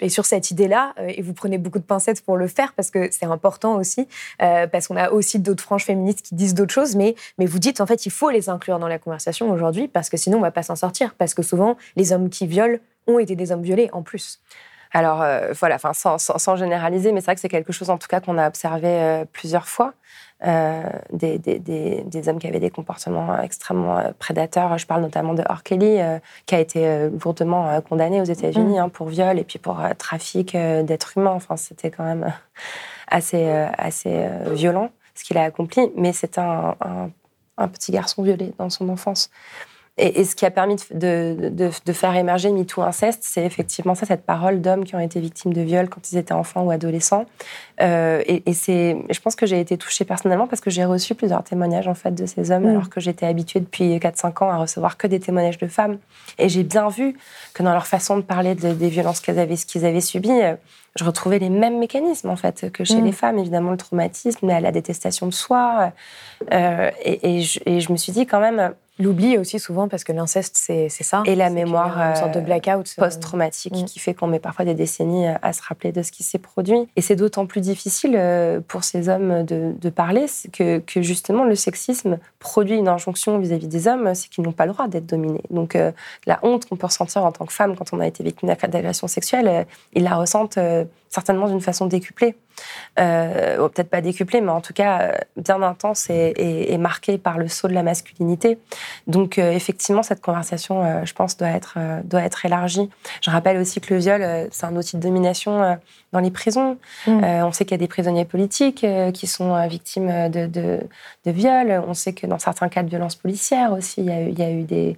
et 0.00 0.08
sur 0.08 0.26
cette 0.26 0.50
idée-là, 0.50 0.94
et 0.98 1.22
vous 1.22 1.32
prenez 1.32 1.58
beaucoup 1.58 1.78
de 1.78 1.84
pincettes 1.84 2.22
pour 2.22 2.36
le 2.36 2.48
faire 2.48 2.72
parce 2.72 2.90
que 2.90 3.08
c'est 3.12 3.24
important 3.24 3.76
aussi, 3.76 4.08
parce 4.40 4.88
qu'on 4.88 4.96
a 4.96 5.10
aussi 5.10 5.38
d'autres 5.38 5.62
franges 5.62 5.84
féministes 5.84 6.22
qui 6.22 6.34
disent 6.34 6.54
d'autres 6.54 6.74
choses, 6.74 6.96
mais, 6.96 7.14
mais 7.38 7.46
vous 7.46 7.60
dites 7.60 7.80
en 7.80 7.86
fait, 7.86 8.04
il 8.04 8.10
faut 8.10 8.30
les 8.30 8.48
inclure 8.48 8.80
dans 8.80 8.88
la 8.88 8.98
conversation 8.98 9.48
aujourd'hui 9.52 9.86
parce 9.86 10.10
que 10.10 10.16
sinon 10.16 10.38
on 10.38 10.40
va 10.40 10.50
pas 10.50 10.64
s'en 10.64 10.74
sortir, 10.74 11.14
parce 11.14 11.34
que 11.34 11.42
souvent 11.42 11.76
les 11.94 12.12
hommes 12.12 12.28
qui 12.30 12.48
violent 12.48 12.78
ont 13.06 13.20
été 13.20 13.36
des 13.36 13.52
hommes 13.52 13.62
violés 13.62 13.90
en 13.92 14.02
plus. 14.02 14.40
Alors 14.90 15.24
voilà, 15.52 15.78
sans, 15.78 16.56
généraliser, 16.56 17.12
mais 17.12 17.20
c'est 17.20 17.26
vrai 17.26 17.34
que 17.36 17.42
c'est 17.42 17.48
quelque 17.48 17.72
chose 17.72 17.90
en 17.90 17.98
tout 17.98 18.08
cas 18.08 18.18
qu'on 18.18 18.38
a 18.38 18.48
observé 18.48 19.22
plusieurs 19.32 19.68
fois. 19.68 19.94
Euh, 20.42 20.82
des, 21.12 21.38
des, 21.38 21.58
des, 21.58 22.28
hommes 22.28 22.38
qui 22.38 22.46
avaient 22.46 22.60
des 22.60 22.68
comportements 22.68 23.40
extrêmement 23.40 23.98
euh, 23.98 24.10
prédateurs. 24.18 24.76
Je 24.76 24.86
parle 24.86 25.00
notamment 25.00 25.32
de 25.32 25.42
R. 25.42 25.62
Kelly, 25.62 26.00
euh, 26.00 26.18
qui 26.44 26.54
a 26.54 26.60
été 26.60 27.08
lourdement 27.08 27.80
condamné 27.80 28.20
aux 28.20 28.24
États-Unis 28.24 28.76
mm. 28.76 28.82
hein, 28.82 28.88
pour 28.90 29.08
viol 29.08 29.38
et 29.38 29.44
puis 29.44 29.58
pour 29.58 29.80
trafic 29.96 30.54
d'êtres 30.54 31.16
humains. 31.16 31.30
Enfin, 31.30 31.56
c'était 31.56 31.90
quand 31.90 32.04
même 32.04 32.32
assez, 33.06 33.48
assez 33.78 34.28
violent 34.50 34.90
ce 35.14 35.24
qu'il 35.24 35.38
a 35.38 35.44
accompli, 35.44 35.90
mais 35.96 36.12
c'est 36.12 36.36
un, 36.38 36.74
un, 36.80 37.10
un, 37.56 37.68
petit 37.68 37.92
garçon 37.92 38.22
violé 38.22 38.52
dans 38.58 38.68
son 38.68 38.88
enfance. 38.88 39.30
Et, 39.96 40.24
ce 40.24 40.34
qui 40.34 40.44
a 40.44 40.50
permis 40.50 40.74
de, 40.90 41.50
de, 41.52 41.92
faire 41.92 42.16
émerger 42.16 42.50
MeToo 42.50 42.82
Inceste, 42.82 43.20
c'est 43.22 43.44
effectivement 43.44 43.94
ça, 43.94 44.06
cette 44.06 44.24
parole 44.26 44.60
d'hommes 44.60 44.82
qui 44.82 44.96
ont 44.96 45.00
été 45.00 45.20
victimes 45.20 45.52
de 45.52 45.60
viol 45.60 45.88
quand 45.88 46.10
ils 46.10 46.18
étaient 46.18 46.34
enfants 46.34 46.64
ou 46.64 46.72
adolescents. 46.72 47.26
Euh, 47.80 48.20
et, 48.26 48.52
c'est, 48.54 48.96
je 49.08 49.20
pense 49.20 49.36
que 49.36 49.46
j'ai 49.46 49.60
été 49.60 49.78
touchée 49.78 50.04
personnellement 50.04 50.48
parce 50.48 50.60
que 50.60 50.68
j'ai 50.68 50.84
reçu 50.84 51.14
plusieurs 51.14 51.44
témoignages 51.44 51.86
en 51.86 51.94
fait 51.94 52.12
de 52.12 52.26
ces 52.26 52.50
hommes, 52.50 52.64
mm. 52.64 52.70
alors 52.70 52.88
que 52.88 53.00
j'étais 53.00 53.26
habituée 53.26 53.60
depuis 53.60 53.96
4-5 53.98 54.42
ans 54.42 54.50
à 54.50 54.56
recevoir 54.56 54.96
que 54.96 55.06
des 55.06 55.20
témoignages 55.20 55.58
de 55.58 55.68
femmes. 55.68 55.98
Et 56.38 56.48
j'ai 56.48 56.64
bien 56.64 56.88
vu 56.88 57.16
que 57.52 57.62
dans 57.62 57.72
leur 57.72 57.86
façon 57.86 58.16
de 58.16 58.22
parler 58.22 58.56
des 58.56 58.88
violences 58.88 59.20
qu'ils 59.20 59.38
avaient, 59.38 59.54
qu'ils 59.54 59.86
avaient 59.86 60.00
subies, 60.00 60.30
euh, 60.30 60.56
je 60.96 61.04
retrouvais 61.04 61.38
les 61.38 61.50
mêmes 61.50 61.78
mécanismes 61.78 62.30
en 62.30 62.36
fait 62.36 62.70
que 62.72 62.82
chez 62.82 63.00
mm. 63.00 63.04
les 63.04 63.12
femmes, 63.12 63.38
évidemment 63.38 63.70
le 63.70 63.76
traumatisme, 63.76 64.48
la 64.48 64.72
détestation 64.72 65.26
de 65.28 65.34
soi. 65.34 65.92
Euh, 66.52 66.90
et, 67.04 67.42
je, 67.42 67.60
et, 67.64 67.78
je, 67.78 67.92
me 67.92 67.96
suis 67.96 68.12
dit 68.12 68.26
quand 68.26 68.40
même, 68.40 68.74
L'oubli 69.00 69.36
aussi 69.38 69.58
souvent 69.58 69.88
parce 69.88 70.04
que 70.04 70.12
l'inceste, 70.12 70.56
c'est 70.56 70.88
ça. 70.88 71.24
Et 71.26 71.34
la 71.34 71.50
mémoire 71.50 71.98
une 71.98 72.16
sorte 72.16 72.34
de 72.34 72.38
euh, 72.38 72.42
blackout 72.42 72.94
euh, 72.96 73.02
post-traumatique 73.02 73.74
mm. 73.74 73.84
qui 73.86 73.98
fait 73.98 74.14
qu'on 74.14 74.28
met 74.28 74.38
parfois 74.38 74.64
des 74.64 74.74
décennies 74.74 75.26
euh, 75.26 75.34
à 75.42 75.52
se 75.52 75.62
rappeler 75.62 75.90
de 75.90 76.02
ce 76.02 76.12
qui 76.12 76.22
s'est 76.22 76.38
produit. 76.38 76.88
Et 76.94 77.00
c'est 77.00 77.16
d'autant 77.16 77.46
plus 77.46 77.60
difficile 77.60 78.20
pour 78.68 78.84
ces 78.84 79.08
hommes 79.08 79.42
de, 79.44 79.90
parler 79.90 80.26
que, 80.52 80.78
que, 80.78 81.02
justement 81.02 81.44
le 81.44 81.56
sexisme 81.56 82.18
produit 82.38 82.76
une 82.76 82.88
injonction 82.88 83.38
vis-à-vis 83.38 83.66
des 83.66 83.88
hommes, 83.88 84.14
c'est 84.14 84.28
qu'ils 84.28 84.44
n'ont 84.44 84.52
pas 84.52 84.66
le 84.66 84.72
droit 84.72 84.86
d'être 84.86 85.06
dominés. 85.06 85.42
Donc 85.50 85.76
la 86.26 86.38
honte 86.42 86.66
qu'on 86.66 86.76
peut 86.76 86.86
ressentir 86.86 87.24
en 87.24 87.32
tant 87.32 87.46
que 87.46 87.52
femme 87.52 87.76
quand 87.76 87.92
on 87.92 88.00
a 88.00 88.06
été 88.06 88.22
victime 88.22 88.54
d'agression 88.68 89.08
sexuelle, 89.08 89.66
ils 89.92 90.04
la 90.04 90.16
ressentent 90.16 90.58
certainement 91.14 91.48
d'une 91.48 91.60
façon 91.60 91.86
décuplée. 91.86 92.34
Euh, 92.98 93.68
peut-être 93.68 93.88
pas 93.88 94.00
décuplée, 94.00 94.40
mais 94.40 94.50
en 94.50 94.60
tout 94.60 94.72
cas 94.72 95.00
euh, 95.00 95.12
bien 95.36 95.62
intense 95.62 96.08
et, 96.10 96.76
marquée 96.78 97.18
par 97.18 97.38
le 97.38 97.48
saut 97.48 97.68
de 97.68 97.72
la 97.72 97.82
masculinité. 97.82 98.58
Donc 99.06 99.38
euh, 99.38 99.52
effectivement, 99.52 100.02
cette 100.02 100.20
conversation, 100.20 101.04
je 101.04 101.12
pense, 101.12 101.36
doit 101.36 101.48
être, 101.48 101.78
doit 102.04 102.22
être 102.22 102.44
élargie. 102.44 102.90
Je 103.22 103.30
rappelle 103.30 103.58
aussi 103.58 103.80
que 103.80 103.94
le 103.94 104.00
viol, 104.00 104.48
c'est 104.50 104.66
un 104.66 104.76
outil 104.76 104.96
de 104.96 105.02
domination 105.02 105.78
dans 106.12 106.20
les 106.20 106.30
prisons. 106.30 106.78
Mm. 107.06 107.24
on 107.24 107.52
sait 107.52 107.64
qu'il 107.64 107.72
y 107.72 107.80
a 107.80 107.84
des 107.86 107.88
prisonniers 107.88 108.24
politiques 108.24 108.84
qui 109.14 109.26
sont 109.26 109.66
victimes 109.68 110.30
de, 110.30 110.46
de, 110.46 110.80
de 111.24 111.30
viols. 111.30 111.82
On 111.86 111.94
sait 111.94 112.12
que 112.12 112.26
dans 112.26 112.38
certains 112.38 112.68
cas 112.68 112.82
de 112.82 112.88
violences 112.88 113.16
policières 113.16 113.72
aussi, 113.72 114.00
il 114.00 114.06
y 114.06 114.10
a 114.10 114.20
eu, 114.20 114.28
il 114.30 114.38
y 114.38 114.42
a 114.42 114.50
eu 114.50 114.62
des, 114.62 114.96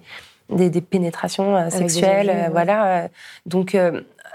des, 0.49 0.81
pénétrations 0.81 1.69
sexuelles. 1.69 2.49
Voilà. 2.51 3.09
Donc 3.45 3.77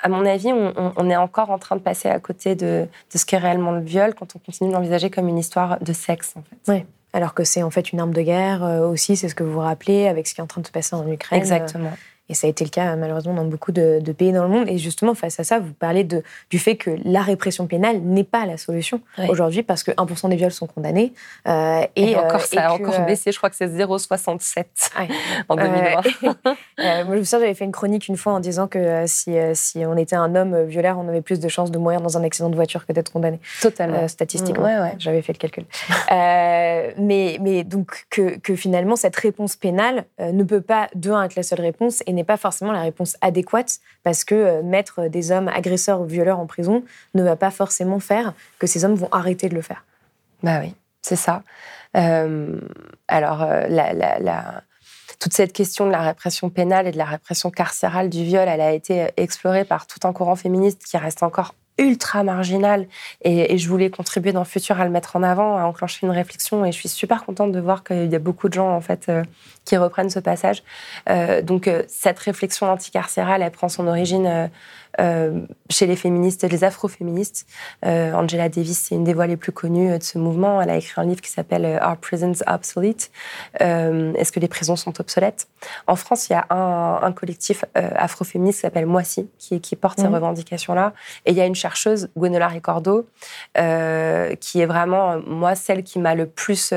à 0.02 0.08
mon 0.08 0.26
avis, 0.26 0.52
on, 0.52 1.10
est 1.10 1.16
encore 1.16 1.50
en 1.50 1.58
train 1.58 1.76
de 1.76 1.80
passer 1.80 2.08
à 2.08 2.18
côté 2.18 2.54
de, 2.56 2.86
ce 3.14 3.24
qu'est 3.24 3.38
réellement 3.38 3.70
le 3.70 3.80
viol 3.80 4.14
quand 4.14 4.34
on 4.34 4.40
continue 4.40 4.68
de 4.68 4.74
l'envisager 4.74 5.10
comme 5.10 5.28
une 5.28 5.38
histoire 5.38 5.78
de 5.80 5.92
sexe, 5.92 6.34
en 6.36 6.42
fait. 6.42 6.72
Oui. 6.72 6.84
Alors 7.12 7.34
que 7.34 7.44
c'est 7.44 7.62
en 7.62 7.70
fait 7.70 7.92
une 7.92 8.00
arme 8.00 8.14
de 8.14 8.22
guerre 8.22 8.64
euh, 8.64 8.88
aussi, 8.88 9.16
c'est 9.16 9.28
ce 9.28 9.34
que 9.34 9.44
vous 9.44 9.52
vous 9.52 9.60
rappelez 9.60 10.08
avec 10.08 10.26
ce 10.26 10.34
qui 10.34 10.40
est 10.40 10.44
en 10.44 10.46
train 10.46 10.62
de 10.62 10.66
se 10.66 10.72
passer 10.72 10.96
en 10.96 11.06
Ukraine. 11.06 11.38
Exactement. 11.38 11.92
Et 12.28 12.34
ça 12.34 12.46
a 12.46 12.50
été 12.50 12.64
le 12.64 12.70
cas 12.70 12.96
malheureusement 12.96 13.34
dans 13.34 13.44
beaucoup 13.44 13.72
de, 13.72 14.00
pays 14.12 14.32
dans 14.32 14.44
le 14.44 14.48
monde. 14.48 14.68
Et 14.68 14.78
justement, 14.78 15.14
face 15.14 15.38
à 15.40 15.44
ça, 15.44 15.58
vous 15.58 15.72
parlez 15.72 16.04
de, 16.04 16.22
du 16.50 16.58
fait 16.58 16.76
que 16.76 16.90
la 17.04 17.20
répression 17.20 17.66
pénale 17.66 18.00
n'est 18.00 18.24
pas 18.24 18.46
la 18.46 18.56
solution 18.56 19.00
aujourd'hui 19.28 19.62
parce 19.62 19.82
que 19.82 19.90
1% 19.90 20.28
des 20.28 20.36
viols 20.36 20.52
sont 20.52 20.66
condamnés. 20.66 21.12
Euh, 21.48 21.84
et, 21.96 22.16
encore, 22.16 22.36
euh, 22.40 22.44
ça 22.44 22.68
a 22.68 22.72
encore 22.72 22.94
euh, 22.94 23.04
baissé, 23.04 23.32
je 23.32 23.36
crois 23.36 23.50
que 23.50 23.56
c'est 23.56 23.66
0,67 23.66 24.64
en 25.48 25.56
2020. 25.56 26.02
moi, 26.22 26.54
je 26.78 27.18
me 27.18 27.24
souviens, 27.24 27.40
j'avais 27.40 27.54
fait 27.54 27.64
une 27.64 27.72
chronique 27.72 28.08
une 28.08 28.16
fois 28.16 28.32
en 28.32 28.40
disant 28.40 28.68
que 28.68 29.04
si, 29.06 29.34
si 29.54 29.84
on 29.84 29.96
était 29.96 30.16
un 30.16 30.34
homme 30.34 30.64
violeur, 30.64 30.98
on 30.98 31.08
avait 31.08 31.22
plus 31.22 31.40
de 31.40 31.48
chances 31.48 31.70
de 31.70 31.78
mourir 31.78 32.00
dans 32.00 32.16
un 32.16 32.24
accident 32.24 32.50
de 32.50 32.56
voiture 32.56 32.86
que 32.86 32.92
d'être 32.92 33.12
condamné. 33.12 33.40
Totalement. 33.60 34.06
statistiquement. 34.08 34.64
Ouais, 34.64 34.94
J'avais 34.98 35.22
fait 35.22 35.32
le 35.32 35.38
calcul. 35.38 35.64
mais, 36.10 37.38
mais 37.40 37.64
donc, 37.64 38.06
que, 38.10 38.38
que, 38.38 38.54
finalement, 38.54 38.96
cette 38.96 39.16
réponse 39.16 39.56
pénale 39.56 40.04
ne 40.20 40.44
peut 40.44 40.60
pas, 40.60 40.88
de 40.94 41.10
un, 41.10 41.24
être 41.24 41.36
la 41.36 41.42
seule 41.42 41.60
réponse 41.60 42.02
et 42.06 42.11
n'est 42.12 42.24
pas 42.24 42.36
forcément 42.36 42.72
la 42.72 42.80
réponse 42.80 43.16
adéquate 43.20 43.78
parce 44.02 44.24
que 44.24 44.34
euh, 44.34 44.62
mettre 44.62 45.08
des 45.08 45.32
hommes 45.32 45.48
agresseurs 45.48 46.00
ou 46.00 46.04
violeurs 46.04 46.38
en 46.38 46.46
prison 46.46 46.84
ne 47.14 47.22
va 47.22 47.36
pas 47.36 47.50
forcément 47.50 48.00
faire 48.00 48.34
que 48.58 48.66
ces 48.66 48.84
hommes 48.84 48.94
vont 48.94 49.08
arrêter 49.12 49.48
de 49.48 49.54
le 49.54 49.62
faire. 49.62 49.84
Bah 50.42 50.58
oui, 50.60 50.74
c'est 51.02 51.16
ça. 51.16 51.42
Euh, 51.96 52.60
alors, 53.08 53.42
euh, 53.42 53.90
toute 55.20 55.32
cette 55.32 55.52
question 55.52 55.86
de 55.86 55.90
la 55.90 56.00
répression 56.00 56.50
pénale 56.50 56.86
et 56.86 56.92
de 56.92 56.98
la 56.98 57.04
répression 57.04 57.50
carcérale 57.50 58.08
du 58.08 58.24
viol, 58.24 58.48
elle 58.48 58.60
a 58.60 58.72
été 58.72 59.08
explorée 59.16 59.64
par 59.64 59.86
tout 59.86 60.06
un 60.06 60.12
courant 60.12 60.36
féministe 60.36 60.82
qui 60.84 60.96
reste 60.96 61.22
encore 61.22 61.54
ultra 61.78 62.22
marginal 62.22 62.86
et, 63.22 63.56
je 63.56 63.68
voulais 63.68 63.90
contribuer 63.90 64.32
dans 64.32 64.40
le 64.40 64.46
futur 64.46 64.80
à 64.80 64.84
le 64.84 64.90
mettre 64.90 65.16
en 65.16 65.22
avant, 65.22 65.56
à 65.56 65.64
enclencher 65.64 66.06
une 66.06 66.12
réflexion 66.12 66.64
et 66.64 66.72
je 66.72 66.76
suis 66.76 66.88
super 66.88 67.24
contente 67.24 67.52
de 67.52 67.60
voir 67.60 67.82
qu'il 67.84 68.10
y 68.10 68.14
a 68.14 68.18
beaucoup 68.18 68.48
de 68.48 68.54
gens 68.54 68.70
en 68.70 68.80
fait 68.80 69.06
euh, 69.08 69.22
qui 69.64 69.76
reprennent 69.76 70.10
ce 70.10 70.18
passage. 70.18 70.62
Euh, 71.08 71.40
donc 71.42 71.68
euh, 71.68 71.82
cette 71.88 72.18
réflexion 72.18 72.70
anticarcérale, 72.70 73.42
elle 73.42 73.50
prend 73.50 73.68
son 73.68 73.86
origine 73.86 74.50
chez 74.98 75.86
les 75.86 75.96
féministes, 75.96 76.44
les 76.44 76.64
afroféministes. 76.64 77.46
Euh, 77.84 78.12
Angela 78.12 78.48
Davis, 78.48 78.78
c'est 78.78 78.94
une 78.94 79.04
des 79.04 79.14
voix 79.14 79.26
les 79.26 79.36
plus 79.36 79.52
connues 79.52 79.92
euh, 79.92 79.98
de 79.98 80.02
ce 80.02 80.18
mouvement. 80.18 80.60
Elle 80.60 80.70
a 80.70 80.76
écrit 80.76 81.00
un 81.00 81.04
livre 81.04 81.20
qui 81.20 81.30
s'appelle 81.30 81.64
Are 81.80 81.96
Prisons 81.96 82.32
Obsolete 82.46 83.10
Est-ce 83.60 84.32
que 84.32 84.40
les 84.40 84.48
prisons 84.48 84.76
sont 84.76 85.00
obsolètes? 85.00 85.48
En 85.86 85.96
France, 85.96 86.28
il 86.28 86.32
y 86.32 86.36
a 86.36 86.46
un, 86.50 87.12
collectif 87.12 87.64
afroféministe 87.74 88.58
qui 88.58 88.62
s'appelle 88.62 88.86
Moissy, 88.86 89.28
qui, 89.38 89.60
qui 89.60 89.76
porte 89.76 90.00
ces 90.00 90.08
mmh. 90.08 90.14
revendications-là. 90.14 90.92
Et 91.26 91.32
il 91.32 91.36
y 91.36 91.40
a 91.40 91.46
une 91.46 91.54
chercheuse, 91.54 92.10
Gwenola 92.16 92.48
Ricordo, 92.48 93.06
qui 93.54 94.60
est 94.60 94.66
vraiment, 94.66 95.18
moi, 95.26 95.54
celle 95.54 95.82
qui 95.82 95.98
m'a 95.98 96.14
le 96.14 96.26
plus 96.26 96.72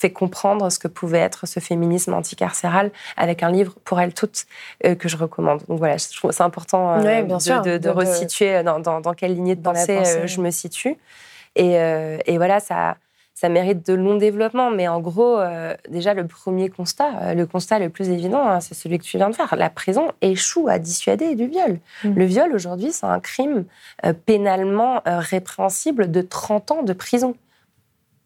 fait 0.00 0.10
comprendre 0.10 0.70
ce 0.72 0.78
que 0.78 0.88
pouvait 0.88 1.18
être 1.18 1.46
ce 1.46 1.60
féminisme 1.60 2.14
anticarcéral 2.14 2.90
avec 3.18 3.42
un 3.42 3.50
livre 3.50 3.74
pour 3.84 4.00
elles 4.00 4.14
toutes 4.14 4.46
euh, 4.86 4.94
que 4.94 5.08
je 5.08 5.16
recommande. 5.16 5.60
Donc 5.68 5.78
voilà, 5.78 5.98
je 5.98 6.16
trouve 6.16 6.32
c'est 6.32 6.42
important 6.42 6.94
euh, 6.94 7.22
de, 7.22 7.78
de, 7.78 7.88
resituer 7.90 8.62
dans, 8.62 8.80
dans, 8.80 9.00
dans, 9.00 9.12
quelle 9.12 9.34
lignée 9.34 9.56
de 9.56 9.62
pensée, 9.62 9.98
euh, 9.98 10.26
je 10.26 10.40
me 10.40 10.50
situe. 10.50 10.96
Et, 11.56 11.74
et, 12.26 12.36
voilà, 12.36 12.60
ça, 12.60 12.96
ça 13.34 13.48
mérite 13.48 13.84
de 13.84 13.92
long 13.92 14.14
développement. 14.14 14.70
Mais 14.70 14.86
en 14.86 15.00
gros, 15.00 15.40
déjà, 15.88 16.14
le 16.14 16.26
premier 16.28 16.70
constat, 16.70 17.34
le 17.34 17.44
constat 17.44 17.80
le 17.80 17.90
plus 17.90 18.08
évident, 18.08 18.46
hein, 18.46 18.60
c'est 18.60 18.74
celui 18.74 18.98
que 18.98 19.04
tu 19.04 19.16
viens 19.16 19.28
de 19.28 19.34
faire. 19.34 19.56
La 19.56 19.68
prison 19.68 20.12
échoue 20.22 20.68
à 20.68 20.78
dissuader 20.78 21.34
du 21.34 21.48
viol. 21.48 21.80
Mm. 22.04 22.14
Le 22.14 22.24
viol, 22.24 22.52
aujourd'hui, 22.54 22.92
c'est 22.92 23.06
un 23.06 23.18
crime 23.18 23.64
pénalement 24.26 25.02
répréhensible 25.04 26.10
de 26.10 26.22
30 26.22 26.70
ans 26.70 26.82
de 26.84 26.92
prison 26.92 27.34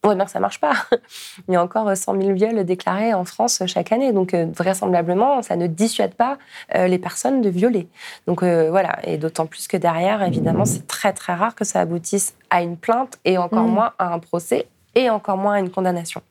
voit 0.04 0.14
bien 0.14 0.24
que 0.24 0.30
ça 0.30 0.40
marche 0.40 0.60
pas. 0.60 0.74
Il 1.48 1.54
y 1.54 1.56
a 1.56 1.62
encore 1.62 1.96
100 1.96 2.20
000 2.20 2.32
viols 2.32 2.64
déclarés 2.64 3.14
en 3.14 3.24
France 3.24 3.62
chaque 3.66 3.92
année. 3.92 4.12
Donc, 4.12 4.34
euh, 4.34 4.46
vraisemblablement, 4.54 5.42
ça 5.42 5.56
ne 5.56 5.66
dissuade 5.66 6.14
pas 6.14 6.38
euh, 6.74 6.86
les 6.86 6.98
personnes 6.98 7.40
de 7.40 7.48
violer. 7.48 7.88
Donc, 8.26 8.42
euh, 8.42 8.70
voilà. 8.70 8.98
Et 9.04 9.16
d'autant 9.16 9.46
plus 9.46 9.66
que 9.66 9.76
derrière, 9.76 10.22
évidemment, 10.22 10.64
c'est 10.64 10.86
très, 10.86 11.12
très 11.12 11.34
rare 11.34 11.54
que 11.54 11.64
ça 11.64 11.80
aboutisse 11.80 12.34
à 12.50 12.62
une 12.62 12.76
plainte 12.76 13.18
et 13.24 13.38
encore 13.38 13.64
mmh. 13.64 13.72
moins 13.72 13.92
à 13.98 14.12
un 14.12 14.18
procès 14.18 14.66
et 14.94 15.10
encore 15.10 15.36
moins 15.36 15.54
à 15.54 15.58
une 15.58 15.70
condamnation. 15.70 16.22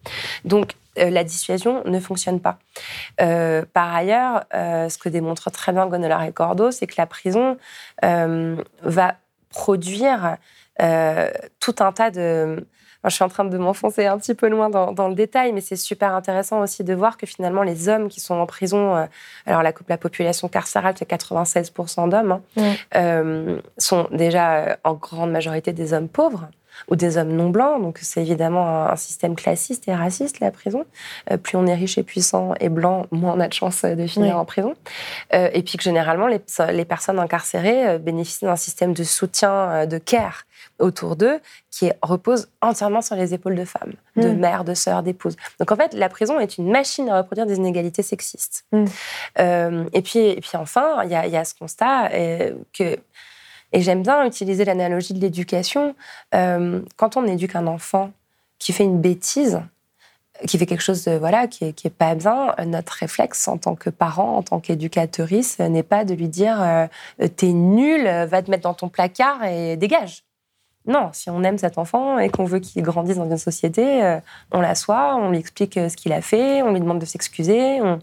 Donc, 0.46 0.74
la 0.96 1.24
dissuasion 1.24 1.82
ne 1.86 2.00
fonctionne 2.00 2.40
pas. 2.40 2.60
par 3.18 3.96
ailleurs, 3.96 4.44
ce 4.54 4.96
que 5.00 5.10
démontre 5.10 5.50
très 5.50 5.72
bien 5.74 5.88
Gonnelar 5.88 6.24
et 6.24 6.32
Cordo, 6.32 6.70
c'est 6.70 6.86
que 6.86 6.94
la 7.00 7.08
prison 7.08 7.58
va 8.04 9.16
produire 9.50 10.38
tout 10.78 11.76
un 11.80 11.92
tas 11.92 12.12
de 12.12 12.68
je 13.10 13.16
suis 13.16 13.24
en 13.24 13.30
train 13.30 13.46
de 13.46 13.58
m'enfoncer 13.58 14.06
un 14.06 14.18
petit 14.18 14.34
peu 14.34 14.48
loin 14.48 14.70
dans, 14.70 15.08
le 15.08 15.16
détail, 15.16 15.52
mais 15.52 15.62
c'est 15.62 15.76
super 15.76 16.14
intéressant 16.14 16.62
aussi 16.62 16.84
de 16.84 16.94
voir 16.94 17.18
que 17.18 17.26
finalement, 17.26 17.64
les 17.64 17.90
hommes 17.90 18.08
qui 18.08 18.20
sont 18.20 18.36
en 18.36 18.46
prison, 18.46 18.96
euh, 18.96 19.06
alors 19.46 19.62
la, 19.62 19.74
la, 19.90 19.98
population 19.98 20.48
carcérale, 20.48 20.96
c'est 20.98 21.10
96% 21.10 22.10
d'hommes, 22.10 22.40
hein, 22.58 22.74
euh, 22.96 23.60
sont 23.78 24.08
déjà 24.12 24.56
euh, 24.56 24.76
en 24.84 24.94
grande 24.94 25.32
majorité 25.32 25.74
des 25.74 25.94
hommes 25.94 26.08
pauvres 26.08 26.48
ou 26.88 26.96
des 26.96 27.18
hommes 27.18 27.34
non 27.34 27.50
blancs. 27.50 27.82
Donc 27.82 28.00
c'est 28.02 28.22
évidemment 28.22 28.88
un, 28.88 28.96
système 28.96 29.36
classiste 29.36 29.88
et 29.88 29.94
raciste, 29.94 30.40
la 30.40 30.50
prison. 30.50 30.86
plus 31.44 31.58
on 31.58 31.68
est 31.68 31.76
riche 31.76 31.98
et 31.98 32.04
puissant 32.04 32.54
et 32.60 32.70
blanc, 32.70 33.06
moins 33.12 33.34
on 33.36 33.40
a 33.40 33.48
de 33.48 33.54
chances 33.54 33.84
de 33.84 34.08
finir 34.08 34.38
en 34.38 34.46
prison. 34.46 34.74
et 35.32 35.62
puis 35.62 35.78
que 35.78 35.84
généralement, 35.84 36.28
les, 36.28 36.42
les 36.72 36.86
personnes 36.86 37.20
incarcérées 37.20 38.00
bénéficient 38.00 38.46
d'un 38.46 38.56
système 38.56 38.94
de 38.94 39.04
soutien, 39.04 39.86
de 39.86 39.98
care 40.00 40.46
autour 40.80 41.16
d'eux 41.16 41.40
qui 41.72 41.92
repose 42.02 42.50
entièrement 42.62 43.02
sur 43.02 43.16
les 43.16 43.34
épaules 43.34 43.56
de 43.56 43.66
femmes, 43.66 43.94
de 44.16 44.30
mm. 44.30 44.38
mères, 44.38 44.64
de 44.64 44.74
sœurs, 44.74 45.04
d'épouses. 45.04 45.36
Donc 45.60 45.72
en 45.72 45.76
fait, 45.76 45.94
la 45.94 46.10
prison 46.10 46.40
est 46.40 46.58
une 46.58 46.70
machine 46.72 47.10
à 47.10 47.18
reproduire 47.18 47.46
des 47.46 47.56
inégalités 47.56 48.04
sexistes. 48.04 48.66
Mm. 48.72 48.86
Euh, 49.40 49.86
et, 49.94 50.02
puis, 50.02 50.20
et 50.20 50.42
puis 50.42 50.56
enfin, 50.56 51.04
il 51.04 51.12
y, 51.12 51.16
a 51.16 51.46
ce 51.46 51.54
constat 51.56 52.12
euh, 52.12 52.54
que, 52.74 52.98
et 53.72 53.82
j'aime 53.82 54.04
bien 54.04 54.26
utiliser 54.26 54.66
l'analogie 54.66 55.14
de 55.14 55.20
l'éducation, 55.20 55.96
euh, 56.36 56.82
quand 56.98 57.18
on 57.18 57.26
éduque 57.26 57.56
un 57.56 57.68
enfant 57.68 58.12
qui 58.60 58.74
fait 58.74 58.84
une 58.84 59.02
bêtise, 59.02 59.62
qui 60.48 60.58
fait 60.58 60.66
quelque 60.66 60.82
chose 60.82 61.04
de, 61.06 61.12
voilà, 61.12 61.48
qui 61.48 61.66
est, 61.66 61.90
pas 61.90 62.16
bien, 62.16 62.56
notre 62.66 62.94
réflexe 62.94 63.48
en 63.48 63.58
tant 63.58 63.76
que 63.76 63.90
parent, 63.90 64.38
en 64.38 64.44
tant 64.44 64.60
qu'éducatrice, 64.60 65.60
n'est 65.60 65.84
pas 65.84 66.06
de 66.06 66.14
lui 66.14 66.28
dire 66.28 66.88
t'es 67.36 67.54
nul, 67.54 68.04
va 68.04 68.42
te 68.42 68.50
mettre 68.50 68.64
dans 68.64 68.74
ton 68.74 68.90
placard 68.90 69.44
et 69.44 69.78
dégage. 69.78 70.24
Non, 70.86 71.10
si 71.14 71.30
on 71.30 71.44
aime 71.44 71.58
cet 71.58 71.78
enfant 71.78 72.20
et 72.20 72.30
qu'on 72.30 72.44
veut 72.44 72.60
qu'il 72.60 72.84
grandisse 72.84 73.18
dans 73.18 73.30
une 73.30 73.38
société, 73.38 74.04
euh, 74.04 74.20
on 74.52 74.60
l'assoit, 74.60 75.16
on 75.16 75.32
lui 75.32 75.38
explique 75.38 75.78
euh, 75.78 75.88
ce 75.88 75.96
qu'il 75.96 76.12
a 76.12 76.22
fait, 76.22 76.62
on 76.62 76.74
lui 76.74 76.82
demande 76.82 77.00
de 77.00 77.06
s'excuser, 77.06 77.82
on, 77.82 78.00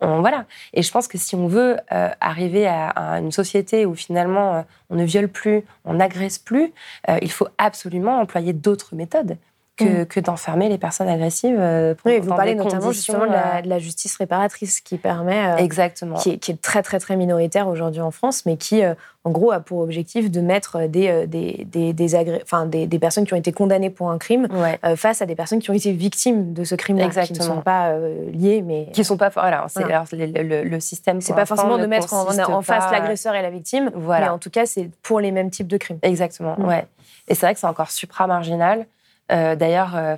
voilà. 0.00 0.46
Et 0.72 0.82
je 0.82 0.90
pense 0.90 1.08
que 1.08 1.18
si 1.18 1.34
on 1.34 1.46
veut 1.46 1.76
euh, 1.92 2.08
arriver 2.22 2.66
à, 2.66 3.18
une 3.18 3.32
société 3.32 3.84
où 3.84 3.94
finalement 3.94 4.64
on 4.88 4.96
ne 4.96 5.04
viole 5.04 5.28
plus, 5.28 5.62
on 5.84 5.94
n'agresse 5.94 6.38
plus, 6.38 6.72
il 7.20 7.30
faut 7.30 7.48
absolument 7.58 8.18
employer 8.18 8.54
d'autres 8.54 8.94
méthodes. 8.94 9.36
Mm. 9.84 10.06
que, 10.06 10.20
d'enfermer 10.20 10.68
les 10.68 10.78
personnes 10.78 11.08
agressives. 11.08 11.56
Euh, 11.58 11.94
pour, 11.94 12.10
oui, 12.10 12.18
vous 12.18 12.34
parlez 12.34 12.54
notamment 12.54 12.92
justement 12.92 13.22
euh, 13.22 13.60
de 13.62 13.68
la, 13.68 13.78
justice 13.78 14.16
réparatrice 14.16 14.80
qui 14.80 14.96
permet. 14.98 15.52
Euh, 15.52 15.56
Exactement. 15.56 16.16
Qui 16.16 16.30
est, 16.32 16.60
très, 16.60 16.82
très, 16.82 16.98
très 16.98 17.16
minoritaire 17.16 17.68
aujourd'hui 17.68 18.00
en 18.00 18.10
France, 18.10 18.44
mais 18.46 18.56
qui, 18.56 18.82
en 19.24 19.30
gros, 19.30 19.52
a 19.52 19.60
pour 19.60 19.78
objectif 19.78 20.30
de 20.30 20.40
mettre 20.40 20.86
des, 20.86 21.26
des, 21.26 21.66
des, 21.66 21.92
des, 21.92 22.40
enfin, 22.42 22.66
des, 22.66 22.86
personnes 22.98 23.26
qui 23.26 23.34
ont 23.34 23.38
été 23.38 23.52
condamnées 23.52 23.90
pour 23.90 24.10
un 24.10 24.18
crime 24.18 24.48
face 24.96 25.22
à 25.22 25.26
des 25.26 25.34
personnes 25.34 25.60
qui 25.60 25.70
ont 25.70 25.74
été 25.74 25.92
victimes 25.92 26.52
de 26.52 26.64
ce 26.64 26.74
crime-là, 26.74 27.08
qui 27.08 27.32
ne 27.32 27.40
sont 27.40 27.60
pas 27.60 27.94
liées, 28.32 28.62
mais. 28.62 28.88
Qui 28.92 29.00
ne 29.00 29.04
sont 29.04 29.16
pas. 29.16 29.30
Voilà, 29.30 29.66
c'est 29.68 29.84
le, 29.84 30.64
le, 30.64 30.80
système. 30.80 31.20
C'est 31.20 31.34
pas 31.34 31.46
forcément 31.46 31.78
de 31.78 31.86
mettre 31.86 32.12
en, 32.14 32.62
face 32.62 32.90
l'agresseur 32.90 33.34
et 33.34 33.42
la 33.42 33.50
victime, 33.50 33.90
voilà. 33.94 34.26
mais 34.26 34.30
en 34.32 34.38
tout 34.38 34.50
cas, 34.50 34.66
c'est 34.66 34.90
pour 35.02 35.20
les 35.20 35.30
mêmes 35.30 35.50
types 35.50 35.68
de 35.68 35.76
crimes. 35.76 35.98
Exactement, 36.02 36.56
mm. 36.58 36.64
ouais. 36.64 36.86
Et 37.28 37.34
c'est 37.34 37.46
vrai 37.46 37.54
que 37.54 37.60
c'est 37.60 37.66
encore 37.66 37.90
supra-marginal. 37.90 38.86
Euh, 39.30 39.54
d'ailleurs, 39.54 39.92
euh, 39.96 40.16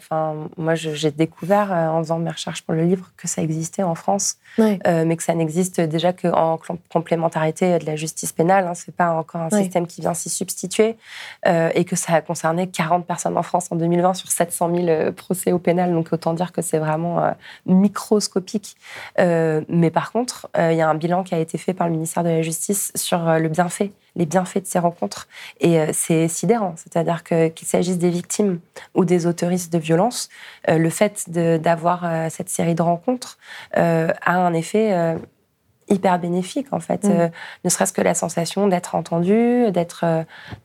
moi, 0.57 0.75
j'ai 0.75 1.11
découvert 1.11 1.73
euh, 1.73 1.89
en 1.89 1.99
faisant 2.03 2.19
mes 2.19 2.31
recherches 2.31 2.63
pour 2.63 2.75
le 2.75 2.85
livre 2.85 3.11
que 3.17 3.29
ça 3.29 3.43
existait 3.43 3.83
en 3.83 3.95
France, 3.95 4.37
mais 4.59 5.17
que 5.17 5.23
ça 5.23 5.35
n'existe 5.35 5.81
déjà 5.81 6.13
qu'en 6.13 6.59
complémentarité 6.91 7.79
de 7.79 7.87
la 7.87 7.97
justice 7.97 8.33
pénale. 8.33 8.67
Hein, 8.67 8.75
c'est 8.75 8.95
pas 8.95 9.13
encore 9.13 9.43
un 9.43 9.51
système 9.51 9.87
qui 9.87 10.01
vient 10.01 10.15
s'y 10.15 10.31
substituer, 10.31 10.97
et 11.47 11.85
que 11.85 11.97
ça 11.97 12.15
a 12.15 12.21
concerné 12.21 12.69
40 12.69 13.07
personnes 13.07 13.37
en 13.37 13.43
France 13.43 13.69
en 13.71 13.77
2020 13.77 14.15
sur 14.15 14.31
700 14.31 14.71
000 14.75 15.13
procès 15.13 15.53
au 15.53 15.59
pénal. 15.59 15.93
Donc 15.93 16.13
autant 16.13 16.35
dire 16.35 16.53
que 16.53 16.63
c'est 16.63 16.79
vraiment 16.79 17.35
microscopique. 17.67 18.77
mais 19.19 19.91
par 19.93 20.13
contre, 20.13 20.49
il 20.57 20.75
y 20.75 20.81
a 20.81 20.89
un 20.89 20.95
bilan 20.95 21.23
qui 21.23 21.35
a 21.35 21.39
été 21.39 21.59
fait 21.59 21.75
par 21.75 21.87
le 21.87 21.93
ministère 21.93 22.25
de 22.25 22.31
la 22.31 22.43
Justice 22.43 22.93
sur 22.95 23.19
le 23.19 23.49
bienfait 23.49 23.93
les 24.17 24.27
bienfaits 24.27 24.59
de 24.59 24.67
ces 24.67 24.79
rencontres. 24.79 25.29
Et 25.61 25.79
euh, 25.79 25.87
c'est 25.93 26.29
sidérant, 26.29 26.75
c'est-à-dire 26.77 27.25
qu'il 27.25 27.67
s'agisse 27.67 27.99
des 27.99 28.11
victimes 28.11 28.61
ou 28.95 29.05
des 29.05 29.27
autoristes 29.27 29.73
de 29.73 29.79
violence, 29.79 30.29
euh, 30.69 30.79
le 30.79 30.91
fait 30.91 31.25
d'avoir 31.31 32.05
euh, 32.05 32.29
cette 32.31 32.49
série 32.49 32.75
de 32.75 32.83
rencontres 32.83 33.39
a 33.75 34.33
un 34.33 34.53
effet 34.55 35.17
hyper 35.89 36.19
bénéfique 36.19 36.73
en 36.73 36.81
fait, 36.81 37.05
mm. 37.05 37.31
ne 37.65 37.69
serait-ce 37.69 37.93
que 37.93 38.01
la 38.01 38.15
sensation 38.15 38.67
d'être 38.67 38.95
entendu, 38.95 39.71
d'être 39.71 40.05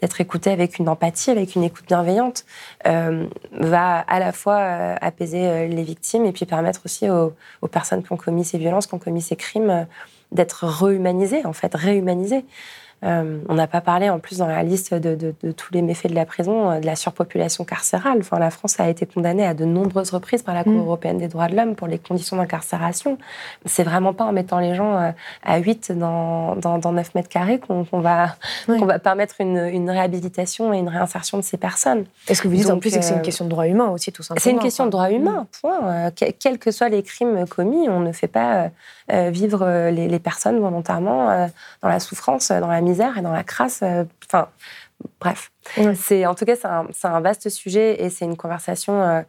d'être 0.02 0.22
écouté 0.22 0.52
avec 0.52 0.80
une 0.80 0.90
empathie, 0.90 1.32
avec 1.32 1.56
une 1.56 1.64
écoute 1.64 1.86
bienveillante, 1.88 2.46
va 2.86 4.00
à 4.00 4.20
la 4.20 4.32
fois 4.32 4.58
apaiser 5.02 5.68
les 5.68 5.84
victimes 5.84 6.26
et 6.26 6.32
puis 6.32 6.46
permettre 6.46 6.82
aussi 6.86 7.10
aux, 7.10 7.34
aux, 7.62 7.68
personnes 7.68 8.04
qui 8.04 8.12
ont 8.12 8.18
commis 8.18 8.46
ces 8.46 8.58
violences, 8.58 8.88
qui 8.88 8.94
ont 8.94 9.00
commis 9.00 9.22
ces 9.22 9.36
crimes, 9.36 9.88
d'être 10.32 10.66
rehumanisées 10.66 11.46
en 11.46 11.54
fait, 11.54 11.74
réhumanisées. 11.74 12.46
Euh, 13.04 13.40
on 13.48 13.54
n'a 13.54 13.68
pas 13.68 13.82
parlé 13.82 14.10
en 14.10 14.18
plus 14.18 14.40
dans 14.40 14.48
la 14.48 14.64
liste 14.64 14.94
de, 14.96 15.32
tous 15.52 15.74
les 15.74 15.84
méfaits 15.84 16.08
de 16.08 16.16
la 16.16 16.26
prison, 16.26 16.72
euh, 16.72 16.80
de 16.80 16.86
la 16.86 16.96
surpopulation 16.96 17.64
carcérale. 17.64 18.18
Enfin, 18.22 18.40
la 18.40 18.50
France 18.50 18.80
a 18.80 18.90
été 18.90 19.06
condamnée 19.06 19.46
à 19.46 19.54
de 19.54 19.66
nombreuses 19.66 20.10
reprises 20.10 20.42
par 20.42 20.56
la 20.56 20.64
Cour 20.64 20.74
mm. 20.74 20.80
européenne 20.80 21.18
des 21.20 21.28
droits 21.28 21.48
de 21.48 21.56
l'homme 21.56 21.76
pour 21.76 21.88
les 21.88 22.00
conditions 22.00 22.38
d'incarcération. 22.38 23.20
C'est 23.66 23.84
vraiment 23.84 24.14
pas 24.14 24.24
en 24.24 24.32
mettant 24.32 24.58
les 24.58 24.74
gens 24.74 24.98
euh, 24.98 25.12
à 25.44 25.60
8 25.60 25.92
dans, 25.92 26.56
dans, 26.56 26.92
9 26.92 27.14
mètres 27.14 27.30
carrés 27.30 27.60
qu'on 27.60 27.84
va, 28.00 28.36
va 28.68 29.00
permettre 29.00 29.36
une, 29.40 29.90
réhabilitation 29.90 30.74
et 30.74 30.80
une 30.80 30.90
réinsertion 30.90 31.38
de 31.38 31.44
ces 31.44 31.58
personnes. 31.58 32.06
est 32.28 32.34
ce 32.34 32.42
que 32.42 32.48
vous 32.48 32.56
dites 32.56 32.70
en 32.72 32.80
plus, 32.80 32.96
que 32.96 33.02
c'est 33.02 33.14
une 33.14 33.22
question 33.22 33.46
de 33.46 33.50
droit 33.50 33.68
humain 33.68 33.90
aussi, 33.90 34.12
tout 34.12 34.24
simplement. 34.24 34.44
C'est 34.44 34.52
une 34.52 34.60
question 34.60 34.86
de 34.86 34.92
droit 34.92 35.12
humain, 35.12 35.42
mm. 35.42 35.60
point. 35.62 36.12
quels 36.40 36.58
que 36.58 36.72
soient 36.72 36.90
les 36.90 37.04
crimes 37.04 37.46
commis, 37.48 37.88
on 37.90 38.00
ne 38.00 38.12
fait 38.12 38.28
pas 38.28 38.72
vivre 39.10 39.90
les, 39.92 40.08
les 40.08 40.20
personnes 40.20 40.60
volontairement 40.60 41.48
dans 41.82 41.90
la 41.90 42.00
souffrance, 42.00 42.50
dans 42.50 42.68
la 42.68 42.82
misère 42.88 43.17
et 43.17 43.21
dans 43.21 43.32
la 43.32 43.43
crasse. 43.43 43.82
Euh, 43.84 44.04
enfin, 44.26 44.50
bref. 45.19 45.52
C'est 45.95 46.26
en 46.26 46.36
tout 46.36 46.45
cas 46.45 46.56
c'est 46.56 47.08
un, 47.08 47.19
vaste 47.19 47.50
sujet 47.50 48.02
et 48.02 48.10
c'est 48.10 48.26
une 48.26 48.38
conversation 48.38 49.02
euh, 49.02 49.21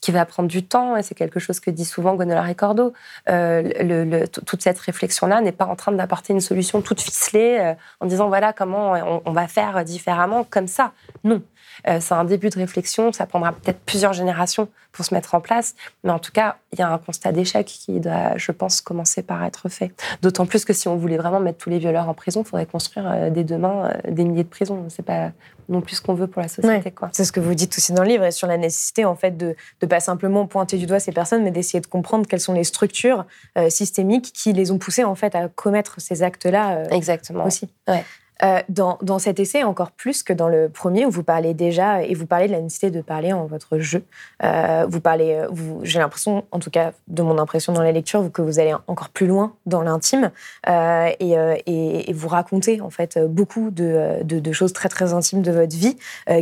qui 0.00 0.12
va 0.12 0.24
prendre 0.24 0.48
du 0.48 0.64
temps 0.64 0.96
et 0.96 1.02
c'est 1.02 1.14
quelque 1.14 1.40
chose 1.40 1.60
que 1.60 1.70
dit 1.70 1.84
souvent 1.84 2.14
Gonnelar 2.14 2.48
et 2.48 2.54
Cordo. 2.54 2.92
Euh, 3.28 3.62
le, 3.80 4.26
toute 4.26 4.62
cette 4.62 4.78
réflexion-là 4.78 5.40
n'est 5.40 5.52
pas 5.52 5.66
en 5.66 5.76
train 5.76 5.92
d'apporter 5.92 6.32
une 6.32 6.40
solution 6.40 6.80
toute 6.80 7.00
ficelée 7.00 7.74
en 8.00 8.06
disant 8.06 8.28
voilà 8.28 8.52
comment 8.52 9.22
on, 9.24 9.32
va 9.32 9.46
faire 9.48 9.84
différemment 9.84 10.44
comme 10.44 10.68
ça. 10.68 10.92
Non. 11.24 11.42
C'est 11.86 12.14
un 12.14 12.24
début 12.24 12.50
de 12.50 12.58
réflexion, 12.58 13.12
ça 13.12 13.26
prendra 13.26 13.52
peut-être 13.52 13.80
plusieurs 13.80 14.12
générations 14.12 14.68
pour 14.92 15.04
se 15.04 15.14
mettre 15.14 15.34
en 15.34 15.40
place. 15.40 15.74
Mais 16.04 16.10
en 16.10 16.18
tout 16.18 16.32
cas, 16.32 16.56
il 16.72 16.78
y 16.78 16.82
a 16.82 16.88
un 16.88 16.98
constat 16.98 17.32
d'échec 17.32 17.66
qui 17.66 18.00
doit, 18.00 18.36
je 18.36 18.52
pense, 18.52 18.80
commencer 18.80 19.22
par 19.22 19.44
être 19.44 19.68
fait. 19.68 19.92
D'autant 20.22 20.46
plus 20.46 20.64
que 20.64 20.72
si 20.72 20.88
on 20.88 20.96
voulait 20.96 21.16
vraiment 21.16 21.40
mettre 21.40 21.58
tous 21.58 21.70
les 21.70 21.78
violeurs 21.78 22.08
en 22.08 22.14
prison, 22.14 22.42
il 22.42 22.48
faudrait 22.48 22.66
construire 22.66 23.06
euh, 23.08 23.30
dès 23.30 23.44
demain 23.44 23.90
euh, 24.06 24.10
des 24.10 24.24
milliers 24.24 24.44
de 24.44 24.48
prisons. 24.48 24.84
C'est 24.88 25.04
pas 25.04 25.30
non 25.68 25.80
plus 25.80 25.96
ce 25.96 26.02
qu'on 26.02 26.14
veut 26.14 26.26
pour 26.26 26.42
la 26.42 26.48
société. 26.48 26.92
C'est 27.12 27.24
ce 27.24 27.32
que 27.32 27.40
vous 27.40 27.54
dites 27.54 27.76
aussi 27.76 27.92
dans 27.92 28.02
le 28.02 28.08
livre 28.08 28.24
et 28.24 28.32
sur 28.32 28.48
la 28.48 28.56
nécessité 28.56 29.04
en 29.04 29.14
fait 29.14 29.36
de 29.36 29.54
ne 29.82 29.86
pas 29.86 30.00
simplement 30.00 30.46
pointer 30.46 30.78
du 30.78 30.86
doigt 30.86 30.98
ces 30.98 31.12
personnes, 31.12 31.44
mais 31.44 31.52
d'essayer 31.52 31.80
de 31.80 31.86
comprendre 31.86 32.26
quelles 32.26 32.40
sont 32.40 32.54
les 32.54 32.64
structures 32.64 33.24
euh, 33.56 33.70
systémiques 33.70 34.32
qui 34.32 34.52
les 34.52 34.72
ont 34.72 34.78
poussées 34.78 35.04
en 35.04 35.14
fait 35.14 35.34
à 35.34 35.48
commettre 35.48 36.00
ces 36.00 36.22
actes-là. 36.22 36.84
Exactement. 36.90 37.44
Aussi. 37.44 37.68
Ouais. 37.86 38.04
Euh, 38.42 38.60
dans, 38.68 39.18
cet 39.18 39.38
essai, 39.38 39.64
encore 39.64 39.90
plus 39.90 40.22
que 40.22 40.32
dans 40.32 40.48
le 40.48 40.68
premier, 40.68 41.04
où 41.04 41.10
vous 41.10 41.22
parlez 41.22 41.52
déjà, 41.52 42.02
et 42.02 42.14
vous 42.14 42.26
parlez 42.26 42.46
de 42.46 42.52
la 42.52 42.60
nécessité 42.60 42.90
de 42.90 43.02
parler 43.02 43.32
en 43.32 43.46
votre 43.46 43.78
jeu. 43.78 44.02
Euh, 44.42 44.86
vous 44.88 45.00
parlez, 45.00 45.34
euh, 45.34 45.48
j'ai 45.82 45.98
l'impression, 45.98 46.44
en 46.50 46.58
tout 46.58 46.70
cas 46.70 46.92
de 47.08 47.22
mon 47.22 47.38
impression 47.38 47.72
dans 47.72 47.82
la 47.82 47.92
lecture, 47.92 48.30
que 48.32 48.40
vous 48.40 48.58
allez 48.58 48.74
encore 48.86 49.10
plus 49.10 49.26
loin 49.26 49.54
dans 49.66 49.82
l'intime 49.82 50.30
et, 50.66 52.12
vous 52.12 52.28
racontez 52.28 52.80
en 52.80 52.90
fait 52.90 53.18
beaucoup 53.18 53.70
de, 53.70 54.52
choses 54.52 54.72
très 54.72 54.88
très 54.88 55.12
intimes 55.12 55.42
de 55.42 55.52
votre 55.52 55.76
vie 55.76 55.96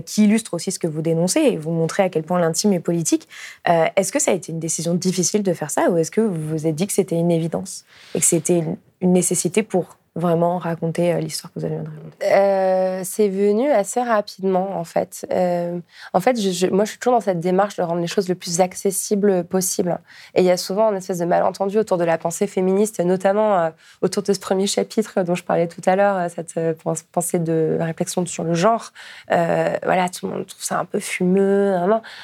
qui 0.05 0.25
illustrent 0.25 0.55
aussi 0.55 0.73
ce 0.73 0.79
que 0.79 0.87
vous 0.87 1.03
dénoncez 1.03 1.41
et 1.41 1.57
vous 1.57 1.71
montrez 1.71 2.03
à 2.03 2.09
quel 2.09 2.23
point 2.23 2.41
l'intime 2.41 2.73
est 2.73 2.81
politique. 2.81 3.29
est-ce 3.65 4.13
que 4.13 4.19
ça 4.19 4.31
a 4.31 4.35
été 4.35 4.51
une 4.53 4.59
décision 4.59 4.95
difficile 4.95 5.43
de 5.43 5.53
faire 5.53 5.71
ça 5.71 5.91
ou 5.91 5.97
est-ce 5.99 6.11
que 6.11 6.21
vous 6.21 6.49
vous 6.49 6.67
êtes 6.67 6.75
dit 6.75 6.87
que 6.87 6.93
c'était 6.93 7.17
une 7.17 7.31
évidence 7.31 7.85
et 8.15 8.21
que 8.21 8.27
c'était 8.27 8.65
une 9.01 9.13
nécessité 9.13 9.63
pour 9.63 9.98
vraiment 10.15 10.59
raconter 10.59 11.13
euh, 11.13 11.21
l'histoire 11.21 11.53
que 11.53 11.61
vous 11.61 11.65
avez 11.65 11.77
raconter 11.77 12.25
euh, 12.25 13.03
C'est 13.05 13.29
venu 13.29 13.71
assez 13.71 14.01
rapidement, 14.01 14.77
en 14.79 14.85
fait. 14.85 15.27
Euh, 15.33 15.79
en 16.13 16.21
fait, 16.21 16.35
moi, 16.71 16.85
je 16.85 16.91
suis 16.91 16.99
toujours 16.99 17.15
dans 17.15 17.21
cette 17.21 17.41
démarche 17.41 17.77
de 17.77 17.83
rendre 17.83 18.01
les 18.01 18.07
choses 18.07 18.29
le 18.29 18.35
plus 18.35 18.61
accessibles 18.61 19.45
possible. 19.45 19.99
Et 20.35 20.41
il 20.41 20.45
y 20.45 20.51
a 20.51 20.57
souvent 20.57 20.91
une 20.91 20.97
espèce 20.97 21.19
de 21.19 21.25
malentendu 21.25 21.79
autour 21.79 21.99
de 21.99 22.05
la 22.05 22.19
pensée 22.19 22.47
féministe, 22.47 23.01
notamment 23.01 23.71
autour 24.03 24.23
de 24.23 24.33
ce 24.33 24.41
premier 24.41 24.67
chapitre 24.67 25.23
dont 25.23 25.35
je 25.35 25.45
parlais 25.45 25.69
tout 25.69 25.83
à 25.87 25.97
l'heure, 25.97 26.31
cette 26.31 26.59
pensée 27.13 27.39
de 27.39 27.79
réflexion 27.81 28.25
sur 28.27 28.45
le 28.45 28.55
genre. 28.55 28.93
voilà, 29.29 30.09
tout 30.09 30.27
le 30.27 30.35
monde 30.35 30.47
trouve 30.47 30.63
ça 30.63 30.79
un 30.79 30.85
peu 30.85 31.01
fumeux. 31.01 31.77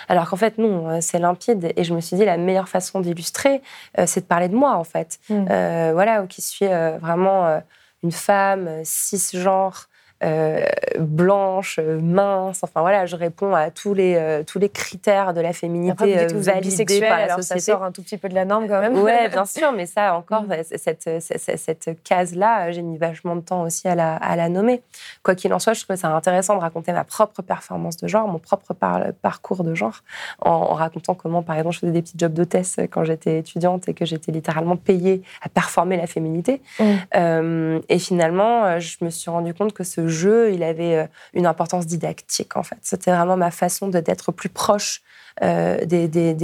Alors 0.08 0.28
qu'en 0.28 0.36
fait, 0.36 0.58
non, 0.58 1.00
c'est 1.00 1.18
limpide. 1.18 1.72
Et 1.76 1.84
je 1.84 1.94
me 1.94 2.00
suis 2.00 2.16
dit, 2.16 2.24
la 2.24 2.36
meilleure 2.36 2.68
façon 2.68 3.00
d'illustrer, 3.00 3.62
c'est 4.06 4.20
de 4.20 4.26
parler 4.26 4.48
de 4.48 4.56
moi, 4.56 4.76
en 4.76 4.84
fait. 4.84 5.18
Mmh. 5.28 5.44
voilà, 5.92 6.26
qui 6.28 6.42
suis 6.42 6.66
vraiment 6.66 7.60
une 8.04 8.12
femme 8.12 8.82
cisgenre 8.84 9.88
euh, 10.24 10.64
blanche, 10.98 11.78
mince. 11.78 12.60
Enfin 12.62 12.80
voilà, 12.80 13.04
je 13.04 13.16
réponds 13.16 13.54
à 13.54 13.70
tous 13.70 13.92
les, 13.92 14.14
euh, 14.16 14.42
tous 14.42 14.58
les 14.58 14.70
critères 14.70 15.34
de 15.34 15.40
la 15.40 15.52
féminité 15.52 15.92
Après, 15.92 16.26
vous 16.28 16.48
euh, 16.48 16.52
validés 16.52 17.00
par 17.00 17.18
la 17.18 17.24
alors 17.24 17.36
société. 17.38 17.60
Ça 17.60 17.72
sort 17.72 17.82
un 17.82 17.92
tout 17.92 18.02
petit 18.02 18.16
peu 18.16 18.28
de 18.28 18.34
la 18.34 18.44
norme 18.44 18.66
quand 18.66 18.80
même. 18.80 18.96
Ouais, 18.96 19.28
bien 19.32 19.44
sûr, 19.44 19.72
mais 19.72 19.86
ça 19.86 20.14
encore, 20.14 20.44
mm. 20.44 20.62
cette, 20.76 21.20
cette, 21.20 21.58
cette 21.58 22.02
case-là, 22.04 22.70
j'ai 22.70 22.82
mis 22.82 22.96
vachement 22.96 23.36
de 23.36 23.42
temps 23.42 23.62
aussi 23.62 23.86
à 23.86 23.94
la, 23.94 24.14
à 24.16 24.36
la 24.36 24.48
nommer. 24.48 24.82
Quoi 25.22 25.34
qu'il 25.34 25.52
en 25.52 25.58
soit, 25.58 25.74
je 25.74 25.84
trouve 25.84 25.96
ça 25.96 26.08
intéressant 26.08 26.54
de 26.54 26.60
raconter 26.60 26.92
ma 26.92 27.04
propre 27.04 27.42
performance 27.42 27.96
de 27.98 28.08
genre, 28.08 28.26
mon 28.26 28.38
propre 28.38 28.72
parcours 29.20 29.62
de 29.62 29.74
genre, 29.74 30.00
en, 30.40 30.74
racontant 30.74 31.14
comment, 31.14 31.42
par 31.42 31.56
exemple, 31.56 31.74
je 31.74 31.80
faisais 31.80 31.92
des 31.92 32.02
petits 32.02 32.16
jobs 32.16 32.32
d'hôtesse 32.32 32.78
quand 32.90 33.04
j'étais 33.04 33.40
étudiante 33.40 33.88
et 33.88 33.94
que 33.94 34.06
j'étais 34.06 34.32
littéralement 34.32 34.76
payée 34.76 35.22
à 35.42 35.48
performer 35.48 35.96
la 35.96 36.06
féminité. 36.06 36.62
Mm. 36.78 37.80
et 37.88 37.98
finalement, 37.98 38.78
je 38.80 38.96
me 39.04 39.10
suis 39.10 39.30
rendu 39.30 39.52
compte 39.52 39.72
que 39.72 39.84
ce 39.84 40.13
il 40.52 40.62
avait 40.62 40.96
euh, 40.96 41.06
une 41.32 41.46
importance 41.46 41.86
didactique, 41.86 42.56
en 42.56 42.62
fait. 42.62 42.78
C'était 42.82 43.10
vraiment 43.10 43.36
ma 43.36 43.50
façon 43.50 43.88
d'être 43.88 44.32
plus 44.32 44.48
proche 44.48 45.02
euh, 45.42 45.84
des, 45.84 46.06
des, 46.06 46.34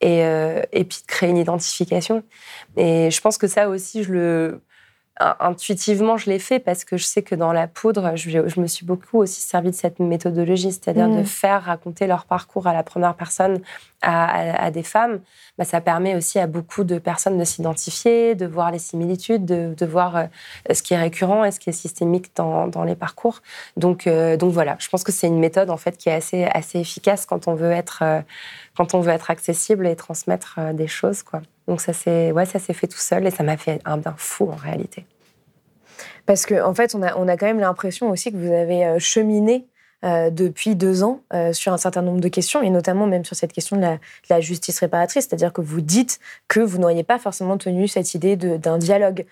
et, 0.00 0.24
euh, 0.24 0.62
et 0.72 0.84
puis 0.84 0.98
de 1.00 1.06
créer 1.06 1.30
une 1.30 1.36
identification. 1.36 2.24
Et 2.76 3.10
je 3.10 3.20
pense 3.20 3.38
que 3.38 3.46
ça 3.46 3.68
aussi, 3.68 4.02
je 4.02 4.12
le, 4.12 4.60
intuitivement, 5.20 6.16
je 6.16 6.30
l'ai 6.30 6.38
fait 6.38 6.58
parce 6.60 6.84
que 6.84 6.96
je 6.96 7.04
sais 7.04 7.22
que 7.22 7.34
dans 7.34 7.52
la 7.52 7.66
poudre, 7.66 8.14
je, 8.14 8.60
me 8.60 8.66
suis 8.66 8.86
beaucoup 8.86 9.18
aussi 9.18 9.40
servi 9.40 9.70
de 9.70 9.74
cette 9.74 9.98
méthodologie, 9.98 10.70
c'est-à-dire 10.70 11.08
de 11.08 11.20
mm. 11.20 11.24
faire 11.24 11.64
raconter 11.64 12.06
leur 12.06 12.24
parcours 12.24 12.66
à 12.66 12.72
la 12.72 12.82
première 12.82 13.14
personne 13.14 13.60
à, 14.02 14.70
des 14.70 14.84
femmes. 14.84 15.20
Bah, 15.56 15.64
ça 15.64 15.80
permet 15.80 16.14
aussi 16.14 16.38
à 16.38 16.46
beaucoup 16.46 16.84
de 16.84 16.98
personnes 16.98 17.36
de 17.36 17.44
s'identifier, 17.44 18.36
de 18.36 18.46
voir 18.46 18.70
les 18.70 18.78
similitudes, 18.78 19.44
de, 19.44 19.86
voir 19.86 20.16
euh, 20.16 20.24
ce 20.72 20.82
qui 20.82 20.94
est 20.94 20.98
récurrent 20.98 21.44
et 21.44 21.50
ce 21.50 21.58
qui 21.58 21.70
est 21.70 21.72
systémique 21.72 22.30
dans, 22.36 22.84
les 22.84 22.94
parcours. 22.94 23.42
Donc, 23.76 24.06
euh, 24.06 24.36
donc 24.36 24.52
voilà, 24.52 24.76
je 24.78 24.88
pense 24.88 25.02
que 25.02 25.10
c'est 25.10 25.26
une 25.26 25.40
méthode 25.40 25.70
en 25.70 25.76
fait 25.76 25.96
qui 25.96 26.08
est 26.08 26.14
assez, 26.14 26.44
assez 26.44 26.78
efficace 26.78 27.26
quand 27.26 27.48
on 27.48 27.54
veut 27.54 27.72
être, 27.72 28.00
euh, 28.02 28.20
quand 28.76 28.94
on 28.94 29.00
veut 29.00 29.12
être 29.12 29.30
accessible 29.30 29.86
et 29.86 29.96
transmettre 29.96 30.60
des 30.74 30.86
choses. 30.86 31.24
Quoi. 31.24 31.42
Donc 31.68 31.82
ça 31.82 31.92
s'est 31.92 32.32
ouais, 32.32 32.46
ça 32.46 32.58
s'est 32.58 32.72
fait 32.72 32.88
tout 32.88 32.98
seul 32.98 33.26
et 33.26 33.30
ça 33.30 33.44
m'a 33.44 33.58
fait 33.58 33.80
un 33.84 33.98
bien 33.98 34.14
fou 34.16 34.50
en 34.50 34.56
réalité. 34.56 35.04
Parce 36.24 36.46
qu'en 36.46 36.70
en 36.70 36.74
fait, 36.74 36.94
on 36.94 37.02
a, 37.02 37.16
on 37.16 37.28
a 37.28 37.36
quand 37.36 37.46
même 37.46 37.60
l'impression 37.60 38.10
aussi 38.10 38.32
que 38.32 38.36
vous 38.36 38.52
avez 38.52 38.84
euh, 38.84 38.98
cheminé 38.98 39.66
euh, 40.04 40.30
depuis 40.30 40.76
deux 40.76 41.02
ans 41.02 41.22
euh, 41.34 41.52
sur 41.52 41.72
un 41.72 41.76
certain 41.76 42.02
nombre 42.02 42.20
de 42.20 42.28
questions, 42.28 42.62
et 42.62 42.70
notamment 42.70 43.06
même 43.06 43.24
sur 43.24 43.34
cette 43.34 43.52
question 43.52 43.76
de 43.76 43.98
la, 44.30 44.40
justice 44.40 44.78
réparatrice, 44.78 45.26
c'est-à-dire 45.26 45.52
que 45.52 45.60
vous 45.60 45.80
dites 45.80 46.20
que 46.46 46.60
vous 46.60 46.78
n'auriez 46.78 47.02
pas 47.02 47.18
forcément 47.18 47.58
tenu 47.58 47.88
cette 47.88 48.14
idée 48.14 48.36
d'un 48.36 48.78
dialogue 48.78 49.26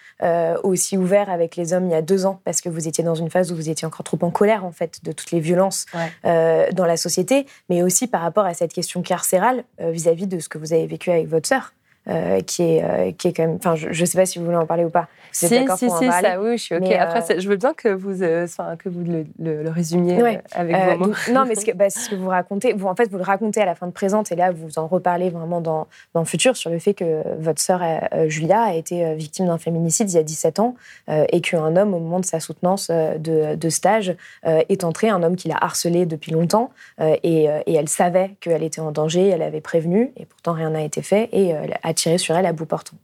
aussi 0.65 0.99
ouvert 0.99 1.31
avec 1.31 1.55
les 1.55 1.73
hommes 1.73 1.87
il 1.87 1.93
y 1.93 1.95
a 1.95 2.03
deux 2.03 2.27
ans, 2.27 2.41
parce 2.45 2.61
que 2.61 2.69
vous 2.69 2.89
étiez 2.89 3.05
dans 3.05 3.15
une 3.15 3.31
phase 3.31 3.53
où 3.53 3.55
vous 3.55 3.69
étiez 3.69 3.87
encore 3.87 4.03
trop 4.03 4.19
en 4.23 4.31
colère, 4.31 4.65
en 4.65 4.73
fait, 4.73 5.05
de 5.05 5.13
toutes 5.13 5.31
les 5.31 5.41
violences 5.41 5.87
dans 6.25 6.87
la 6.87 6.97
société, 6.97 7.47
mais 7.69 7.83
aussi 7.83 8.09
par 8.09 8.23
rapport 8.23 8.47
à 8.47 8.55
cette 8.55 8.73
question 8.73 9.03
carcérale 9.03 9.63
vis 9.79 10.09
à 10.09 10.15
-vis 10.15 10.27
de 10.27 10.41
ce 10.41 10.49
que 10.49 10.59
vous 10.59 10.73
avez 10.73 10.89
vécu 10.89 11.11
avec 11.13 11.29
votre 11.29 11.47
sœur. 11.47 11.73
Euh, 12.09 12.41
qui, 12.41 12.63
est, 12.63 12.85
euh, 12.85 13.11
qui 13.19 13.27
est 13.27 13.33
quand 13.33 13.43
même. 13.43 13.57
Enfin, 13.57 13.75
je 13.75 13.89
ne 13.89 14.07
sais 14.07 14.17
pas 14.17 14.27
si 14.27 14.39
vous 14.39 14.45
voulez 14.45 14.57
en 14.57 14.65
parler 14.65 14.85
ou 14.85 14.91
pas. 14.91 15.09
si, 15.33 15.49
si, 15.49 15.57
si, 15.77 15.89
ça, 15.91 16.41
oui, 16.41 16.57
je 16.57 16.63
suis 16.63 16.77
OK. 16.77 16.89
Après, 16.93 17.33
euh, 17.33 17.41
je 17.41 17.49
veux 17.49 17.57
bien 17.57 17.75
que 17.75 17.89
vous, 17.89 18.13
que 18.15 18.89
vous 18.89 19.03
le, 19.03 19.27
le, 19.41 19.69
résumiez 19.71 20.39
avec 20.53 20.99
vos 20.99 21.07
mots. 21.07 21.15
non, 21.33 21.45
mais 21.49 21.57
ce 21.57 21.65
que, 21.65 21.73
bah, 21.75 21.91
ce 21.91 22.09
que 22.09 22.15
vous 22.15 22.29
racontez, 22.29 22.75
vous, 22.75 22.87
en 22.87 22.95
fait, 22.95 23.11
vous 23.11 23.17
le 23.17 23.25
racontez 23.25 23.61
à 23.61 23.65
la 23.65 23.75
fin 23.75 23.89
de 23.89 23.93
Présente, 23.93 24.31
et 24.31 24.37
là, 24.37 24.53
vous 24.53 24.79
en 24.79 24.87
reparlez 24.87 25.31
vraiment 25.31 25.61
dans, 25.61 25.89
dans 26.15 26.21
le 26.21 26.27
futur 26.27 26.57
sur 26.57 26.71
le 26.71 26.79
fait 26.79 26.95
que 26.95 27.23
votre 27.41 27.61
sœur 27.61 27.83
Julia 28.29 28.61
a 28.63 28.75
été 28.75 29.15
victime 29.17 29.47
d'un 29.47 29.59
féminicide 29.59 30.09
il 30.09 30.15
y 30.15 30.19
a 30.19 30.23
17 30.23 30.61
ans, 30.61 30.77
et 31.09 31.41
qu'un 31.41 31.75
homme, 31.77 31.93
au 31.93 31.99
moment 31.99 32.21
de 32.21 32.25
sa 32.25 32.39
soutenance 32.39 32.89
de, 32.89 33.57
de 33.57 33.69
stage, 33.69 34.15
est 34.45 34.85
entré, 34.85 35.09
un 35.09 35.25
homme 35.25 35.35
qui 35.35 35.49
l'a 35.49 35.59
harcelée 35.61 36.07
depuis 36.07 36.31
longtemps, 36.31 36.71
et, 37.01 37.47
et, 37.67 37.75
elle 37.75 37.89
savait 37.89 38.37
qu'elle 38.39 38.63
était 38.63 38.81
en 38.81 38.93
danger, 38.93 39.29
elle 39.29 39.43
avait 39.43 39.61
prévenu, 39.61 40.13
et 40.17 40.25
pourtant 40.25 40.53
rien 40.53 40.71
n'a 40.71 40.83
été 40.83 41.03
fait, 41.03 41.29
et 41.33 41.53
a 41.55 41.95
tirer 41.97 42.19
sur 42.19 42.37
elle 42.37 42.47
à 42.47 42.53
bout 42.53 42.67
portant. 42.67 42.97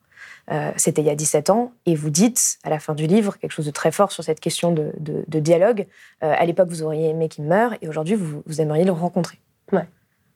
Euh, 0.50 0.72
c'était 0.76 1.02
il 1.02 1.06
y 1.06 1.10
a 1.10 1.14
17 1.14 1.50
ans, 1.50 1.72
et 1.86 1.94
vous 1.94 2.10
dites 2.10 2.58
à 2.64 2.70
la 2.70 2.80
fin 2.80 2.94
du 2.94 3.06
livre 3.06 3.38
quelque 3.38 3.52
chose 3.52 3.66
de 3.66 3.70
très 3.70 3.92
fort 3.92 4.10
sur 4.10 4.24
cette 4.24 4.40
question 4.40 4.72
de, 4.72 5.40
dialogue. 5.40 5.86
Euh, 6.22 6.34
à 6.36 6.44
l'époque, 6.44 6.68
vous 6.68 6.82
auriez 6.82 7.10
aimé 7.10 7.28
qu'il 7.28 7.44
meure, 7.44 7.74
et 7.80 7.88
aujourd'hui, 7.88 8.16
vous, 8.16 8.42
aimeriez 8.60 8.84
le 8.84 8.92
rencontrer. 8.92 9.38
Ouais. 9.70 9.86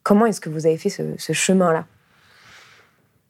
Comment 0.02 0.26
est-ce 0.26 0.40
que 0.40 0.48
vous 0.48 0.66
avez 0.66 0.78
fait 0.78 0.90
ce, 0.90 1.32
chemin-là? 1.32 1.86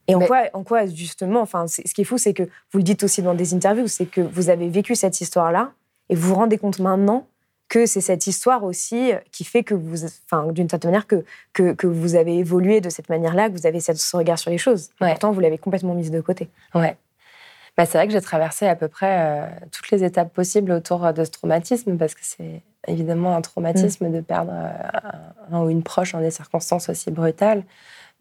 Et 0.09 0.15
en, 0.15 0.21
quoi, 0.21 0.45
en 0.53 0.63
quoi, 0.63 0.87
justement, 0.87 1.41
enfin, 1.41 1.67
ce 1.67 1.83
qui 1.83 2.03
est 2.03 2.05
fou, 2.05 2.19
c'est 2.19 2.35
que 2.35 2.45
vous 2.45 2.79
le 2.79 2.85
dites 2.85 3.03
aussi 3.03 3.23
dans 3.23 3.35
des 3.35 3.55
interviews, 3.55 3.89
c'est 3.89 4.07
que 4.07 4.21
vous 4.21 4.51
avez 4.51 4.69
vécu 4.69 4.95
cette 4.95 5.21
histoire-là, 5.21 5.73
et 6.09 6.15
vous 6.15 6.29
vous 6.29 6.35
rendez 6.35 6.59
compte 6.59 6.79
maintenant 6.79 7.27
que 7.69 7.87
c'est 7.87 8.01
cette 8.01 8.27
histoire 8.27 8.63
aussi 8.65 9.13
qui 9.33 9.45
fait 9.45 9.65
que 9.65 9.75
vous, 9.75 10.05
enfin, 10.31 10.53
d'une 10.53 10.69
certaine 10.69 10.93
manière, 10.93 11.07
que, 11.07 11.25
que, 11.53 11.87
vous 11.87 12.15
avez 12.15 12.39
évolué 12.39 12.81
de 12.81 12.89
cette 12.91 13.09
manière-là, 13.09 13.49
que 13.49 13.55
vous 13.55 13.67
avez 13.67 13.81
ce 13.81 14.17
regard 14.17 14.39
sur 14.39 14.51
les 14.51 14.59
choses. 14.59 14.91
Pourtant, 14.99 15.33
vous 15.33 15.41
l'avez 15.41 15.59
complètement 15.59 15.95
mise 15.95 16.11
de 16.11 16.21
côté. 16.21 16.49
Ouais. 16.75 16.97
Bah, 17.77 17.85
c'est 17.85 17.99
vrai 17.99 18.07
que 18.07 18.13
j'ai 18.13 18.21
traversé 18.23 18.67
à 18.67 18.75
peu 18.75 18.89
près 18.89 19.19
euh, 19.21 19.47
toutes 19.71 19.91
les 19.91 20.03
étapes 20.03 20.33
possibles 20.33 20.73
autour 20.73 21.13
de 21.13 21.25
ce 21.25 21.31
traumatisme, 21.31 21.99
parce 21.99 22.15
que 22.15 22.23
c'est 22.23 22.63
évidemment 22.87 23.37
un 23.37 23.43
traumatisme 23.43 24.09
mm. 24.09 24.13
de 24.13 24.21
perdre 24.21 24.53
euh, 24.55 25.53
un, 25.53 25.61
ou 25.61 25.69
une 25.69 25.83
proche 25.83 26.13
dans 26.13 26.21
des 26.21 26.31
circonstances 26.31 26.89
aussi 26.89 27.11
brutales. 27.11 27.65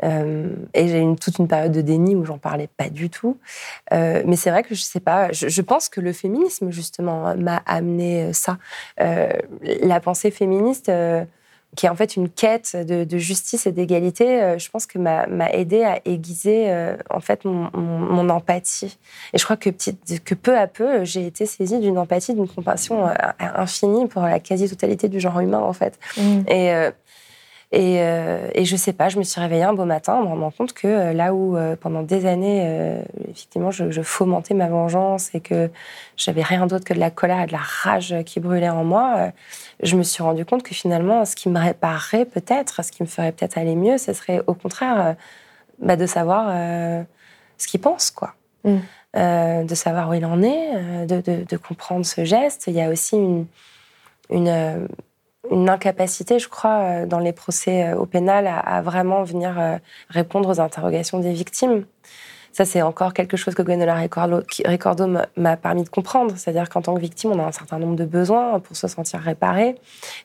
Euh, 0.04 0.50
et 0.74 0.88
j'ai 0.88 1.04
eu 1.04 1.16
toute 1.16 1.40
une 1.40 1.48
période 1.48 1.72
de 1.72 1.82
déni 1.82 2.16
où 2.16 2.26
j'en 2.26 2.38
parlais 2.38 2.68
pas 2.68 2.90
du 2.90 3.10
tout. 3.10 3.38
Euh, 3.94 4.24
mais 4.26 4.36
c'est 4.36 4.50
vrai 4.50 4.64
que 4.64 4.76
je 4.76 4.82
sais 4.82 5.00
pas, 5.00 5.32
je, 5.32 5.62
pense 5.62 5.90
que 5.90 6.02
le 6.02 6.14
féminisme, 6.14 6.72
justement, 6.72 7.36
m'a 7.36 7.62
amené 7.66 8.34
ça. 8.34 8.58
Euh, 9.00 9.30
la 9.62 10.00
pensée 10.00 10.32
féministe 10.32 10.92
qui 11.76 11.88
est 11.88 11.90
en 11.90 11.96
fait 11.96 12.16
une 12.16 12.30
quête 12.30 12.78
de, 12.78 13.18
justice 13.18 13.66
et 13.66 13.74
d'égalité, 13.74 14.56
je 14.58 14.70
pense 14.70 14.86
que 14.86 14.98
m'a 14.98 15.52
aidé 15.52 15.84
à 15.84 16.00
aiguiser 16.06 16.74
en 17.10 17.20
fait 17.20 17.44
mon, 17.44 18.30
empathie. 18.30 18.98
Et 19.34 19.38
je 19.38 19.44
crois 19.44 19.58
que, 19.58 19.70
que 19.70 20.36
peu 20.36 20.58
à 20.58 20.68
peu, 20.68 21.04
j'ai 21.04 21.26
été 21.28 21.46
saisie 21.46 21.80
d'une 21.80 21.98
empathie, 21.98 22.34
d'une 22.34 22.48
compassion 22.48 23.10
infinie 23.40 24.08
pour 24.08 24.22
la 24.22 24.40
quasi-totalité 24.40 25.10
du 25.10 25.20
genre 25.20 25.40
humain 25.40 25.60
en 25.60 25.74
fait. 25.74 26.00
Mmh. 26.18 26.50
Et 26.50 26.90
et, 27.76 27.98
euh, 28.00 28.48
et, 28.54 28.64
je 28.64 28.78
sais 28.78 28.94
pas, 28.94 29.10
je 29.10 29.18
me 29.18 29.24
suis 29.24 29.42
réveillée 29.42 29.64
un 29.64 29.74
beau 29.74 29.84
matin 29.84 30.14
en 30.14 30.22
me 30.22 30.28
rendant 30.30 30.52
compte 30.52 30.72
que 30.72 30.88
euh, 30.88 31.12
là 31.12 31.34
où 31.34 31.58
euh, 31.58 31.76
pendant 31.76 32.04
des 32.04 32.26
années, 32.26 32.96
effectivement, 33.30 33.70
je, 33.70 34.02
fomentais 34.02 34.54
ma 34.54 34.70
vengeance 34.70 35.36
et 35.36 35.42
que 35.42 35.70
j'avais 36.16 36.42
rien 36.42 36.68
d'autre 36.68 36.86
que 36.86 36.94
de 36.94 37.02
la 37.02 37.12
colère 37.12 37.42
et 37.42 37.48
de 37.48 37.52
la 37.52 37.58
rage 37.58 38.16
qui 38.26 38.40
brûlait 38.40 38.70
en 38.70 38.86
moi, 38.86 39.32
je 39.84 39.98
me 39.98 40.04
suis 40.04 40.24
rendu 40.24 40.46
compte 40.46 40.64
que 40.64 40.74
finalement, 40.74 41.26
ce 41.26 41.36
qui 41.36 41.50
me 41.50 41.60
réparerait 41.60 42.24
peut-être, 42.24 42.82
ce 42.82 42.94
qui 42.94 43.04
me 43.04 43.10
ferait 43.10 43.34
peut-être 43.34 43.58
aller 43.58 43.76
mieux, 43.76 43.98
ce 43.98 44.14
serait 44.14 44.42
au 44.48 44.54
contraire 44.54 45.18
bah, 45.80 45.98
de 45.98 46.06
savoir 46.06 46.54
ce 47.58 47.68
qu'il 47.68 47.82
pense, 47.82 48.10
quoi. 48.10 48.36
Mm. 48.64 49.66
de 49.66 49.76
savoir 49.76 50.10
où 50.10 50.14
il 50.14 50.26
en 50.26 50.42
est, 50.42 51.06
de, 51.08 51.20
de, 51.20 51.44
de, 51.44 51.58
comprendre 51.58 52.06
ce 52.06 52.24
geste. 52.24 52.66
Il 52.68 52.74
y 52.74 52.82
a 52.82 52.90
aussi 52.90 53.18
une, 53.18 53.48
une 54.30 54.88
une 55.52 55.70
incapacité, 55.70 56.40
je 56.40 56.48
crois, 56.48 56.80
euh, 56.82 57.06
dans 57.06 57.20
les 57.20 57.34
procès 57.34 57.90
euh, 57.90 57.96
au 57.96 58.06
pénal 58.06 58.48
à, 58.48 58.82
vraiment 58.82 59.24
venir 59.24 59.60
euh, 59.60 59.78
répondre 60.10 60.50
aux 60.50 60.60
interrogations 60.60 61.20
des 61.20 61.34
victimes. 61.34 61.86
Ça, 62.52 62.64
c'est 62.64 62.82
encore 62.82 63.14
quelque 63.14 63.36
chose 63.36 63.54
que 63.54 63.62
Gwenola 63.62 63.96
Ricordo 63.96 65.08
m'a 65.36 65.58
permis 65.58 65.84
de 65.84 65.90
comprendre. 65.90 66.36
C'est-à-dire 66.38 66.70
qu'en 66.70 66.82
tant 66.82 66.96
que 66.96 67.02
victime, 67.02 67.32
on 67.32 67.40
a 67.40 67.44
un 67.44 67.52
certain 67.52 67.80
nombre 67.80 67.98
de 67.98 68.06
besoins 68.06 68.62
pour 68.62 68.78
se 68.78 68.88
sentir 68.88 69.20
réparé 69.20 69.76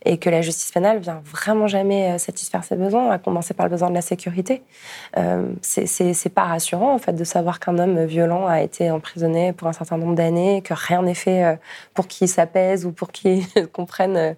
et 0.04 0.16
que 0.16 0.30
la 0.30 0.40
justice 0.40 0.70
pénale 0.70 1.00
vient 1.00 1.20
vraiment 1.24 1.66
jamais 1.66 2.16
satisfaire 2.18 2.62
ces 2.62 2.76
besoins, 2.76 3.10
à 3.10 3.18
commencer 3.18 3.52
par 3.52 3.66
le 3.66 3.70
besoin 3.70 3.90
de 3.90 3.94
la 3.94 4.00
sécurité. 4.00 4.62
C'est 5.60 6.32
pas 6.32 6.44
rassurant, 6.44 6.94
en 6.94 6.98
fait, 6.98 7.14
de 7.14 7.24
savoir 7.24 7.58
qu'un 7.58 7.76
homme 7.80 8.04
violent 8.04 8.46
a 8.46 8.62
été 8.62 8.92
emprisonné 8.92 9.52
pour 9.52 9.66
un 9.66 9.72
certain 9.72 9.96
nombre 9.98 10.14
d'années, 10.14 10.62
que 10.62 10.72
rien 10.72 11.02
n'est 11.02 11.14
fait 11.14 11.58
pour 11.94 12.06
qu'il 12.06 12.28
s'apaise 12.28 12.86
ou 12.86 12.92
pour 12.92 13.10
qu'il 13.10 13.42
comprenne 13.72 14.36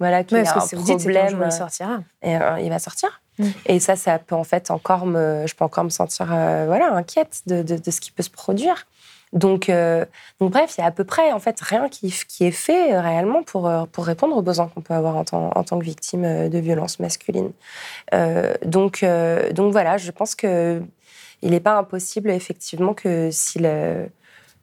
voilà, 0.00 0.24
qu'il 0.24 0.38
y 0.38 0.40
a 0.40 0.52
un 0.52 0.66
problème. 0.96 1.42
il 1.44 1.52
sortira. 1.52 2.00
Et 2.22 2.36
euh, 2.36 2.58
il 2.60 2.70
va 2.70 2.78
sortir. 2.78 3.20
Mm. 3.38 3.44
Et 3.66 3.80
ça, 3.80 3.96
ça 3.96 4.18
peut 4.18 4.34
en 4.34 4.44
fait 4.44 4.70
encore 4.70 5.06
me, 5.06 5.44
je 5.46 5.54
peux 5.54 5.64
encore 5.64 5.84
me 5.84 5.90
sentir, 5.90 6.28
euh, 6.32 6.64
voilà, 6.66 6.92
inquiète 6.94 7.42
de, 7.46 7.62
de, 7.62 7.90
ce 7.90 8.00
qui 8.00 8.10
peut 8.10 8.22
se 8.22 8.30
produire. 8.30 8.86
Donc, 9.32 9.68
euh, 9.68 10.04
donc 10.40 10.50
bref, 10.50 10.74
il 10.76 10.80
y 10.80 10.84
a 10.84 10.88
à 10.88 10.90
peu 10.90 11.04
près 11.04 11.30
en 11.32 11.38
fait 11.38 11.60
rien 11.60 11.88
qui, 11.88 12.12
qui 12.26 12.44
est 12.44 12.50
fait 12.50 12.92
euh, 12.92 13.00
réellement 13.00 13.42
pour, 13.44 13.68
euh, 13.68 13.84
pour 13.92 14.04
répondre 14.04 14.36
aux 14.36 14.42
besoins 14.42 14.68
qu'on 14.68 14.80
peut 14.80 14.94
avoir 14.94 15.16
en 15.16 15.24
tant, 15.24 15.50
en 15.54 15.62
tant 15.62 15.78
que 15.78 15.84
victime 15.84 16.48
de 16.48 16.58
violences 16.58 16.98
masculines. 16.98 17.52
donc, 18.64 19.04
donc 19.52 19.72
voilà, 19.72 19.98
je 19.98 20.10
pense 20.10 20.34
que 20.34 20.82
il 21.42 21.52
n'est 21.52 21.60
pas 21.60 21.78
impossible 21.78 22.30
effectivement 22.30 22.92
que 22.92 23.30
si 23.30 23.58
le, 23.58 24.08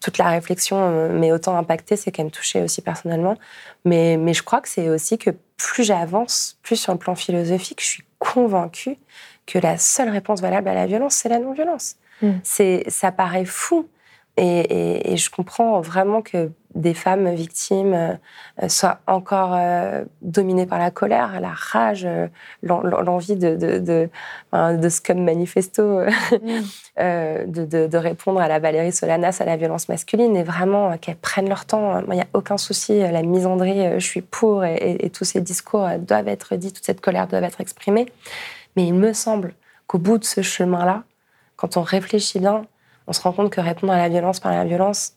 toute 0.02 0.18
la 0.18 0.30
réflexion 0.30 1.10
m'est 1.10 1.32
autant 1.32 1.58
impactée, 1.58 1.96
c'est 1.96 2.12
qu'elle 2.12 2.26
me 2.26 2.32
touchait 2.32 2.62
aussi 2.62 2.82
personnellement. 2.82 3.38
Mais, 3.86 4.18
mais 4.18 4.34
je 4.34 4.44
crois 4.44 4.62
que 4.62 4.70
c'est 4.70 4.90
aussi 4.90 5.18
que 5.18 5.32
plus 5.58 5.84
j'avance, 5.84 6.60
plus 6.62 6.76
sur 6.76 6.94
le 6.94 7.00
plan 7.00 7.16
philosophique, 7.16 7.82
je 7.82 7.88
suis 7.88 8.04
convaincue 8.20 8.98
que 9.46 9.58
la 9.58 9.78
seule 9.78 10.10
réponse 10.10 10.42
valable 10.42 10.68
à 10.68 10.74
la 10.74 10.86
violence, 10.86 11.16
c'est 11.16 11.30
la 11.30 11.40
non-violence. 11.40 11.96
Mm. 12.22 12.32
C'est, 12.44 12.84
ça 12.88 13.12
paraît 13.12 13.46
fou, 13.46 13.88
et, 14.38 15.18
je 15.18 15.30
comprends 15.32 15.82
vraiment 15.82 16.22
que 16.22 16.52
des 16.76 16.94
femmes 16.94 17.34
victimes 17.34 17.94
euh, 18.62 18.70
soient 18.70 19.00
encore 19.08 19.56
euh, 19.56 20.04
dominées 20.22 20.68
par 20.68 20.78
la 20.78 20.92
colère, 20.92 21.40
la 21.42 21.50
rage, 21.50 22.06
euh, 22.06 22.28
l'envie 22.62 23.36
de, 23.36 23.56
de, 23.56 23.80
de, 23.80 24.10
de, 24.54 24.90
scum 24.90 25.24
manifesto, 25.24 26.02
mm. 26.02 26.62
de, 26.98 27.98
répondre 27.98 28.40
à 28.40 28.48
la 28.48 28.60
Valérie 28.60 28.92
Solanas, 28.92 29.38
à 29.40 29.46
la 29.46 29.58
violence 29.58 29.90
masculine, 29.90 30.36
et 30.36 30.44
vraiment 30.44 30.98
qu'elles 31.00 31.16
prennent 31.16 31.50
leur 31.50 31.66
temps. 31.66 32.02
Il 32.02 32.14
n'y 32.14 32.22
a 32.22 32.28
aucun 32.34 32.58
souci, 32.58 33.00
la 33.00 33.24
misandrie, 33.24 34.00
je 34.00 34.06
suis 34.06 34.22
pour, 34.22 34.64
et, 34.64 34.98
et 35.00 35.10
tous 35.10 35.26
ces 35.26 35.42
discours 35.42 35.88
doivent 36.00 36.28
être 36.28 36.56
dits, 36.56 36.74
toute 36.74 36.86
cette 36.86 37.02
colère 37.02 37.28
doit 37.28 37.42
être 37.42 37.60
exprimée. 37.60 38.06
Mais 38.76 38.86
il 38.86 38.94
me 38.94 39.14
semble 39.14 39.56
qu'au 39.88 39.98
bout 39.98 40.20
de 40.20 40.26
ce 40.26 40.44
chemin-là, 40.44 41.04
quand 41.56 41.76
on 41.76 41.82
réfléchit 41.82 42.40
bien, 42.40 42.68
on 43.08 43.14
se 43.14 43.22
rend 43.22 43.32
compte 43.32 43.50
que 43.50 43.62
répondre 43.62 43.94
à 43.94 43.98
la 43.98 44.10
violence 44.10 44.40
par 44.40 44.52
la 44.52 44.66
violence, 44.66 45.14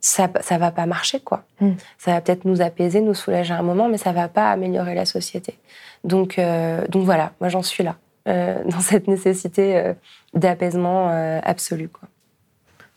ça 0.00 0.28
ça 0.40 0.58
va 0.58 0.70
pas 0.70 0.86
marcher 0.86 1.20
quoi. 1.20 1.44
Hmm. 1.60 1.72
Ça 1.98 2.12
va 2.12 2.20
peut-être 2.20 2.44
nous 2.44 2.60
apaiser, 2.62 3.00
nous 3.00 3.14
soulager 3.14 3.54
un 3.54 3.62
moment, 3.62 3.88
mais 3.88 3.98
ça 3.98 4.12
va 4.12 4.28
pas 4.28 4.50
améliorer 4.50 4.94
la 4.94 5.04
société. 5.04 5.58
Donc 6.04 6.38
euh, 6.38 6.86
donc 6.88 7.04
voilà, 7.04 7.32
moi 7.40 7.48
j'en 7.48 7.62
suis 7.62 7.84
là 7.84 7.96
euh, 8.28 8.62
dans 8.64 8.80
cette 8.80 9.08
nécessité 9.08 9.76
euh, 9.76 9.94
d'apaisement 10.34 11.08
absolu 11.42 11.88
quoi. 11.88 12.08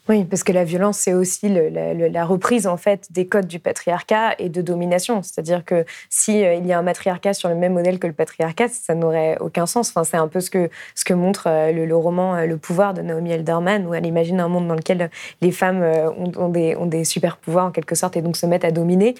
Oui, 0.09 0.25
parce 0.25 0.43
que 0.43 0.51
la 0.51 0.63
violence, 0.63 0.97
c'est 0.97 1.13
aussi 1.13 1.47
la, 1.47 2.25
reprise 2.25 2.65
en 2.65 2.75
fait 2.75 3.07
des 3.11 3.27
codes 3.27 3.45
du 3.45 3.59
patriarcat 3.59 4.33
et 4.39 4.49
de 4.49 4.61
domination. 4.61 5.21
C'est-à-dire 5.21 5.63
que 5.63 5.85
si 6.09 6.43
euh, 6.43 6.55
il 6.55 6.65
y 6.65 6.73
a 6.73 6.79
un 6.79 6.81
matriarcat 6.81 7.33
sur 7.33 7.49
le 7.49 7.55
même 7.55 7.73
modèle 7.73 7.99
que 7.99 8.07
le 8.07 8.13
patriarcat, 8.13 8.69
ça 8.69 8.95
n'aurait 8.95 9.37
aucun 9.39 9.67
sens. 9.67 9.89
Enfin, 9.89 10.03
c'est 10.03 10.17
un 10.17 10.27
peu 10.27 10.39
ce 10.39 10.49
que 10.49 10.69
ce 10.95 11.05
que 11.05 11.13
montre 11.13 11.43
euh, 11.47 11.71
le, 11.71 11.95
roman 11.95 12.35
euh, 12.35 12.45
Le 12.47 12.57
pouvoir 12.57 12.95
de 12.95 13.01
Naomi 13.01 13.31
Elderman, 13.31 13.85
où 13.85 13.93
elle 13.93 14.07
imagine 14.07 14.39
un 14.39 14.47
monde 14.47 14.67
dans 14.67 14.75
lequel 14.75 15.11
les 15.41 15.51
femmes 15.51 15.83
ont, 16.17 16.49
des, 16.49 16.75
ont 16.75 16.87
des 16.87 17.03
super 17.03 17.37
pouvoirs 17.37 17.67
en 17.67 17.71
quelque 17.71 17.93
sorte 17.93 18.17
et 18.17 18.21
donc 18.23 18.37
se 18.37 18.47
mettent 18.47 18.65
à 18.65 18.71
dominer. 18.71 19.13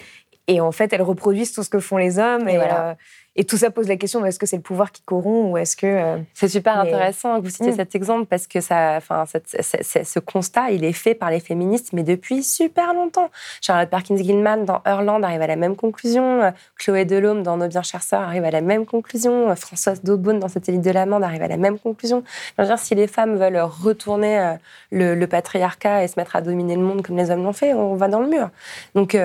Et 0.47 0.59
en 0.59 0.71
fait, 0.71 0.91
elles 0.93 1.03
reproduisent 1.03 1.53
tout 1.53 1.63
ce 1.63 1.69
que 1.69 1.79
font 1.79 1.97
les 1.97 2.17
hommes. 2.17 2.49
Et, 2.49 2.57
voilà. 2.57 2.97
Et 3.37 3.45
tout 3.45 3.55
ça 3.55 3.71
pose 3.71 3.87
la 3.87 3.95
question 3.95 4.25
est-ce 4.25 4.37
que 4.37 4.45
c'est 4.45 4.57
le 4.57 4.61
pouvoir 4.61 4.91
qui 4.91 5.01
corrompt 5.03 5.51
ou 5.51 5.57
est-ce 5.57 5.77
que. 5.77 5.85
Euh, 5.87 6.17
c'est 6.33 6.49
super 6.49 6.77
intéressant 6.77 7.39
que 7.39 7.45
vous 7.45 7.49
citiez 7.49 7.71
mm. 7.71 7.77
cet 7.77 7.95
exemple 7.95 8.25
parce 8.25 8.45
que 8.45 8.59
ça, 8.59 8.95
enfin, 8.97 9.23
ce 9.25 10.19
constat, 10.19 10.71
il 10.71 10.83
est 10.83 10.91
fait 10.91 11.15
par 11.15 11.31
les 11.31 11.39
féministes, 11.39 11.93
mais 11.93 12.03
depuis 12.03 12.43
super 12.43 12.93
longtemps. 12.93 13.29
Charlotte 13.61 13.89
Perkins 13.89 14.17
Gilman 14.17 14.65
dans 14.65 14.81
Hurland 14.85 15.23
arrive 15.23 15.41
à 15.41 15.47
la 15.47 15.55
même 15.55 15.77
conclusion. 15.77 16.41
Euh, 16.41 16.51
Chloé 16.77 17.05
Delhomme 17.05 17.41
dans 17.41 17.55
Nos 17.55 17.69
bien 17.69 17.81
chères 17.83 18.03
sœurs 18.03 18.21
arrive 18.21 18.43
à 18.43 18.51
la 18.51 18.59
même 18.59 18.85
conclusion. 18.85 19.49
Euh, 19.49 19.55
Françoise 19.55 20.03
Daubonne 20.03 20.39
dans 20.39 20.49
Satellite 20.49 20.81
de 20.81 20.91
l'amande 20.91 21.23
arrive 21.23 21.43
à 21.43 21.47
la 21.47 21.57
même 21.57 21.79
conclusion. 21.79 22.23
Je 22.57 22.63
veux 22.63 22.67
dire, 22.67 22.79
si 22.79 22.95
les 22.95 23.07
femmes 23.07 23.37
veulent 23.37 23.61
retourner 23.61 24.57
le, 24.91 25.25
patriarcat 25.25 26.03
et 26.03 26.07
se 26.09 26.19
mettre 26.19 26.35
à 26.35 26.41
dominer 26.41 26.75
le 26.75 26.81
monde 26.81 27.01
comme 27.01 27.15
les 27.15 27.31
hommes 27.31 27.43
l'ont 27.43 27.53
fait, 27.53 27.73
on 27.73 27.95
va 27.95 28.09
dans 28.09 28.19
le 28.19 28.27
mur. 28.27 28.49
Donc, 28.95 29.15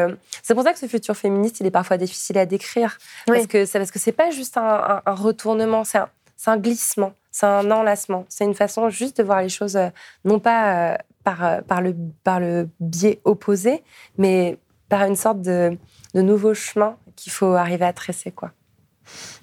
c'est 0.42 0.54
pour 0.54 0.62
ça 0.62 0.72
que 0.72 0.78
ce 0.78 0.86
futur 0.86 1.16
féministe, 1.16 1.58
il 1.60 1.66
est 1.66 1.70
parfois 1.72 1.96
difficile 1.96 2.38
à 2.38 2.46
décrire. 2.46 2.98
Parce 3.26 3.46
que, 3.46 3.70
parce 3.78 3.90
que 3.90 3.95
que 3.96 4.02
c'est 4.02 4.12
pas 4.12 4.30
juste 4.30 4.58
un, 4.58 5.00
retournement, 5.06 5.82
c'est 5.84 5.98
un, 6.46 6.56
glissement, 6.58 7.14
c'est 7.30 7.46
un 7.46 7.70
enlacement. 7.70 8.26
C'est 8.28 8.44
une 8.44 8.54
façon 8.54 8.90
juste 8.90 9.16
de 9.16 9.22
voir 9.22 9.40
les 9.40 9.48
choses, 9.48 9.76
euh, 9.76 9.88
non 10.26 10.38
pas 10.38 10.92
euh, 10.92 10.96
par, 11.24 11.42
euh, 11.42 11.60
par, 11.62 11.80
le, 11.80 12.68
biais 12.78 13.20
opposé, 13.24 13.82
mais 14.18 14.58
par 14.90 15.04
une 15.04 15.16
sorte 15.16 15.40
de, 15.40 15.78
de 16.12 16.20
nouveau 16.20 16.52
chemin 16.52 16.98
qu'il 17.16 17.32
faut 17.32 17.54
arriver 17.54 17.86
à 17.86 17.94
tresser, 17.94 18.32
quoi. 18.32 18.52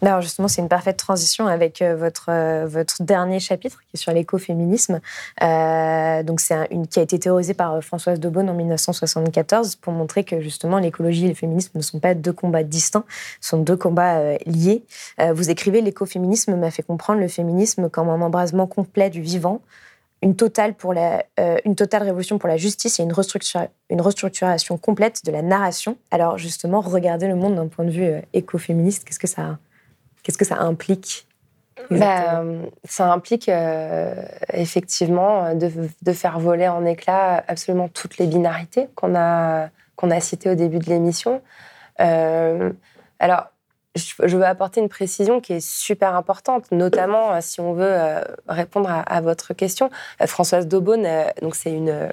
Alors 0.01 0.21
justement, 0.21 0.47
c'est 0.47 0.61
une 0.61 0.69
parfaite 0.69 0.97
transition 0.97 1.47
avec 1.47 1.81
euh, 1.81 1.95
votre, 1.95 2.25
euh, 2.29 2.65
votre 2.67 3.03
dernier 3.03 3.39
chapitre 3.39 3.81
qui 3.81 3.95
est 3.95 3.97
sur 3.97 4.11
l'écoféminisme. 4.11 4.99
Euh, 5.41 6.23
donc 6.23 6.39
c'est 6.39 6.67
une 6.71 6.87
qui 6.87 6.99
a 6.99 7.01
été 7.01 7.19
théorisé 7.19 7.53
par 7.53 7.81
Françoise 7.83 8.19
Daubonne 8.19 8.49
en 8.49 8.53
1974 8.53 9.75
pour 9.77 9.93
montrer 9.93 10.23
que 10.23 10.41
justement 10.41 10.79
l'écologie 10.79 11.25
et 11.25 11.29
le 11.29 11.35
féminisme 11.35 11.71
ne 11.75 11.81
sont 11.81 11.99
pas 11.99 12.13
deux 12.13 12.33
combats 12.33 12.63
distincts, 12.63 13.05
sont 13.41 13.57
deux 13.57 13.77
combats 13.77 14.37
liés. 14.45 14.83
vous 15.33 15.49
écrivez 15.49 15.81
l'écoféminisme 15.81 16.55
m'a 16.55 16.71
fait 16.71 16.83
comprendre 16.83 17.19
le 17.19 17.27
féminisme 17.27 17.89
comme 17.89 18.09
un 18.09 18.21
embrasement 18.21 18.67
complet 18.67 19.09
du 19.09 19.21
vivant, 19.21 19.61
une 20.23 20.35
totale, 20.35 20.73
pour 20.73 20.93
la, 20.93 21.23
une 21.65 21.75
totale 21.75 22.03
révolution 22.03 22.39
pour 22.39 22.49
la 22.49 22.57
justice 22.57 22.99
et 22.99 23.03
une, 23.03 23.13
une 23.89 24.01
restructuration 24.01 24.77
complète 24.77 25.23
de 25.25 25.31
la 25.31 25.41
narration. 25.41 25.97
Alors 26.11 26.37
justement, 26.37 26.81
regarder 26.81 27.27
le 27.27 27.35
monde 27.35 27.55
d'un 27.55 27.67
point 27.67 27.85
de 27.85 27.91
vue 27.91 28.21
écoféministe, 28.33 29.03
qu'est-ce 29.03 29.19
que 29.19 29.27
ça 29.27 29.59
Qu'est-ce 30.23 30.37
que 30.37 30.45
ça 30.45 30.59
implique 30.59 31.27
bah, 31.89 32.43
ça 32.83 33.11
implique 33.11 33.49
euh, 33.49 34.13
effectivement 34.53 35.55
de, 35.55 35.71
de, 36.01 36.13
faire 36.13 36.39
voler 36.39 36.67
en 36.67 36.85
éclats 36.85 37.43
absolument 37.47 37.89
toutes 37.89 38.17
les 38.17 38.27
binarités 38.27 38.87
qu'on 38.95 39.15
a, 39.15 39.69
qu'on 39.95 40.11
a 40.11 40.19
citées 40.19 40.49
au 40.49 40.55
début 40.55 40.79
de 40.79 40.85
l'émission. 40.85 41.41
Euh, 41.99 42.71
alors, 43.19 43.47
je 43.95 44.37
veux 44.37 44.45
apporter 44.45 44.81
une 44.81 44.89
précision 44.89 45.39
qui 45.39 45.53
est 45.53 45.65
super 45.65 46.15
importante, 46.15 46.71
notamment 46.71 47.33
euh, 47.33 47.37
si 47.41 47.61
on 47.61 47.73
veut 47.73 47.85
euh, 47.85 48.21
répondre 48.47 48.89
à, 48.89 49.21
votre 49.21 49.53
question. 49.53 49.91
Euh, 50.21 50.27
Françoise 50.27 50.67
Daubonne, 50.67 51.07
donc 51.41 51.55
c'est 51.55 51.71
une, 51.71 52.09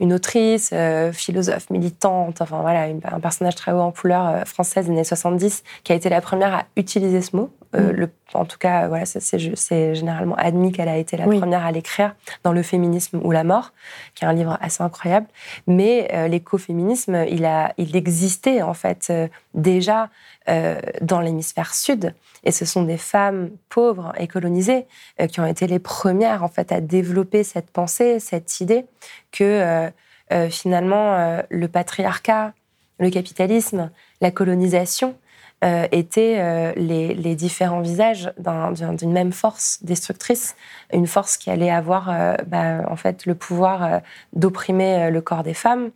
une 0.00 0.12
autrice, 0.12 0.72
philosophe, 1.12 1.70
militante, 1.70 2.40
enfin 2.40 2.60
voilà, 2.60 2.82
un 2.84 3.20
personnage 3.20 3.56
très 3.56 3.72
haut 3.72 3.80
en 3.80 3.90
couleur 3.90 4.46
française 4.46 4.86
des 4.86 4.92
années 4.92 5.04
70, 5.04 5.64
qui 5.82 5.92
a 5.92 5.94
été 5.94 6.08
la 6.08 6.20
première 6.20 6.54
à 6.54 6.64
utiliser 6.76 7.20
ce 7.20 7.36
mot. 7.36 7.50
Mm. 7.72 7.90
le, 7.90 8.10
en 8.34 8.44
tout 8.44 8.58
cas, 8.58 8.86
voilà, 8.86 9.04
c'est 9.04 9.94
généralement 9.94 10.36
admis 10.36 10.70
qu'elle 10.70 10.88
a 10.88 10.96
été 10.96 11.16
la 11.16 11.24
première 11.24 11.66
à 11.66 11.72
l'écrire 11.72 12.14
dans 12.44 12.52
Le 12.52 12.62
féminisme 12.62 13.20
ou 13.22 13.32
la 13.32 13.42
mort, 13.42 13.72
qui 14.14 14.24
est 14.24 14.28
un 14.28 14.32
livre 14.32 14.56
assez 14.60 14.82
incroyable. 14.82 15.26
Mais 15.66 16.28
l'écoféminisme, 16.28 17.24
il, 17.28 17.44
a, 17.44 17.72
il 17.78 17.96
existait 17.96 18.62
en 18.62 18.74
fait 18.74 19.12
déjà 19.54 20.08
euh, 20.50 20.78
dans 21.00 21.20
l'hémisphère 21.20 21.74
sud. 21.74 22.12
Et 22.42 22.52
ce 22.52 22.66
sont 22.66 22.82
des 22.82 22.98
femmes 22.98 23.48
pauvres 23.70 24.12
et 24.18 24.28
colonisées 24.28 24.84
euh, 25.18 25.26
qui 25.26 25.40
ont 25.40 25.46
été 25.46 25.66
les 25.66 25.78
premières 25.78 26.44
en 26.44 26.48
fait 26.48 26.70
à 26.70 26.82
développer 26.82 27.44
cette 27.44 27.70
pensée, 27.70 28.20
cette 28.20 28.60
idée 28.60 28.84
que 29.32 29.90
euh, 30.34 30.50
finalement 30.50 31.42
le 31.48 31.68
patriarcat, 31.68 32.52
le 32.98 33.08
capitalisme, 33.08 33.90
la 34.20 34.30
colonisation 34.30 35.16
étaient 35.62 36.74
les, 36.76 37.34
différents 37.36 37.80
visages 37.80 38.32
d'une 38.36 39.12
même 39.12 39.32
force 39.32 39.78
destructrice, 39.82 40.56
une 40.92 41.06
force 41.06 41.38
qui 41.38 41.50
allait 41.50 41.70
avoir 41.70 42.36
bah, 42.46 42.84
en 42.88 42.96
fait 42.96 43.26
le 43.26 43.34
pouvoir 43.34 44.00
d'opprimer 44.32 45.10
le 45.10 45.20
corps 45.20 45.42
des 45.42 45.54
femmes, 45.54 45.90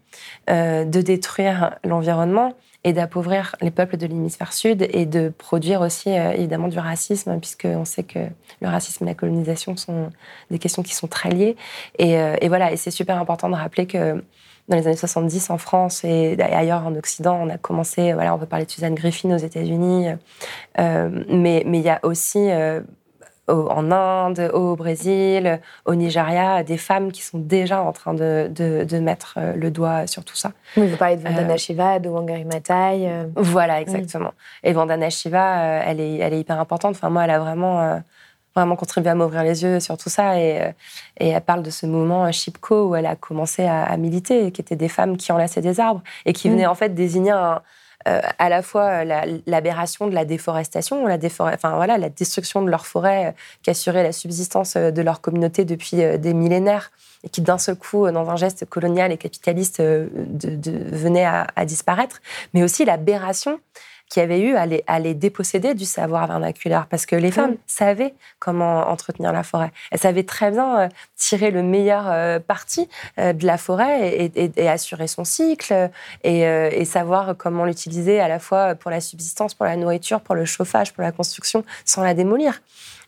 de 0.47 1.01
détruire 1.03 1.77
l'environnement 1.85 2.55
et 2.89 2.95
d'appauvrir 2.95 3.55
les 3.61 3.71
peuples 3.71 3.99
de 3.99 4.07
l'hémisphère 4.07 4.55
sud 4.55 4.89
et 4.91 5.05
de 5.05 5.29
produire 5.29 5.83
aussi 5.83 6.09
euh, 6.09 6.33
évidemment 6.33 6.69
du 6.69 6.79
racisme, 6.79 7.39
puisqu'on 7.39 7.85
sait 7.85 8.03
que 8.03 8.21
le 8.63 8.69
racisme 8.69 9.05
et 9.05 9.09
la 9.09 9.15
colonisation 9.15 9.77
sont 9.77 10.09
des 10.51 10.59
questions 10.59 10.83
qui 10.83 10.95
sont 10.95 11.07
très 11.07 11.29
liées. 11.29 11.57
Et, 11.99 12.19
euh, 12.19 12.37
voilà, 12.49 12.73
et 12.73 12.79
c'est 12.79 12.91
super 12.91 13.19
important 13.19 13.51
de 13.51 13.55
rappeler 13.55 13.87
que 13.87 14.25
dans 14.69 14.77
les 14.77 14.87
années 14.87 14.97
70 14.97 15.51
en 15.51 15.59
France 15.59 16.03
et 16.03 16.41
ailleurs 16.41 16.87
en 16.87 16.95
Occident, 16.95 17.39
on 17.43 17.51
a 17.51 17.59
commencé, 17.59 18.15
voilà, 18.15 18.35
on 18.35 18.39
peut 18.39 18.47
parler 18.47 18.65
de 18.65 18.71
Suzanne 18.71 18.95
Griffin 18.95 19.35
aux 19.35 19.39
États-Unis, 19.39 20.09
euh, 20.79 21.25
mais 21.29 21.63
mais 21.67 21.79
il 21.79 21.85
y 21.85 21.91
a 21.91 22.01
aussi 22.05 22.49
en 23.49 23.91
Inde, 23.91 24.51
au 24.53 24.77
Brésil, 24.77 25.61
au 25.85 25.95
Nigeria, 25.95 26.63
des 26.63 26.77
femmes 26.77 27.13
qui 27.13 27.23
sont 27.23 27.39
déjà 27.39 27.83
en 27.83 27.93
train 27.93 28.15
de, 28.15 28.51
de, 28.51 28.99
mettre 28.99 29.35
euh, 29.39 29.55
le 29.55 29.71
doigt 29.71 30.07
sur 30.07 30.25
tout 30.25 30.37
ça. 30.37 30.53
Oui, 30.77 30.87
vous 30.87 30.97
parlez 30.97 31.17
de 31.17 31.23
Vandana 31.23 31.55
euh, 31.55 31.57
Shiva, 31.57 31.99
de 31.99 32.09
Wangari 32.09 32.45
Maathai. 32.45 33.09
Euh. 33.09 33.25
Voilà, 33.37 33.81
exactement. 33.81 34.33
Et 34.63 34.73
Vandana 34.73 35.11
Shiva, 35.11 35.83
elle, 35.87 36.01
est, 36.01 36.19
elle 36.19 36.35
est 36.35 36.41
hyper 36.41 36.61
importante. 36.61 36.97
Enfin, 36.97 37.11
moi, 37.11 37.25
elle 37.25 37.31
a 37.31 37.39
vraiment, 37.39 38.03
vraiment 38.55 38.77
contribué 38.77 39.11
à 39.11 39.15
m'ouvrir 39.15 39.43
les 39.43 39.63
yeux 39.63 39.81
sur 39.81 39.97
tout 39.97 40.11
ça. 40.11 40.39
Et, 40.39 40.73
et 41.19 41.29
elle 41.29 41.41
parle 41.41 41.63
de 41.63 41.71
ce 41.71 41.87
mouvement 41.87 42.31
Shipko 42.31 42.89
où 42.89 42.97
elle 42.97 43.07
a 43.07 43.17
commencé 43.17 43.65
à, 43.65 43.97
militer, 43.97 44.53
qui 44.53 44.61
étaient 44.61 44.77
des 44.77 44.89
femmes 44.89 45.17
qui 45.17 45.33
enlaçaient 45.33 45.63
des 45.63 45.81
arbres 45.81 46.03
et 46.27 46.33
qui 46.33 46.49
mm. 46.49 46.53
venaient 46.53 46.67
en 46.67 46.75
fait 46.75 46.95
désigner 46.95 47.31
un 47.31 47.63
à 48.05 48.49
la 48.49 48.63
fois 48.63 49.05
l'aberration 49.05 50.07
de 50.07 50.15
la 50.15 50.25
déforestation, 50.25 51.07
la, 51.07 51.19
enfin, 51.41 51.77
voilà, 51.77 51.99
la 51.99 52.09
destruction 52.09 52.63
de 52.63 52.71
leur 52.71 52.87
forêt 52.87 53.35
qui 53.63 53.71
assurait 53.71 54.03
la 54.03 54.13
subsistance 54.13 54.77
de 54.77 55.03
leur 55.03 55.21
communauté 55.21 55.65
depuis 55.65 55.97
des 55.97 56.35
millénaires 56.35 56.91
et 57.25 57.29
qui 57.29 57.41
d'un 57.43 57.59
seul 57.59 57.77
coup, 57.77 58.11
dans 58.11 58.31
un 58.31 58.37
geste 58.37 58.65
colonial 58.67 59.13
et 59.13 59.19
capitaliste, 59.19 59.83
venait 59.83 61.25
à, 61.25 61.49
à, 61.57 61.65
disparaître, 61.65 62.21
mais 62.55 62.63
aussi 62.63 62.85
l'aberration 62.85 63.61
qui 64.09 64.21
avait 64.21 64.41
eu 64.41 64.57
à 64.57 64.99
les, 64.99 65.15
déposséder 65.15 65.75
du 65.75 65.85
savoir 65.85 66.27
vernaculaire 66.27 66.87
parce 66.87 67.07
que 67.07 67.17
les 67.17 67.31
femmes 67.31 67.57
savaient 67.67 68.15
comment 68.39 68.89
entretenir 68.89 69.33
la 69.33 69.43
forêt. 69.43 69.71
Elles 69.91 69.99
savaient 69.99 70.25
très 70.25 70.51
bien 70.51 70.81
euh, 70.81 70.89
tirer 71.17 71.51
le 71.51 71.63
meilleur 71.63 72.05
euh, 72.09 72.39
parti 72.39 72.89
euh, 73.19 73.33
de 73.33 73.47
la 73.47 73.59
forêt 73.59 74.31
et, 74.35 74.69
assurer 74.69 75.07
son 75.07 75.25
cycle 75.25 75.91
et, 76.25 76.85
savoir 76.85 77.37
comment 77.37 77.65
l'utiliser 77.65 78.21
à 78.21 78.29
la 78.29 78.39
fois 78.39 78.75
pour 78.75 78.91
la 78.91 79.01
subsistance, 79.01 79.55
pour 79.55 79.67
la 79.67 79.77
nourriture, 79.77 80.21
pour 80.21 80.35
le 80.35 80.45
chauffage, 80.45 80.93
pour 80.93 81.03
la 81.03 81.13
construction, 81.13 81.65
sans 81.85 82.03
la 82.03 82.15
démolir. 82.15 82.63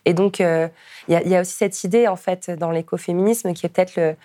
Et 0.05 0.13
donc, 0.13 0.39
il 0.39 0.69
y, 1.07 1.13
y, 1.13 1.35
a 1.35 1.41
aussi 1.41 1.53
cette 1.53 1.83
idée, 1.83 2.07
en 2.07 2.15
fait, 2.15 2.51
dans 2.51 2.71
l'écoféminisme 2.71 3.53
qui 3.53 3.65
est 3.65 3.69
peut-être 3.69 3.95
le, 3.95 4.15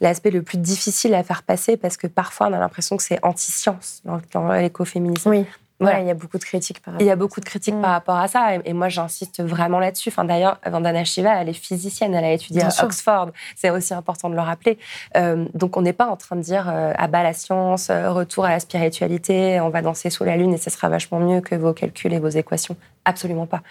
l'aspect 0.00 0.30
le, 0.30 0.42
plus 0.42 0.58
difficile 0.58 1.14
à 1.14 1.22
faire 1.22 1.42
passer 1.42 1.76
parce 1.76 1.96
que 1.96 2.06
parfois 2.06 2.48
on 2.48 2.52
a 2.52 2.58
l'impression 2.58 2.96
que 2.96 3.02
c'est 3.02 3.18
anti-science 3.22 4.02
dans, 4.04 4.52
l'écoféminisme. 4.52 5.30
Oui. 5.30 5.46
Voilà. 5.82 6.00
il 6.00 6.06
y 6.06 6.10
a 6.10 6.14
beaucoup 6.14 6.38
de 6.38 6.44
critiques 6.44 6.80
par 6.80 6.94
rapport 6.94 7.04
Il 7.04 7.08
y 7.08 7.10
a 7.10 7.16
beaucoup 7.16 7.40
de 7.40 7.44
critiques 7.44 7.80
par 7.80 7.90
rapport 7.90 8.16
à 8.16 8.28
ça. 8.28 8.54
Et, 8.64 8.72
moi, 8.72 8.88
j'insiste 8.88 9.42
vraiment 9.42 9.78
là-dessus. 9.78 10.10
Enfin, 10.10 10.24
D'ailleurs, 10.24 10.58
Vandana 10.64 11.04
Shiva, 11.04 11.34
elle 11.40 11.48
est 11.48 11.52
physicienne, 11.52 12.14
elle 12.14 12.24
a 12.24 12.32
étudié 12.32 12.62
à 12.62 12.84
Oxford. 12.84 13.30
C'est 13.56 13.70
aussi 13.70 13.92
important 13.92 14.30
de 14.30 14.34
le 14.34 14.40
rappeler. 14.40 14.78
Euh, 15.16 15.44
donc, 15.54 15.76
on 15.76 15.82
n'est 15.82 15.92
pas 15.92 16.06
en 16.06 16.16
train 16.16 16.36
de 16.36 16.42
dire 16.42 16.68
euh, 16.68 16.92
à 16.96 17.08
bas 17.08 17.22
la 17.22 17.32
science, 17.32 17.90
euh, 17.90 18.12
retour 18.12 18.44
à 18.44 18.50
la 18.50 18.60
spiritualité, 18.60 19.60
on 19.60 19.70
va 19.70 19.82
danser 19.82 20.10
sous 20.10 20.24
la 20.24 20.36
lune 20.36 20.54
et 20.54 20.58
ce 20.58 20.70
sera 20.70 20.88
vachement 20.88 21.18
mieux 21.18 21.40
que 21.40 21.54
vos 21.54 21.72
calculs 21.72 22.12
et 22.12 22.18
vos 22.18 22.28
équations. 22.28 22.76
Absolument 23.04 23.46
pas. 23.46 23.62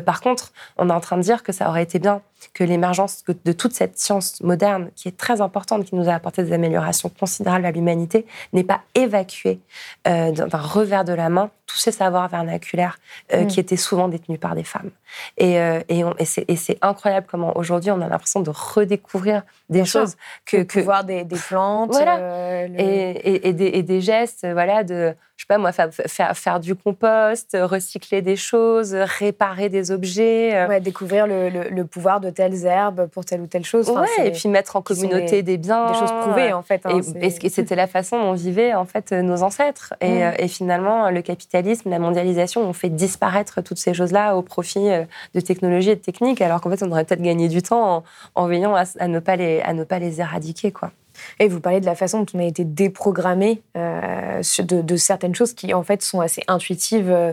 par 0.00 0.20
contre, 0.20 0.52
on 0.78 0.88
est 0.88 0.92
en 0.92 1.00
train 1.00 1.18
de 1.18 1.22
dire 1.22 1.42
que 1.42 1.52
ça 1.52 1.68
aurait 1.68 1.82
été 1.82 1.98
bien 1.98 2.22
que 2.54 2.64
l'émergence 2.64 3.24
de 3.26 3.52
toute 3.52 3.72
cette 3.72 3.98
science 3.98 4.40
moderne, 4.42 4.90
qui 4.96 5.08
est 5.08 5.16
très 5.16 5.40
importante, 5.40 5.84
qui 5.84 5.94
nous 5.94 6.08
a 6.08 6.14
apporté 6.14 6.42
des 6.42 6.52
améliorations 6.52 7.10
considérables 7.10 7.66
à 7.66 7.70
l'humanité, 7.70 8.26
n'ait 8.52 8.64
pas 8.64 8.80
évacué 8.94 9.60
d'un 10.06 10.48
revers 10.52 11.04
de 11.04 11.12
la 11.12 11.28
main 11.28 11.50
tous 11.68 11.76
ces 11.78 11.92
savoirs 11.92 12.28
vernaculaires 12.28 12.98
euh, 13.32 13.44
mm. 13.44 13.46
qui 13.46 13.60
étaient 13.60 13.76
souvent 13.76 14.08
détenus 14.08 14.40
par 14.40 14.56
des 14.56 14.64
femmes. 14.64 14.90
Et, 15.36 15.60
euh, 15.60 15.80
et, 15.88 16.02
et 16.48 16.56
c'est 16.56 16.78
incroyable 16.82 17.26
comment 17.30 17.56
aujourd'hui 17.56 17.90
on 17.90 18.00
a 18.00 18.08
l'impression 18.08 18.40
de 18.40 18.50
redécouvrir 18.50 19.42
des 19.68 19.84
choses 19.84 20.16
que, 20.46 20.62
que 20.62 20.80
voir 20.80 21.04
des, 21.04 21.24
des 21.24 21.36
plantes 21.36 21.92
voilà. 21.92 22.18
Euh, 22.18 22.68
et, 22.78 23.52
des, 23.52 23.66
et, 23.66 23.82
des, 23.82 24.00
gestes 24.00 24.46
voilà 24.52 24.82
de 24.82 25.14
je 25.36 25.44
sais 25.44 25.46
pas 25.46 25.58
moi 25.58 25.72
faire, 25.72 25.90
faire, 26.36 26.60
du 26.60 26.74
compost 26.74 27.56
recycler 27.58 28.22
des 28.22 28.36
choses 28.36 28.94
réparer 28.94 29.68
des 29.68 29.90
objets 29.90 30.66
ouais, 30.66 30.80
découvrir 30.80 31.26
le, 31.26 31.48
le, 31.48 31.84
pouvoir 31.84 32.20
de 32.20 32.30
telles 32.30 32.64
herbes 32.64 33.06
pour 33.06 33.24
telle 33.24 33.42
ou 33.42 33.46
telle 33.46 33.64
chose 33.64 33.90
ouais, 33.90 34.26
et 34.26 34.30
puis 34.30 34.48
mettre 34.48 34.76
en 34.76 34.82
communauté 34.82 35.42
des, 35.42 35.58
biens 35.58 35.90
des 35.92 35.98
choses 35.98 36.12
prouvées 36.22 36.52
en 36.52 36.62
fait 36.62 36.84
hein, 36.86 37.00
et, 37.20 37.30
c'était 37.30 37.76
la 37.76 37.86
façon 37.86 38.18
dont 38.18 38.32
vivaient 38.32 38.74
en 38.74 38.84
fait 38.84 39.12
nos 39.12 39.42
ancêtres 39.42 39.94
et, 40.00 40.24
mm. 40.24 40.34
et 40.38 40.48
finalement 40.48 41.10
le 41.10 41.22
capitalisme 41.22 41.57
la 41.84 41.98
mondialisation 41.98 42.62
ont 42.68 42.72
fait 42.72 42.88
disparaître 42.88 43.62
toutes 43.62 43.78
ces 43.78 43.94
choses 43.94 44.12
là 44.12 44.36
au 44.36 44.42
profit 44.42 44.90
euh, 44.90 45.04
de 45.34 45.40
technologie 45.40 45.90
et 45.90 45.96
de 45.96 46.00
techniques, 46.00 46.40
alors 46.40 46.60
qu'en 46.60 46.70
fait, 46.70 46.82
on 46.82 46.90
aurait 46.90 47.04
peut-être 47.04 47.22
gagné 47.22 47.48
du 47.48 47.62
temps 47.62 48.04
en, 48.34 48.46
veillant 48.46 48.74
à, 48.74 49.08
ne 49.08 49.18
pas 49.18 49.36
les, 49.36 49.60
à 49.60 49.72
ne 49.72 49.84
pas 49.84 49.98
les 49.98 50.20
éradiquer. 50.20 50.72
Quoi. 50.72 50.90
Et 51.38 51.48
vous 51.48 51.60
parlez 51.60 51.80
de 51.80 51.86
la 51.86 51.94
façon 51.94 52.20
dont 52.20 52.26
on 52.34 52.38
a 52.38 52.44
été 52.44 52.64
déprogrammé 52.64 53.62
euh, 53.76 54.42
de, 54.60 54.96
certaines 54.96 55.34
choses 55.34 55.54
qui, 55.54 55.74
en 55.74 55.82
fait, 55.82 56.02
sont 56.02 56.20
assez 56.20 56.42
intuitives. 56.48 57.10
Euh, 57.10 57.32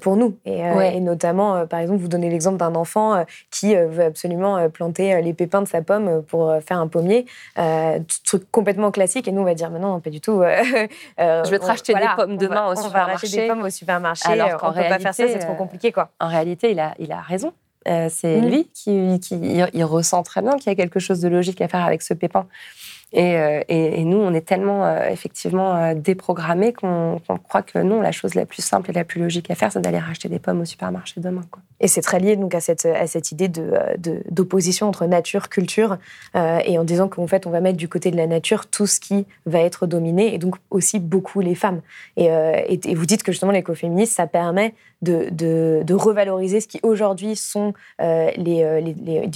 pour 0.00 0.16
nous. 0.16 0.36
Et, 0.44 1.00
notamment, 1.00 1.66
par 1.66 1.80
exemple, 1.80 2.00
vous 2.00 2.08
donnez 2.08 2.30
l'exemple 2.30 2.56
d'un 2.56 2.74
enfant 2.74 3.24
qui 3.50 3.74
veut 3.74 4.04
absolument 4.04 4.68
planter 4.70 5.20
les 5.20 5.34
pépins 5.34 5.62
de 5.62 5.68
sa 5.68 5.82
pomme 5.82 6.22
pour 6.22 6.52
faire 6.66 6.80
un 6.80 6.88
pommier. 6.88 7.26
truc 8.24 8.50
complètement 8.50 8.90
classique. 8.90 9.28
Et 9.28 9.32
nous, 9.32 9.42
on 9.42 9.44
va 9.44 9.54
dire, 9.54 9.70
mais 9.70 9.78
non, 9.78 10.00
pas 10.00 10.10
du 10.10 10.20
tout. 10.20 10.42
je 11.18 11.50
vais 11.50 11.58
te 11.58 11.66
racheter 11.66 11.94
des 11.94 12.08
pommes 12.16 12.36
demain 12.36 12.68
au 12.68 12.76
supermarché. 12.76 12.86
On 12.86 12.90
va 12.90 13.04
racheter 13.12 13.36
des 13.36 13.48
pommes 13.48 13.62
au 13.62 13.70
supermarché. 13.70 14.28
Alors 14.28 14.60
qu'en 14.60 14.70
réalité, 14.70 14.96
peut 14.96 15.02
pas 15.04 15.12
faire 15.12 15.28
ça, 15.28 15.32
c'est 15.32 15.46
trop 15.46 15.54
compliqué. 15.54 15.92
Quoi. 15.92 16.10
En 16.20 16.28
réalité, 16.28 16.70
il 16.70 16.80
a, 16.80 16.94
il 16.98 17.12
a 17.12 17.20
raison. 17.20 17.52
c'est 17.84 18.40
mm. 18.40 18.46
lui 18.46 18.68
qui, 18.72 19.20
qui 19.20 19.34
il, 19.34 19.84
ressent 19.84 20.22
très 20.22 20.42
bien 20.42 20.56
qu'il 20.56 20.68
y 20.68 20.70
a 20.70 20.74
quelque 20.74 21.00
chose 21.00 21.20
de 21.20 21.28
logique 21.28 21.60
à 21.60 21.68
faire 21.68 21.84
avec 21.84 22.02
ce 22.02 22.14
pépin. 22.14 22.46
Euh, 23.14 23.62
et, 23.68 24.04
nous, 24.04 24.18
on 24.18 24.34
est 24.34 24.44
tellement 24.44 24.84
euh, 24.84 25.08
effectivement 25.08 25.76
euh, 25.76 25.94
déprogrammés 25.94 26.72
qu'on 26.72 27.20
croit 27.44 27.62
que 27.62 27.78
non, 27.78 28.00
la 28.00 28.12
chose 28.12 28.34
la 28.34 28.46
plus 28.46 28.62
simple 28.62 28.90
et 28.90 28.92
la 28.92 29.04
plus 29.04 29.20
logique 29.20 29.50
à 29.50 29.54
faire, 29.54 29.70
c'est 29.70 29.80
d'aller 29.80 29.98
racheter 29.98 30.28
des 30.28 30.40
pommes 30.40 30.60
au 30.60 30.64
supermarché 30.64 31.20
demain. 31.20 31.42
Et 31.78 31.88
c'est 31.88 32.00
très 32.00 32.18
lié 32.18 32.36
donc 32.36 32.54
à 32.54 32.60
cette, 32.60 32.84
à 32.84 33.06
cette 33.06 33.32
idée 33.32 33.48
d'opposition 33.48 34.86
de, 34.86 34.88
entre 34.88 35.06
nature, 35.06 35.48
culture, 35.48 35.98
et 36.34 36.78
en 36.78 36.84
disant 36.84 37.08
qu'en 37.08 37.26
fait, 37.26 37.46
on 37.46 37.50
va 37.50 37.60
mettre 37.60 37.76
du 37.76 37.88
côté 37.88 38.10
de 38.10 38.16
la 38.16 38.26
nature 38.26 38.66
tout 38.66 38.86
ce 38.86 38.98
qui 38.98 39.26
va 39.44 39.60
être 39.60 39.86
dominé, 39.86 40.34
et 40.34 40.38
donc 40.38 40.56
aussi 40.70 40.98
beaucoup 40.98 41.40
les 41.40 41.54
femmes. 41.54 41.82
Et, 42.16 42.30
vous 42.94 43.06
dites 43.06 43.22
que 43.22 43.32
justement 43.32 43.52
l'écoféminisme, 43.52 44.14
ça 44.14 44.26
permet 44.26 44.74
de, 45.02 45.92
revaloriser 45.92 46.60
ce 46.60 46.68
qui 46.68 46.80
aujourd'hui 46.82 47.36
sont 47.36 47.74
les, 47.98 48.94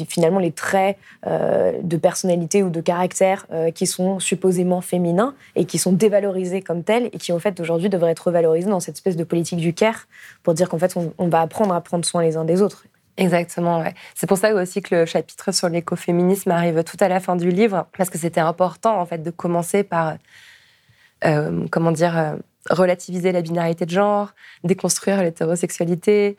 finalement 0.09 0.41
les 0.41 0.53
traits 0.53 0.97
de 1.27 1.97
personnalité 1.99 2.63
ou 2.63 2.71
de 2.71 2.81
caractère 2.81 3.47
euh, 3.61 3.71
qui 3.71 3.87
sont 3.87 4.19
supposément 4.19 4.81
féminins 4.81 5.35
et 5.57 5.65
qui 5.65 5.79
sont 5.79 5.93
dévalorisés 5.93 6.63
comme 6.63 6.83
tels 6.83 7.07
et 7.13 7.19
qui, 7.19 7.33
en 7.33 7.39
fait, 7.39 7.61
aujourd'hui 7.61 7.89
devraient 7.89 8.13
être 8.13 8.27
revalorisés 8.27 8.69
dans 8.69 8.81
cette 8.81 8.97
espèce 8.97 9.17
de 9.17 9.25
politique 9.25 9.59
du 9.59 9.73
care 9.73 10.07
pour 10.43 10.55
dire 10.55 10.69
qu'en 10.69 10.79
fait, 10.79 10.97
on, 10.97 11.29
va 11.29 11.41
apprendre 11.41 11.75
à 11.75 11.81
prendre 11.81 12.05
soin 12.05 12.23
les 12.23 12.37
uns 12.37 12.45
des 12.45 12.63
autres. 12.63 12.85
Exactement, 13.17 13.81
ouais. 13.81 13.95
C'est 14.15 14.27
pour 14.27 14.39
ça 14.39 14.55
aussi 14.55 14.81
que 14.83 14.95
le 14.95 15.07
chapitre 15.07 15.53
sur 15.53 15.69
l'écoféminisme 15.69 16.51
arrive 16.51 16.83
tout 16.85 16.97
à 17.01 17.09
la 17.09 17.21
fin 17.21 17.37
du 17.37 17.51
livre, 17.51 17.87
parce 17.97 18.11
que 18.11 18.19
c'était 18.19 18.41
important, 18.41 18.99
en 18.99 19.07
fait, 19.07 19.23
de 19.23 19.31
commencer 19.31 19.83
par, 19.83 20.17
euh, 21.25 21.67
comment 21.71 21.93
dire, 21.93 22.17
euh, 22.17 22.37
relativiser 22.69 23.33
la 23.33 23.41
binarité 23.41 23.87
de 23.87 23.91
genre, 23.91 24.33
déconstruire 24.65 25.23
l'hétérosexualité, 25.23 26.37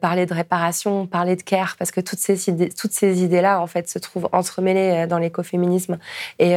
parler 0.00 0.26
de 0.26 0.34
réparation, 0.34 1.06
parler 1.06 1.36
de 1.36 1.42
care, 1.42 1.76
parce 1.78 1.90
que 1.90 2.00
toutes 2.00 2.18
ces 2.18 2.48
idées, 2.48 2.70
toutes 2.70 2.92
ces 2.92 3.22
idées-là, 3.22 3.60
en 3.60 3.66
fait, 3.66 3.88
se 3.88 3.98
trouvent 3.98 4.28
entremêlées 4.32 5.06
dans 5.06 5.18
l'écoféminisme. 5.18 5.98
Et, 6.38 6.54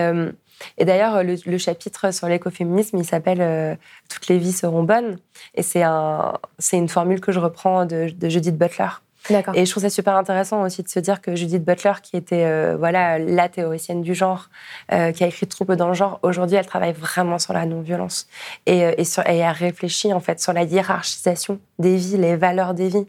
et 0.78 0.86
d'ailleurs, 0.86 1.24
le, 1.24 1.58
chapitre 1.58 2.14
sur 2.14 2.28
l'écoféminisme, 2.28 2.98
il 2.98 3.06
s'appelle 3.06 3.78
Toutes 4.08 4.28
les 4.28 4.38
vies 4.38 4.54
seront 4.54 4.84
bonnes. 4.84 5.18
Et 5.56 5.64
c'est 5.64 5.84
un, 5.84 6.34
une 6.72 6.90
formule 6.90 7.20
que 7.20 7.32
je 7.32 7.40
reprends 7.40 7.86
de, 7.86 8.10
de 8.10 8.30
Judith 8.30 8.58
Butler. 8.58 8.90
Et 9.30 9.66
je 9.66 9.72
trouve 9.72 9.84
ça 9.84 9.90
super 9.90 10.16
intéressant 10.16 10.64
aussi 10.64 10.82
de 10.84 10.88
se 10.88 11.00
dire 11.00 11.22
que 11.22 11.36
Judith 11.36 11.64
Butler, 11.64 11.94
qui 12.02 12.18
était 12.18 12.46
euh, 12.46 12.76
voilà 12.78 13.20
la 13.20 13.50
théoricienne 13.50 14.02
du 14.02 14.16
genre, 14.16 14.50
euh, 14.92 15.12
qui 15.12 15.24
a 15.24 15.28
écrit 15.28 15.48
Troubles 15.48 15.76
dans 15.76 15.88
le 15.88 15.94
genre, 15.94 16.20
aujourd'hui 16.24 16.58
elle 16.58 16.66
travaille 16.66 16.94
vraiment 16.94 17.38
sur 17.38 17.54
la 17.54 17.66
non-violence 17.66 18.28
et, 18.66 18.86
euh, 18.86 18.94
et, 18.98 19.06
sur, 19.06 19.28
et 19.28 19.44
a 19.44 19.52
réfléchi 19.52 20.12
en 20.14 20.20
fait 20.20 20.40
sur 20.40 20.54
la 20.54 20.64
hiérarchisation 20.64 21.60
des 21.78 21.98
vies, 21.98 22.18
les 22.18 22.36
valeurs 22.36 22.74
des 22.74 22.88
vies. 22.90 23.08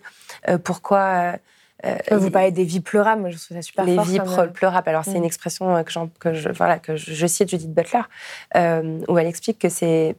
pourquoi 0.65 1.37
vous 2.13 2.31
parlez 2.31 2.53
des 2.53 2.65
vies 2.65 2.81
pleurables, 2.81 3.31
je 3.31 3.37
trouve 3.37 3.57
ça 3.57 3.63
super 3.63 3.85
les 3.85 3.97
fort. 3.97 4.05
Vies 4.05 4.21
pleurables. 4.53 4.89
Alors, 4.89 5.05
c'est 5.05 5.15
une 5.15 5.23
mm. 5.23 5.25
expression 5.25 5.83
que, 5.83 5.93
que, 6.21 6.35
je, 6.35 6.49
voilà, 6.51 6.79
que 6.79 6.95
je 6.95 7.27
cite 7.27 7.51
Judith 7.51 7.73
Butler, 7.73 8.03
où 9.09 9.19
elle 9.19 9.27
explique 9.27 9.59
que 9.59 9.69
c'est 9.69 10.17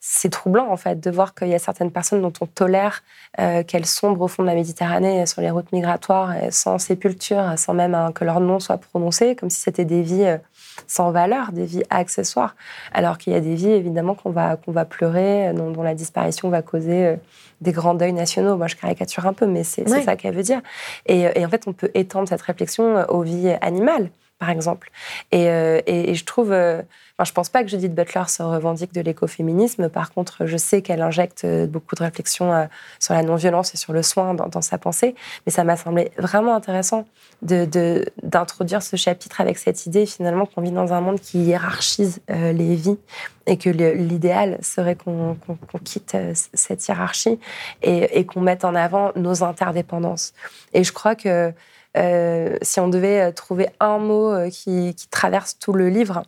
c'est 0.00 0.30
troublant 0.30 0.70
en 0.70 0.78
fait 0.78 0.98
de 0.98 1.10
voir 1.10 1.34
qu'il 1.34 1.48
y 1.48 1.54
a 1.54 1.58
certaines 1.58 1.90
personnes 1.90 2.22
dont 2.22 2.32
on 2.40 2.46
tolère 2.46 3.02
euh, 3.38 3.62
qu'elles 3.62 3.84
sombrent 3.84 4.22
au 4.22 4.28
fond 4.28 4.42
de 4.42 4.48
la 4.48 4.54
Méditerranée 4.54 5.26
sur 5.26 5.42
les 5.42 5.50
routes 5.50 5.70
migratoires 5.72 6.34
sans 6.50 6.78
sépulture, 6.78 7.52
sans 7.58 7.74
même 7.74 7.94
hein, 7.94 8.10
que 8.12 8.24
leur 8.24 8.40
nom 8.40 8.60
soit 8.60 8.78
prononcé, 8.78 9.36
comme 9.36 9.50
si 9.50 9.60
c'était 9.60 9.84
des 9.84 10.00
vies 10.00 10.24
euh, 10.24 10.38
sans 10.86 11.10
valeur, 11.10 11.52
des 11.52 11.66
vies 11.66 11.82
accessoires, 11.90 12.56
alors 12.94 13.18
qu'il 13.18 13.34
y 13.34 13.36
a 13.36 13.40
des 13.40 13.54
vies 13.54 13.72
évidemment 13.72 14.14
qu'on 14.14 14.30
va 14.30 14.56
qu'on 14.56 14.72
va 14.72 14.86
pleurer, 14.86 15.48
euh, 15.48 15.52
dont, 15.52 15.82
la 15.82 15.94
disparition 15.94 16.48
va 16.48 16.62
causer 16.62 17.16
des 17.60 17.72
grands 17.72 17.94
deuils 17.94 18.12
nationaux. 18.12 18.56
Moi, 18.56 18.68
je 18.68 18.76
caricature 18.76 19.26
un 19.26 19.32
peu, 19.34 19.46
mais 19.46 19.64
c'est 19.64 19.86
ça 19.88 20.16
qu'elle 20.16 20.34
veut 20.34 20.42
dire. 20.42 20.60
Et, 21.06 21.22
et, 21.34 21.44
en 21.44 21.48
fait, 21.48 21.66
on 21.66 21.72
peut 21.72 21.90
étendre 21.94 22.28
cette 22.28 22.42
réflexion 22.42 23.04
aux 23.08 23.22
vies 23.22 23.50
animales 23.60 24.10
par 24.40 24.50
exemple. 24.50 24.90
Et, 25.30 25.48
euh, 25.48 25.80
et, 25.86 26.14
je 26.16 26.24
trouve, 26.24 26.50
euh, 26.50 26.82
je 27.24 27.32
pense 27.32 27.48
pas 27.48 27.62
que 27.62 27.68
Judith 27.68 27.94
Butler 27.94 28.24
se 28.28 28.42
revendique 28.42 28.92
de 28.92 29.00
l'écoféminisme. 29.00 29.88
Par 29.88 30.12
contre, 30.12 30.46
je 30.46 30.56
sais 30.56 30.82
qu'elle 30.82 31.02
injecte 31.02 31.44
euh, 31.44 31.66
beaucoup 31.66 31.94
de 31.94 32.02
réflexions 32.02 32.68
sur 32.98 33.14
la 33.14 33.22
non-violence 33.22 33.74
et 33.74 33.76
sur 33.76 33.92
le 33.92 34.02
soin 34.02 34.34
dans, 34.34 34.60
sa 34.60 34.78
pensée. 34.78 35.14
Mais 35.46 35.52
ça 35.52 35.64
m'a 35.64 35.76
semblé 35.76 36.10
vraiment 36.18 36.54
intéressant 36.54 37.06
d'introduire 37.42 38.82
ce 38.82 38.96
chapitre 38.96 39.40
avec 39.40 39.58
cette 39.58 39.86
idée 39.86 40.06
finalement 40.06 40.46
qu'on 40.46 40.60
vit 40.60 40.70
dans 40.70 40.92
un 40.92 41.00
monde 41.00 41.20
qui 41.20 41.38
hiérarchise 41.38 42.20
les 42.28 42.74
vies 42.74 42.98
et 43.46 43.56
que 43.56 43.70
l'idéal 43.70 44.58
serait 44.62 44.96
qu'on 44.96 45.36
quitte 45.84 46.16
cette 46.34 46.86
hiérarchie 46.86 47.38
et 47.82 48.26
qu'on 48.26 48.40
mette 48.40 48.64
en 48.64 48.74
avant 48.74 49.12
nos 49.16 49.42
interdépendances. 49.42 50.34
Et 50.72 50.84
je 50.84 50.92
crois 50.92 51.14
que 51.14 51.52
si 51.94 52.80
on 52.80 52.88
devait 52.88 53.32
trouver 53.32 53.68
un 53.80 53.98
mot 53.98 54.48
qui, 54.50 54.94
traverse 55.10 55.58
tout 55.58 55.72
le 55.72 55.88
livre 55.88 56.22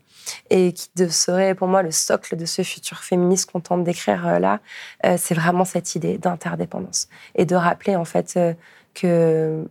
et 0.50 0.72
qui 0.72 0.88
serait 1.10 1.54
pour 1.54 1.68
moi 1.68 1.82
le 1.82 1.90
socle 1.90 2.36
de 2.36 2.44
ce 2.46 2.62
futur 2.62 2.98
féministe 2.98 3.50
qu'on 3.50 3.60
tente 3.60 3.84
d'écrire 3.84 4.40
là, 4.40 4.60
c'est 5.16 5.34
vraiment 5.34 5.64
cette 5.64 5.94
idée 5.94 6.18
d'interdépendance 6.18 7.08
et 7.34 7.44
de 7.44 7.54
rappeler 7.54 7.96
en 7.96 8.04
fait 8.04 8.38
que 8.94 9.64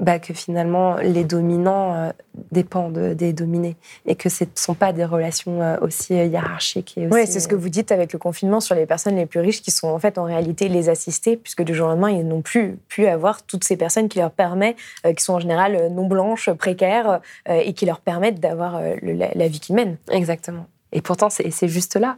bah, 0.00 0.18
que 0.18 0.34
finalement 0.34 0.96
les 0.96 1.22
dominants 1.24 1.94
euh, 1.94 2.10
dépendent 2.50 3.14
des 3.14 3.32
dominés 3.32 3.76
et 4.06 4.16
que 4.16 4.28
ce 4.28 4.42
ne 4.42 4.50
sont 4.56 4.74
pas 4.74 4.92
des 4.92 5.04
relations 5.04 5.62
euh, 5.62 5.76
aussi 5.80 6.14
euh, 6.14 6.24
hiérarchiques. 6.24 6.98
Oui, 7.10 7.26
c'est 7.26 7.38
ce 7.38 7.46
que 7.46 7.54
vous 7.54 7.68
dites 7.68 7.92
avec 7.92 8.12
le 8.12 8.18
confinement 8.18 8.60
sur 8.60 8.74
les 8.74 8.86
personnes 8.86 9.14
les 9.14 9.26
plus 9.26 9.38
riches 9.38 9.62
qui 9.62 9.70
sont 9.70 9.88
en 9.88 10.00
fait 10.00 10.18
en 10.18 10.24
réalité 10.24 10.68
les 10.68 10.88
assistés, 10.88 11.36
puisque 11.36 11.62
du 11.62 11.74
jour 11.74 11.86
au 11.86 11.90
lendemain, 11.90 12.10
ils 12.10 12.26
n'ont 12.26 12.42
plus 12.42 12.76
pu 12.88 13.06
avoir 13.06 13.44
toutes 13.44 13.62
ces 13.62 13.76
personnes 13.76 14.08
qui 14.08 14.18
leur 14.18 14.32
permettent, 14.32 14.76
qui 15.16 15.22
sont 15.22 15.34
en 15.34 15.40
général 15.40 15.88
non 15.92 16.06
blanches, 16.06 16.50
précaires, 16.50 17.20
et 17.48 17.72
qui 17.72 17.86
leur 17.86 18.00
permettent 18.00 18.40
d'avoir 18.40 18.80
la, 19.02 19.48
vie 19.48 19.60
qu'ils 19.60 19.76
mènent. 19.76 19.96
Exactement. 20.10 20.66
Et 20.92 21.00
pourtant, 21.00 21.28
c'est 21.30 21.68
juste 21.68 21.96
là. 21.96 22.16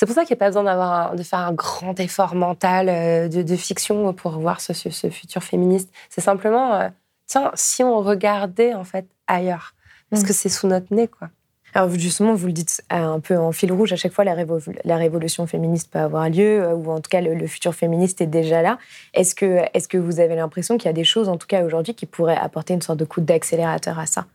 C'est 0.00 0.06
pour 0.06 0.14
ça 0.14 0.24
qu'il 0.24 0.34
n'y 0.34 0.38
a 0.38 0.40
pas 0.40 0.48
besoin 0.48 1.14
de 1.14 1.22
faire 1.22 1.40
un 1.40 1.52
grand 1.52 2.00
effort 2.00 2.34
mental 2.34 3.28
de, 3.28 3.56
fiction 3.56 4.14
pour 4.14 4.38
voir 4.38 4.62
ce, 4.62 4.72
ce 4.72 5.10
futur 5.10 5.42
féministe. 5.42 5.92
C'est 6.08 6.22
simplement 6.22 6.90
tiens, 7.30 7.50
si 7.54 7.82
on 7.82 8.00
regardait 8.00 8.74
en 8.74 8.84
fait 8.84 9.06
ailleurs, 9.26 9.74
parce 10.10 10.22
mm. 10.22 10.26
que 10.26 10.32
c'est 10.32 10.48
sous 10.48 10.66
notre 10.66 10.92
nez, 10.92 11.08
quoi. 11.08 11.28
Alors 11.72 11.88
justement, 11.90 12.34
vous 12.34 12.48
le 12.48 12.52
dites 12.52 12.82
un 12.90 13.20
peu 13.20 13.36
en 13.36 13.52
fil 13.52 13.72
rouge, 13.72 13.92
à 13.92 13.96
chaque 13.96 14.12
fois 14.12 14.24
la, 14.24 14.96
révolution 14.96 15.46
féministe 15.46 15.92
peut 15.92 16.00
avoir 16.00 16.28
lieu, 16.28 16.62
euh, 16.62 16.74
ou 16.74 16.90
en 16.90 17.00
tout 17.00 17.08
cas 17.08 17.20
le, 17.20 17.46
futur 17.46 17.74
féministe 17.76 18.20
est 18.20 18.26
déjà 18.26 18.60
là. 18.60 18.78
Est-ce 19.14 19.36
que, 19.36 19.60
est 19.72 19.86
que 19.86 19.96
vous 19.96 20.18
avez 20.18 20.34
l'impression 20.34 20.78
qu'il 20.78 20.86
y 20.86 20.88
a 20.88 20.94
des 20.94 21.04
choses, 21.04 21.28
en 21.28 21.36
tout 21.36 21.46
cas 21.46 21.62
aujourd'hui, 21.62 21.94
qui 21.94 22.06
pourraient 22.06 22.36
apporter 22.36 22.74
une 22.74 22.82
sorte 22.82 22.98
de 22.98 23.04
coup 23.04 23.20
d'accélérateur 23.20 24.00
à 24.00 24.06
ça? 24.06 24.26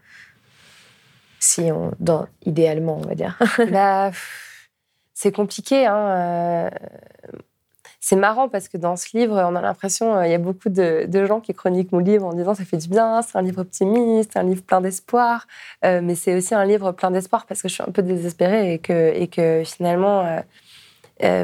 Si 1.40 1.70
on, 1.74 1.92
dans, 2.00 2.28
idéalement, 2.46 3.00
on 3.04 3.08
va 3.08 3.16
dire. 3.16 3.38
bah, 3.70 4.12
c'est 5.16 5.32
compliqué. 5.32 5.88
Hein. 5.88 5.96
Euh, 5.96 6.70
c'est 8.00 8.18
marrant 8.18 8.50
parce 8.50 8.68
que 8.68 8.78
dans 8.78 8.96
ce 8.98 9.18
livre, 9.18 9.34
on 9.50 9.56
a 9.56 9.62
l'impression, 9.62 10.16
euh, 10.16 10.28
il 10.28 10.32
y 10.32 10.36
a 10.36 10.38
beaucoup 10.38 10.70
de, 10.70 11.26
gens 11.26 11.40
qui 11.40 11.56
chroniquent 11.56 11.92
mon 11.92 12.00
livre 12.00 12.28
en 12.28 12.34
disant 12.34 12.54
ça 12.54 12.66
fait 12.66 12.78
du 12.78 12.90
bien, 12.90 13.24
c'est 13.24 13.36
un 13.36 13.42
livre 13.42 13.62
optimiste, 13.62 14.38
un 14.38 14.44
livre 14.44 14.62
plein 14.62 14.82
d'espoir. 14.82 15.48
Euh, 15.84 16.02
mais 16.04 16.14
c'est 16.14 16.36
aussi 16.36 16.54
un 16.54 16.66
livre 16.66 16.92
plein 16.92 17.10
d'espoir 17.10 17.48
parce 17.48 17.64
que 17.64 17.70
je 17.70 17.74
suis 17.74 17.84
un 17.84 17.92
peu 17.92 18.04
désespérée 18.04 18.74
et 18.76 19.28
que, 19.28 19.64
finalement, 19.66 20.44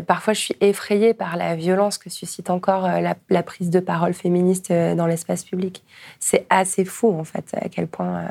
parfois 0.05 0.33
je 0.33 0.41
suis 0.41 0.57
effrayée 0.59 1.13
par 1.13 1.37
la 1.37 1.55
violence 1.55 1.97
que 1.97 2.09
suscite 2.09 2.49
encore 2.49 2.87
la, 2.87 3.43
prise 3.43 3.69
de 3.69 3.79
parole 3.79 4.13
féministe 4.13 4.71
dans 4.71 5.07
l'espace 5.07 5.45
public. 5.45 5.83
C'est 6.19 6.45
assez 6.49 6.85
fou 6.85 7.17
en 7.17 7.23
fait 7.23 7.45
à 7.53 7.69
quel 7.69 7.87
point 7.87 8.25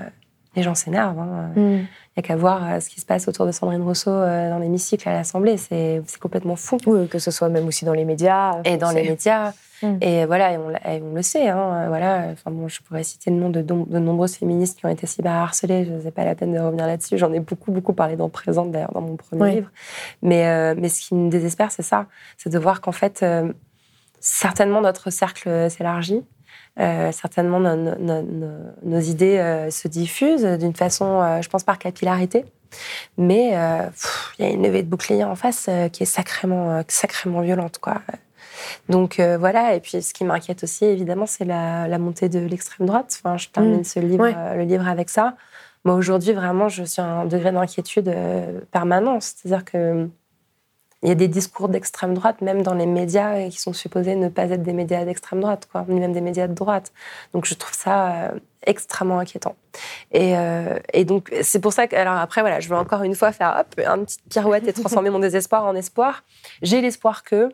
les 0.56 0.62
gens 0.62 0.74
s'énervent. 0.74 1.18
Hein. 1.18 1.52
Mm. 1.54 1.60
Il 1.60 1.78
n'y 1.78 1.86
a 2.18 2.22
qu'à 2.22 2.36
voir 2.36 2.68
euh, 2.68 2.80
ce 2.80 2.88
qui 2.88 3.00
se 3.00 3.06
passe 3.06 3.28
autour 3.28 3.46
de 3.46 3.52
Sandrine 3.52 3.82
Rousseau 3.82 4.10
euh, 4.10 4.50
dans 4.50 4.58
l'hémicycle 4.58 5.08
à 5.08 5.12
l'Assemblée. 5.12 5.56
C'est 5.56 6.02
complètement 6.20 6.56
fou. 6.56 6.76
Oui, 6.86 7.06
que 7.08 7.18
ce 7.18 7.30
soit 7.30 7.48
même 7.48 7.66
aussi 7.66 7.84
dans 7.84 7.92
les 7.92 8.04
médias. 8.04 8.60
Et 8.64 8.76
dans 8.76 8.90
les 8.90 9.08
médias. 9.08 9.52
Mm. 9.82 9.96
Et 10.00 10.26
voilà, 10.26 10.58
on, 10.60 11.14
le 11.14 11.22
sait. 11.22 11.48
Hein, 11.48 11.86
voilà. 11.88 12.26
Enfin, 12.32 12.50
bon, 12.50 12.66
je 12.66 12.82
pourrais 12.82 13.04
citer 13.04 13.30
le 13.30 13.36
nom 13.36 13.48
de, 13.48 13.62
de, 13.62 13.98
nombreuses 13.98 14.34
féministes 14.34 14.78
qui 14.78 14.86
ont 14.86 14.88
été 14.88 15.06
cyberharcelées. 15.06 15.84
Je 15.84 15.92
n'ai 15.92 16.10
pas 16.10 16.24
la 16.24 16.34
peine 16.34 16.52
de 16.52 16.58
revenir 16.58 16.86
là-dessus. 16.86 17.16
J'en 17.16 17.32
ai 17.32 17.40
beaucoup, 17.40 17.70
beaucoup 17.70 17.92
parlé 17.92 18.16
dans 18.16 18.28
Présente, 18.28 18.72
d'ailleurs, 18.72 18.92
dans 18.92 19.02
mon 19.02 19.16
premier 19.16 19.54
livre. 19.54 19.70
Mais, 20.22 20.48
euh, 20.48 20.74
mais 20.76 20.88
ce 20.88 21.08
qui 21.08 21.14
me 21.14 21.30
désespère, 21.30 21.70
c'est 21.70 21.82
ça. 21.82 22.06
C'est 22.38 22.50
de 22.50 22.58
voir 22.58 22.80
qu'en 22.80 22.92
fait, 22.92 23.24
certainement, 24.18 24.80
notre 24.80 25.10
cercle 25.10 25.70
s'élargit. 25.70 26.24
Euh, 26.78 27.12
certainement, 27.12 27.58
nos, 27.60 29.00
idées 29.00 29.38
euh, 29.38 29.70
se 29.70 29.88
diffusent 29.88 30.44
d'une 30.44 30.74
façon, 30.74 31.20
euh, 31.20 31.42
je 31.42 31.48
pense, 31.48 31.64
par 31.64 31.78
capillarité. 31.78 32.44
Mais 33.18 33.48
il 34.38 34.44
y 34.44 34.48
a 34.48 34.50
une 34.50 34.62
levée 34.62 34.82
de 34.84 34.88
bouclier 34.88 35.24
en 35.24 35.34
face 35.34 35.68
qui 35.92 36.04
est 36.04 36.06
sacrément, 36.06 36.82
sacrément 36.86 37.40
violente. 37.40 37.78
Quoi. 37.78 38.00
Donc 38.88 39.18
voilà, 39.18 39.74
et 39.74 39.80
puis 39.80 40.00
ce 40.00 40.14
qui 40.14 40.22
m'inquiète 40.22 40.62
aussi, 40.62 40.84
évidemment, 40.84 41.26
c'est 41.26 41.44
la, 41.44 41.98
montée 41.98 42.28
de 42.28 42.38
l'extrême 42.38 42.86
droite. 42.86 43.20
Enfin, 43.20 43.36
je 43.36 43.48
termine 43.48 43.80
mm. 43.80 43.84
ce 43.84 43.98
livre, 43.98 44.28
le 44.56 44.62
livre 44.62 44.86
avec 44.86 45.10
ça. 45.10 45.34
Moi, 45.84 45.96
aujourd'hui, 45.96 46.32
vraiment, 46.32 46.68
je 46.68 46.84
suis 46.84 47.02
à 47.02 47.06
un 47.06 47.24
degré 47.24 47.50
d'inquiétude 47.50 48.14
permanent. 48.70 49.18
C'est-à-dire 49.18 49.64
que 49.64 50.08
il 51.02 51.08
y 51.08 51.12
a 51.12 51.14
des 51.14 51.28
discours 51.28 51.68
d'extrême 51.68 52.14
droite, 52.14 52.42
même 52.42 52.62
dans 52.62 52.74
les 52.74 52.86
médias, 52.86 53.48
qui 53.48 53.58
sont 53.58 53.72
supposés 53.72 54.16
ne 54.16 54.28
pas 54.28 54.44
être 54.50 54.62
des 54.62 54.74
médias 54.74 55.04
d'extrême 55.04 55.40
droite, 55.40 55.66
quoi, 55.70 55.86
ni 55.88 55.98
même 55.98 56.12
des 56.12 56.20
médias 56.20 56.46
de 56.46 56.52
droite. 56.52 56.92
Donc 57.32 57.46
je 57.46 57.54
trouve 57.54 57.72
ça 57.72 58.12
euh, 58.12 58.38
extrêmement 58.66 59.18
inquiétant. 59.18 59.56
Et, 60.12 60.36
euh, 60.36 60.78
et 60.92 61.06
donc 61.06 61.32
c'est 61.42 61.60
pour 61.60 61.72
ça 61.72 61.86
que, 61.86 61.96
alors 61.96 62.16
après 62.16 62.42
voilà, 62.42 62.60
je 62.60 62.68
veux 62.68 62.76
encore 62.76 63.02
une 63.02 63.14
fois 63.14 63.32
faire 63.32 63.56
hop, 63.60 63.74
une 63.78 64.04
petite 64.04 64.28
pirouette 64.28 64.68
et 64.68 64.74
transformer 64.74 65.08
mon 65.08 65.18
désespoir 65.20 65.64
en 65.64 65.74
espoir. 65.74 66.22
J'ai 66.60 66.82
l'espoir 66.82 67.22
que 67.22 67.48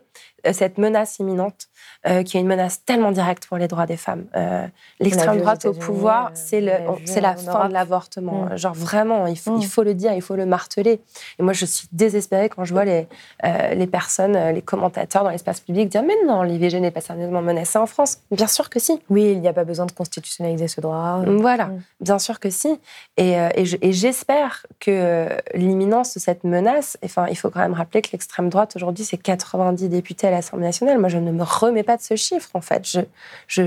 cette 0.53 0.79
menace 0.79 1.19
imminente 1.19 1.69
euh, 2.07 2.23
qui 2.23 2.37
est 2.37 2.41
une 2.41 2.47
menace 2.47 2.85
tellement 2.85 3.11
directe 3.11 3.47
pour 3.47 3.57
les 3.57 3.67
droits 3.67 3.87
des 3.87 3.97
femmes. 3.97 4.27
Euh, 4.37 4.65
l'extrême 5.01 5.39
droite 5.41 5.65
au 5.65 5.73
pouvoir, 5.73 6.31
c'est 6.35 6.61
la 6.61 7.37
fin 7.37 7.69
de 7.69 7.73
l'avortement. 7.73 8.45
Mm. 8.45 8.57
Genre 8.57 8.75
vraiment, 8.75 9.27
il 9.27 9.37
faut, 9.37 9.59
il 9.59 9.67
mm. 9.67 9.69
faut 9.69 9.83
le 9.83 9.95
dire, 9.95 10.13
il 10.13 10.23
faut 10.23 10.37
le 10.37 10.47
marteler. 10.47 11.01
Et 11.41 11.43
moi, 11.43 11.53
je 11.53 11.67
suis 11.67 11.89
désespérée 11.91 12.49
quand 12.49 12.65
je 12.65 12.73
vois 12.73 12.85
les, 12.85 13.09
euh, 13.45 13.75
les 13.75 13.89
personnes, 13.89 14.39
les 14.53 14.63
commentateurs 14.63 15.25
dans 15.25 15.31
l'espace 15.31 15.59
public 15.59 15.89
dire 15.89 16.05
Mais 16.05 16.15
non, 16.27 16.43
l'IVG 16.43 16.79
n'est 16.79 16.93
pas 16.93 17.01
sérieusement 17.01 17.43
menacée 17.43 17.79
en 17.79 17.87
France. 17.87 18.19
Bien 18.31 18.47
sûr 18.47 18.71
que 18.71 18.79
si. 18.79 19.01
Oui, 19.11 19.33
il 19.33 19.41
n'y 19.41 19.49
a 19.49 19.53
pas 19.53 19.65
besoin 19.65 19.87
de 19.87 19.93
constitutionnaliser 19.93 20.69
ce 20.69 20.81
droit. 20.81 21.23
Voilà, 21.27 21.67
mm. 21.67 21.83
bien 22.03 22.19
sûr 22.21 22.39
que 22.39 22.51
si. 22.51 22.79
Et, 23.17 23.33
et 23.57 23.93
j'espère 23.93 24.65
que 24.79 25.29
l'imminence 25.55 26.15
de 26.15 26.21
cette 26.21 26.45
menace, 26.45 26.99
enfin, 27.05 27.27
il 27.31 27.37
faut 27.37 27.51
quand 27.51 27.61
même 27.61 27.75
rappeler 27.75 28.03
que 28.03 28.11
l'extrême 28.13 28.49
droite 28.49 28.77
aujourd'hui, 28.77 29.05
c'est 29.05 29.17
90 29.17 29.89
députés 29.89 30.29
à 30.29 30.31
l'Assemblée 30.37 30.67
nationale. 30.67 30.99
Moi, 30.99 31.09
je 31.09 31.19
ne 31.19 31.33
me 31.33 31.43
remets 31.43 31.83
pas 31.83 31.97
de 31.97 32.03
ce 32.03 32.17
chiffre, 32.17 32.51
en 32.55 32.61
fait. 32.61 32.87
Je, 32.89 33.01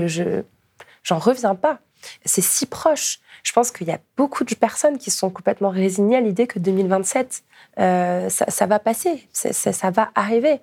je, 0.06 0.42
j'en 1.02 1.18
reviens 1.18 1.54
pas. 1.54 1.78
C'est 2.24 2.40
si 2.40 2.66
proche. 2.66 3.20
Je 3.42 3.52
pense 3.52 3.70
qu'il 3.70 3.86
y 3.86 3.90
a 3.90 3.98
beaucoup 4.16 4.44
de 4.44 4.54
personnes 4.54 4.98
qui 4.98 5.10
sont 5.10 5.30
complètement 5.30 5.70
résignées 5.70 6.16
à 6.16 6.20
l'idée 6.20 6.46
que 6.46 6.58
2027, 6.58 7.42
euh, 7.78 8.28
ça, 8.28 8.66
va 8.66 8.78
passer, 8.78 9.28
ça, 9.32 9.52
ça, 9.52 9.90
va 9.90 10.10
arriver. 10.14 10.60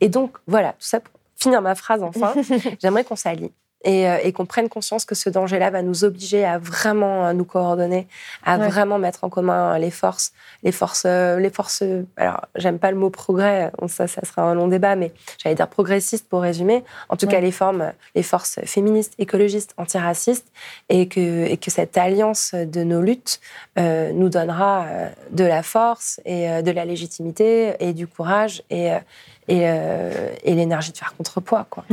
Et 0.00 0.08
donc, 0.08 0.36
voilà, 0.46 0.72
tout 0.72 0.86
ça 0.86 1.00
pour 1.00 1.12
finir 1.36 1.62
ma 1.62 1.74
phrase 1.74 2.02
enfin, 2.02 2.34
j'aimerais 2.82 3.04
qu'on 3.04 3.16
s'allie 3.16 3.52
euh, 3.86 4.18
et, 4.22 4.32
qu'on 4.32 4.46
prenne 4.46 4.68
conscience 4.68 5.04
que 5.04 5.14
ce 5.14 5.30
danger-là 5.30 5.70
va 5.70 5.82
nous 5.82 6.04
obliger 6.04 6.44
à 6.44 6.58
vraiment 6.58 7.26
euh, 7.26 7.32
nous 7.32 7.44
coordonner, 7.44 8.08
à 8.44 8.58
vraiment 8.58 8.98
mettre 8.98 9.22
en 9.22 9.28
commun 9.28 9.78
les 9.78 9.90
forces, 9.90 10.32
les 10.64 10.72
forces, 10.72 11.04
euh, 11.06 11.38
les 11.38 11.50
forces. 11.50 11.84
Alors, 12.16 12.46
j'aime 12.56 12.78
pas 12.78 12.90
le 12.90 12.96
mot 12.96 13.10
progrès, 13.10 13.70
ça, 13.86 14.08
ça 14.08 14.22
sera 14.24 14.42
un 14.42 14.54
long 14.54 14.66
débat, 14.66 14.96
mais 14.96 15.12
j'allais 15.38 15.54
dire 15.54 15.68
progressiste 15.68 16.28
pour 16.28 16.42
résumer. 16.42 16.84
En 17.08 17.16
tout 17.16 17.26
cas, 17.26 17.40
les 17.40 17.52
formes, 17.52 17.92
les 18.14 18.22
forces 18.22 18.58
féministes, 18.64 19.14
écologistes, 19.18 19.72
antiracistes, 19.76 20.50
et 20.88 21.06
que, 21.06 21.46
et 21.46 21.56
que 21.56 21.70
cette 21.70 21.96
alliance 21.96 22.54
de 22.54 22.82
nos 22.82 23.02
luttes 23.02 23.40
nous 23.76 24.28
donnera 24.28 24.86
de 25.30 25.44
la 25.44 25.62
force 25.62 26.20
et 26.24 26.62
de 26.62 26.70
la 26.70 26.84
légitimité 26.84 27.74
et 27.80 27.92
du 27.92 28.06
courage 28.06 28.62
et, 28.70 28.92
et, 29.48 29.60
et 29.60 30.54
l'énergie 30.54 30.92
de 30.92 30.96
faire 30.96 31.14
contrepoids, 31.16 31.66
quoi. 31.70 31.84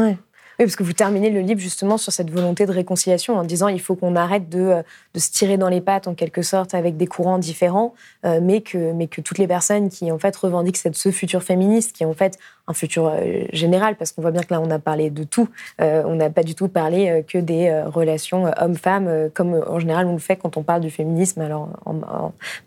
Parce 0.65 0.75
que 0.75 0.83
vous 0.83 0.93
terminez 0.93 1.29
le 1.29 1.41
livre 1.41 1.59
justement 1.59 1.97
sur 1.97 2.13
cette 2.13 2.29
volonté 2.29 2.65
de 2.65 2.71
réconciliation 2.71 3.35
en 3.35 3.43
disant 3.43 3.67
il 3.67 3.81
faut 3.81 3.95
qu'on 3.95 4.15
arrête 4.15 4.49
de, 4.49 4.59
euh, 4.59 4.83
se 5.15 5.31
tirer 5.31 5.57
dans 5.57 5.69
les 5.69 5.81
pattes 5.81 6.07
en 6.07 6.13
quelque 6.13 6.41
sorte 6.41 6.73
avec 6.73 6.95
des 6.95 7.07
courants 7.07 7.37
différents, 7.37 7.93
euh, 8.25 8.39
mais, 8.41 8.61
que, 8.61 9.21
toutes 9.21 9.37
les 9.37 9.47
personnes 9.47 9.89
qui 9.89 10.11
en 10.11 10.19
fait 10.19 10.35
revendiquent 10.35 10.77
cette, 10.77 10.95
ce 10.95 11.11
futur 11.11 11.43
féministe, 11.43 11.95
qui 11.95 12.03
est 12.03 12.05
en 12.05 12.13
fait 12.13 12.37
un 12.67 12.73
futur 12.73 13.07
euh, 13.07 13.43
général, 13.51 13.95
parce 13.95 14.13
qu'on 14.13 14.21
voit 14.21 14.31
bien 14.31 14.41
que 14.41 14.53
là 14.53 14.61
on 14.61 14.71
a 14.71 14.79
parlé 14.79 15.09
de 15.09 15.23
tout, 15.23 15.49
on 15.79 16.15
n'a 16.15 16.29
pas 16.29 16.43
du 16.43 16.55
tout 16.55 16.69
parlé 16.69 17.23
que 17.27 17.37
des 17.37 17.83
relations 17.85 18.51
hommes-femmes, 18.57 19.29
comme 19.33 19.61
en 19.67 19.79
général 19.79 20.07
on 20.07 20.13
le 20.13 20.19
fait 20.19 20.37
quand 20.37 20.55
on 20.55 20.63
parle 20.63 20.81
du 20.81 20.89
féminisme. 20.89 21.41
Alors 21.41 21.69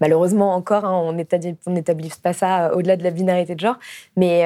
malheureusement 0.00 0.54
encore, 0.54 0.84
hein, 0.84 1.02
on 1.66 1.70
n'établit 1.72 2.12
pas 2.22 2.32
ça 2.32 2.74
au-delà 2.74 2.96
de 2.96 3.04
la 3.04 3.10
binarité 3.10 3.54
de 3.54 3.60
genre, 3.60 3.78
mais 4.16 4.44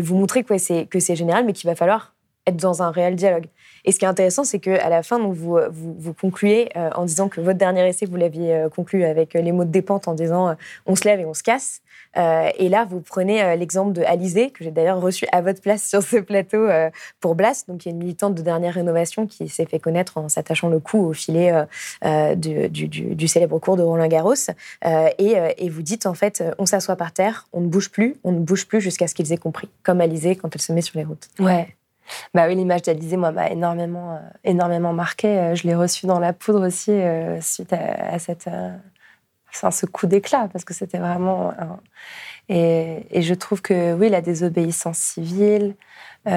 vous 0.00 0.16
montrez 0.16 0.44
que 0.44 0.56
c'est 0.58 1.16
général, 1.16 1.44
mais 1.44 1.52
qu'il 1.52 1.68
va 1.68 1.74
falloir 1.74 2.12
être 2.46 2.56
dans 2.56 2.82
un 2.82 2.90
réel 2.90 3.14
dialogue. 3.14 3.46
Et 3.84 3.92
ce 3.92 3.98
qui 3.98 4.04
est 4.04 4.08
intéressant, 4.08 4.44
c'est 4.44 4.58
qu'à 4.58 4.88
la 4.88 5.02
fin, 5.02 5.18
donc, 5.18 5.34
vous, 5.34 6.14
concluez 6.20 6.70
euh, 6.76 6.90
en 6.94 7.04
disant 7.04 7.28
que 7.28 7.40
votre 7.40 7.58
dernier 7.58 7.88
essai, 7.88 8.06
vous 8.06 8.16
l'aviez 8.16 8.54
euh, 8.54 8.68
conclu 8.68 9.04
avec 9.04 9.34
euh, 9.34 9.42
les 9.42 9.52
mots 9.52 9.64
de 9.64 9.70
dépente 9.70 10.08
en 10.08 10.14
disant 10.14 10.56
on 10.86 10.94
se 10.96 11.04
lève 11.04 11.20
et 11.20 11.24
on 11.24 11.34
se 11.34 11.42
casse. 11.42 11.82
et 12.16 12.68
là, 12.68 12.86
vous 12.88 13.00
prenez 13.00 13.56
l'exemple 13.56 13.92
de 13.92 14.02
Alizé, 14.02 14.50
que 14.50 14.64
j'ai 14.64 14.70
d'ailleurs 14.70 15.00
reçu 15.00 15.26
à 15.32 15.40
votre 15.40 15.60
place 15.60 15.88
sur 15.88 16.02
ce 16.02 16.16
plateau 16.16 16.68
pour 17.20 17.34
Blas, 17.34 17.64
donc 17.68 17.80
qui 17.80 17.88
est 17.88 17.92
une 17.92 17.98
militante 17.98 18.34
de 18.34 18.42
dernière 18.42 18.74
rénovation 18.74 19.26
qui 19.26 19.48
s'est 19.48 19.66
fait 19.66 19.78
connaître 19.78 20.18
en 20.18 20.28
s'attachant 20.28 20.68
le 20.68 20.80
cou 20.80 20.98
au 20.98 21.12
filet 21.12 21.52
du, 22.36 23.28
célèbre 23.28 23.58
cours 23.58 23.76
de 23.76 23.82
Roland 23.82 24.08
Garros. 24.08 24.34
Et, 25.18 25.34
et, 25.56 25.68
vous 25.68 25.82
dites 25.82 26.06
en 26.06 26.14
fait, 26.14 26.42
on 26.58 26.66
s'assoit 26.66 26.96
par 26.96 27.12
terre, 27.12 27.46
on 27.52 27.60
ne 27.60 27.68
bouge 27.68 27.90
plus, 27.90 28.16
on 28.24 28.32
ne 28.32 28.40
bouge 28.40 28.66
plus 28.66 28.80
jusqu'à 28.80 29.06
ce 29.06 29.14
qu'ils 29.14 29.32
aient 29.32 29.38
compris, 29.38 29.68
comme 29.82 30.00
Alizé 30.00 30.36
quand 30.36 30.54
elle 30.54 30.62
se 30.62 30.72
met 30.72 30.82
sur 30.82 30.98
les 30.98 31.04
routes. 31.04 31.28
Ouais. 31.38 31.74
Bah 32.34 32.46
oui, 32.46 32.54
l'image 32.54 32.82
d'Alizé, 32.82 33.16
moi, 33.16 33.32
m'a 33.32 33.50
énormément, 33.50 34.20
énormément 34.44 34.92
marqué. 34.92 35.54
Je 35.54 35.66
l'ai 35.66 35.74
reçue 35.74 36.06
dans 36.06 36.18
la 36.18 36.32
poudre 36.32 36.66
aussi 36.66 36.92
suite 37.40 37.72
à, 37.72 38.18
cette, 38.18 38.48
ce 39.52 39.86
coup 39.86 40.06
d'éclat, 40.06 40.48
parce 40.52 40.64
que 40.64 40.74
c'était 40.74 40.98
vraiment. 40.98 41.52
Et, 42.48 43.22
je 43.22 43.34
trouve 43.34 43.62
que 43.62 43.94
oui, 43.94 44.08
la 44.08 44.20
désobéissance 44.20 44.98
civile, 44.98 45.74
et 46.26 46.30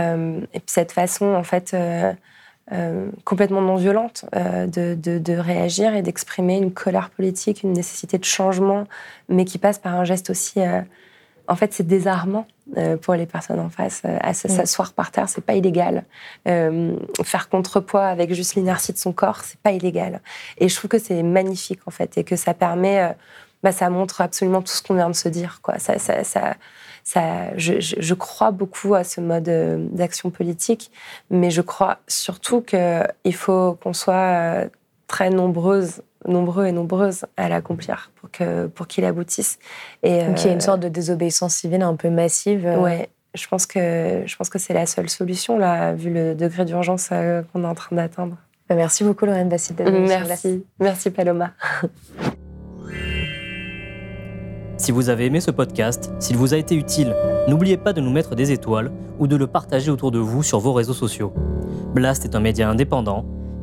puis 0.52 0.64
cette 0.68 0.92
façon, 0.92 1.34
en 1.34 1.44
fait, 1.44 1.76
euh, 2.72 3.12
complètement 3.26 3.62
non 3.62 3.76
violente 3.76 4.26
euh, 4.36 4.66
de, 4.66 4.96
de, 4.96 5.34
réagir 5.34 5.94
et 5.94 6.02
d'exprimer 6.02 6.58
une 6.58 6.74
colère 6.74 7.12
politique, 7.12 7.62
une 7.62 7.74
nécessité 7.74 8.18
de 8.18 8.24
changement, 8.24 8.86
mais 9.30 9.46
qui 9.46 9.60
passe 9.60 9.78
par 9.78 9.94
un 9.94 10.04
geste 10.04 10.32
aussi. 10.32 10.62
Euh, 10.62 10.82
en 11.48 11.56
fait, 11.56 11.74
c'est 11.74 11.86
désarmant 11.86 12.48
pour 13.02 13.14
les 13.14 13.26
personnes 13.26 13.60
en 13.60 13.70
face. 13.70 14.02
à 14.06 14.34
s'asseoir 14.34 14.94
par 14.94 15.12
terre, 15.12 15.30
c'est 15.30 15.46
pas 15.46 15.54
illégal. 15.54 16.04
faire 16.46 17.50
contrepoids 17.50 18.06
avec 18.06 18.34
juste 18.34 18.56
l'inertie 18.56 18.92
de 18.92 18.98
son 18.98 19.14
corps, 19.14 19.42
c'est 19.44 19.60
pas 19.60 19.72
illégal. 19.72 20.22
Et 20.58 20.68
je 20.68 20.76
trouve 20.76 20.90
que 20.90 21.00
c'est 21.00 21.22
magnifique 21.24 21.82
en 21.86 21.92
fait 21.92 22.18
et 22.18 22.24
que 22.24 22.36
ça 22.36 22.54
permet. 22.54 23.16
Bah, 23.66 23.72
ça 23.72 23.90
montre 23.90 24.22
absolument 24.22 24.62
tout 24.62 24.74
ce 24.74 24.84
qu'on 24.84 24.94
vient 24.94 25.10
de 25.10 25.16
se 25.16 25.28
dire. 25.28 25.60
Quoi. 25.64 25.80
Ça, 25.80 25.98
ça, 25.98 26.24
ça, 26.24 26.54
ça, 27.04 27.56
je, 27.58 28.14
crois 28.14 28.52
beaucoup 28.52 28.96
à 28.96 29.04
ce 29.04 29.22
mode 29.22 29.50
euh, 29.50 29.88
d'action 29.92 30.30
politique, 30.30 30.92
mais 31.30 31.52
je 31.52 31.62
crois 31.62 32.00
surtout 32.08 32.62
qu'il 32.62 33.36
faut 33.36 33.74
qu'on 33.82 33.94
soit 33.94 34.14
euh, 34.14 34.70
très 35.08 35.30
nombreuses 35.30 36.02
nombreux 36.28 36.66
et 36.66 36.72
nombreuses 36.72 37.26
à 37.38 37.50
l'accomplir 37.50 38.12
pour 38.16 38.32
que 38.32 38.68
pour 38.68 38.88
qu'il 38.88 39.06
aboutisse. 39.06 39.60
Et 40.04 40.24
Donc 40.24 40.42
il 40.42 40.48
y 40.48 40.50
a 40.50 40.54
une 40.54 40.58
euh, 40.58 40.62
sorte 40.62 40.80
de 40.80 40.90
désobéissance 40.90 41.56
civile 41.56 41.82
un 41.82 41.96
peu 41.96 42.10
massive 42.10 42.66
ouais 42.80 43.10
je 43.34 43.48
pense 43.48 43.66
que 43.66 44.24
je 44.26 44.36
pense 44.38 44.50
que 44.50 44.60
c'est 44.60 44.74
la 44.74 44.86
seule 44.86 45.10
solution 45.10 45.58
là 45.58 45.94
vu 45.94 46.10
le 46.10 46.36
degré 46.36 46.64
d'urgence 46.64 47.10
qu'on 47.10 47.64
est 47.64 47.68
en 47.68 47.76
train 47.76 47.96
d'atteindre. 47.96 48.38
Bah, 48.70 48.76
merci 48.76 49.04
beaucoup 49.04 49.26
Lorraine 49.26 49.50
Bassit 49.50 49.80
merci. 49.80 50.66
merci 50.80 51.10
Paloma. 51.12 51.52
Si 54.78 54.92
vous 54.92 55.10
avez 55.10 55.26
aimé 55.26 55.40
ce 55.40 55.52
podcast, 55.52 56.12
s'il 56.20 56.36
vous 56.36 56.54
a 56.54 56.58
été 56.58 56.76
utile, 56.76 57.16
n'oubliez 57.48 57.78
pas 57.78 57.94
de 57.94 58.02
nous 58.02 58.12
mettre 58.12 58.36
des 58.36 58.52
étoiles 58.52 58.92
ou 59.20 59.26
de 59.26 59.38
le 59.38 59.48
partager 59.48 59.90
autour 59.90 60.12
de 60.12 60.20
vous 60.20 60.44
sur 60.44 60.60
vos 60.60 60.74
réseaux 60.74 60.94
sociaux. 60.94 61.34
Blast 61.94 62.26
est 62.26 62.36
un 62.36 62.42
média 62.42 62.70
indépendant, 62.70 63.26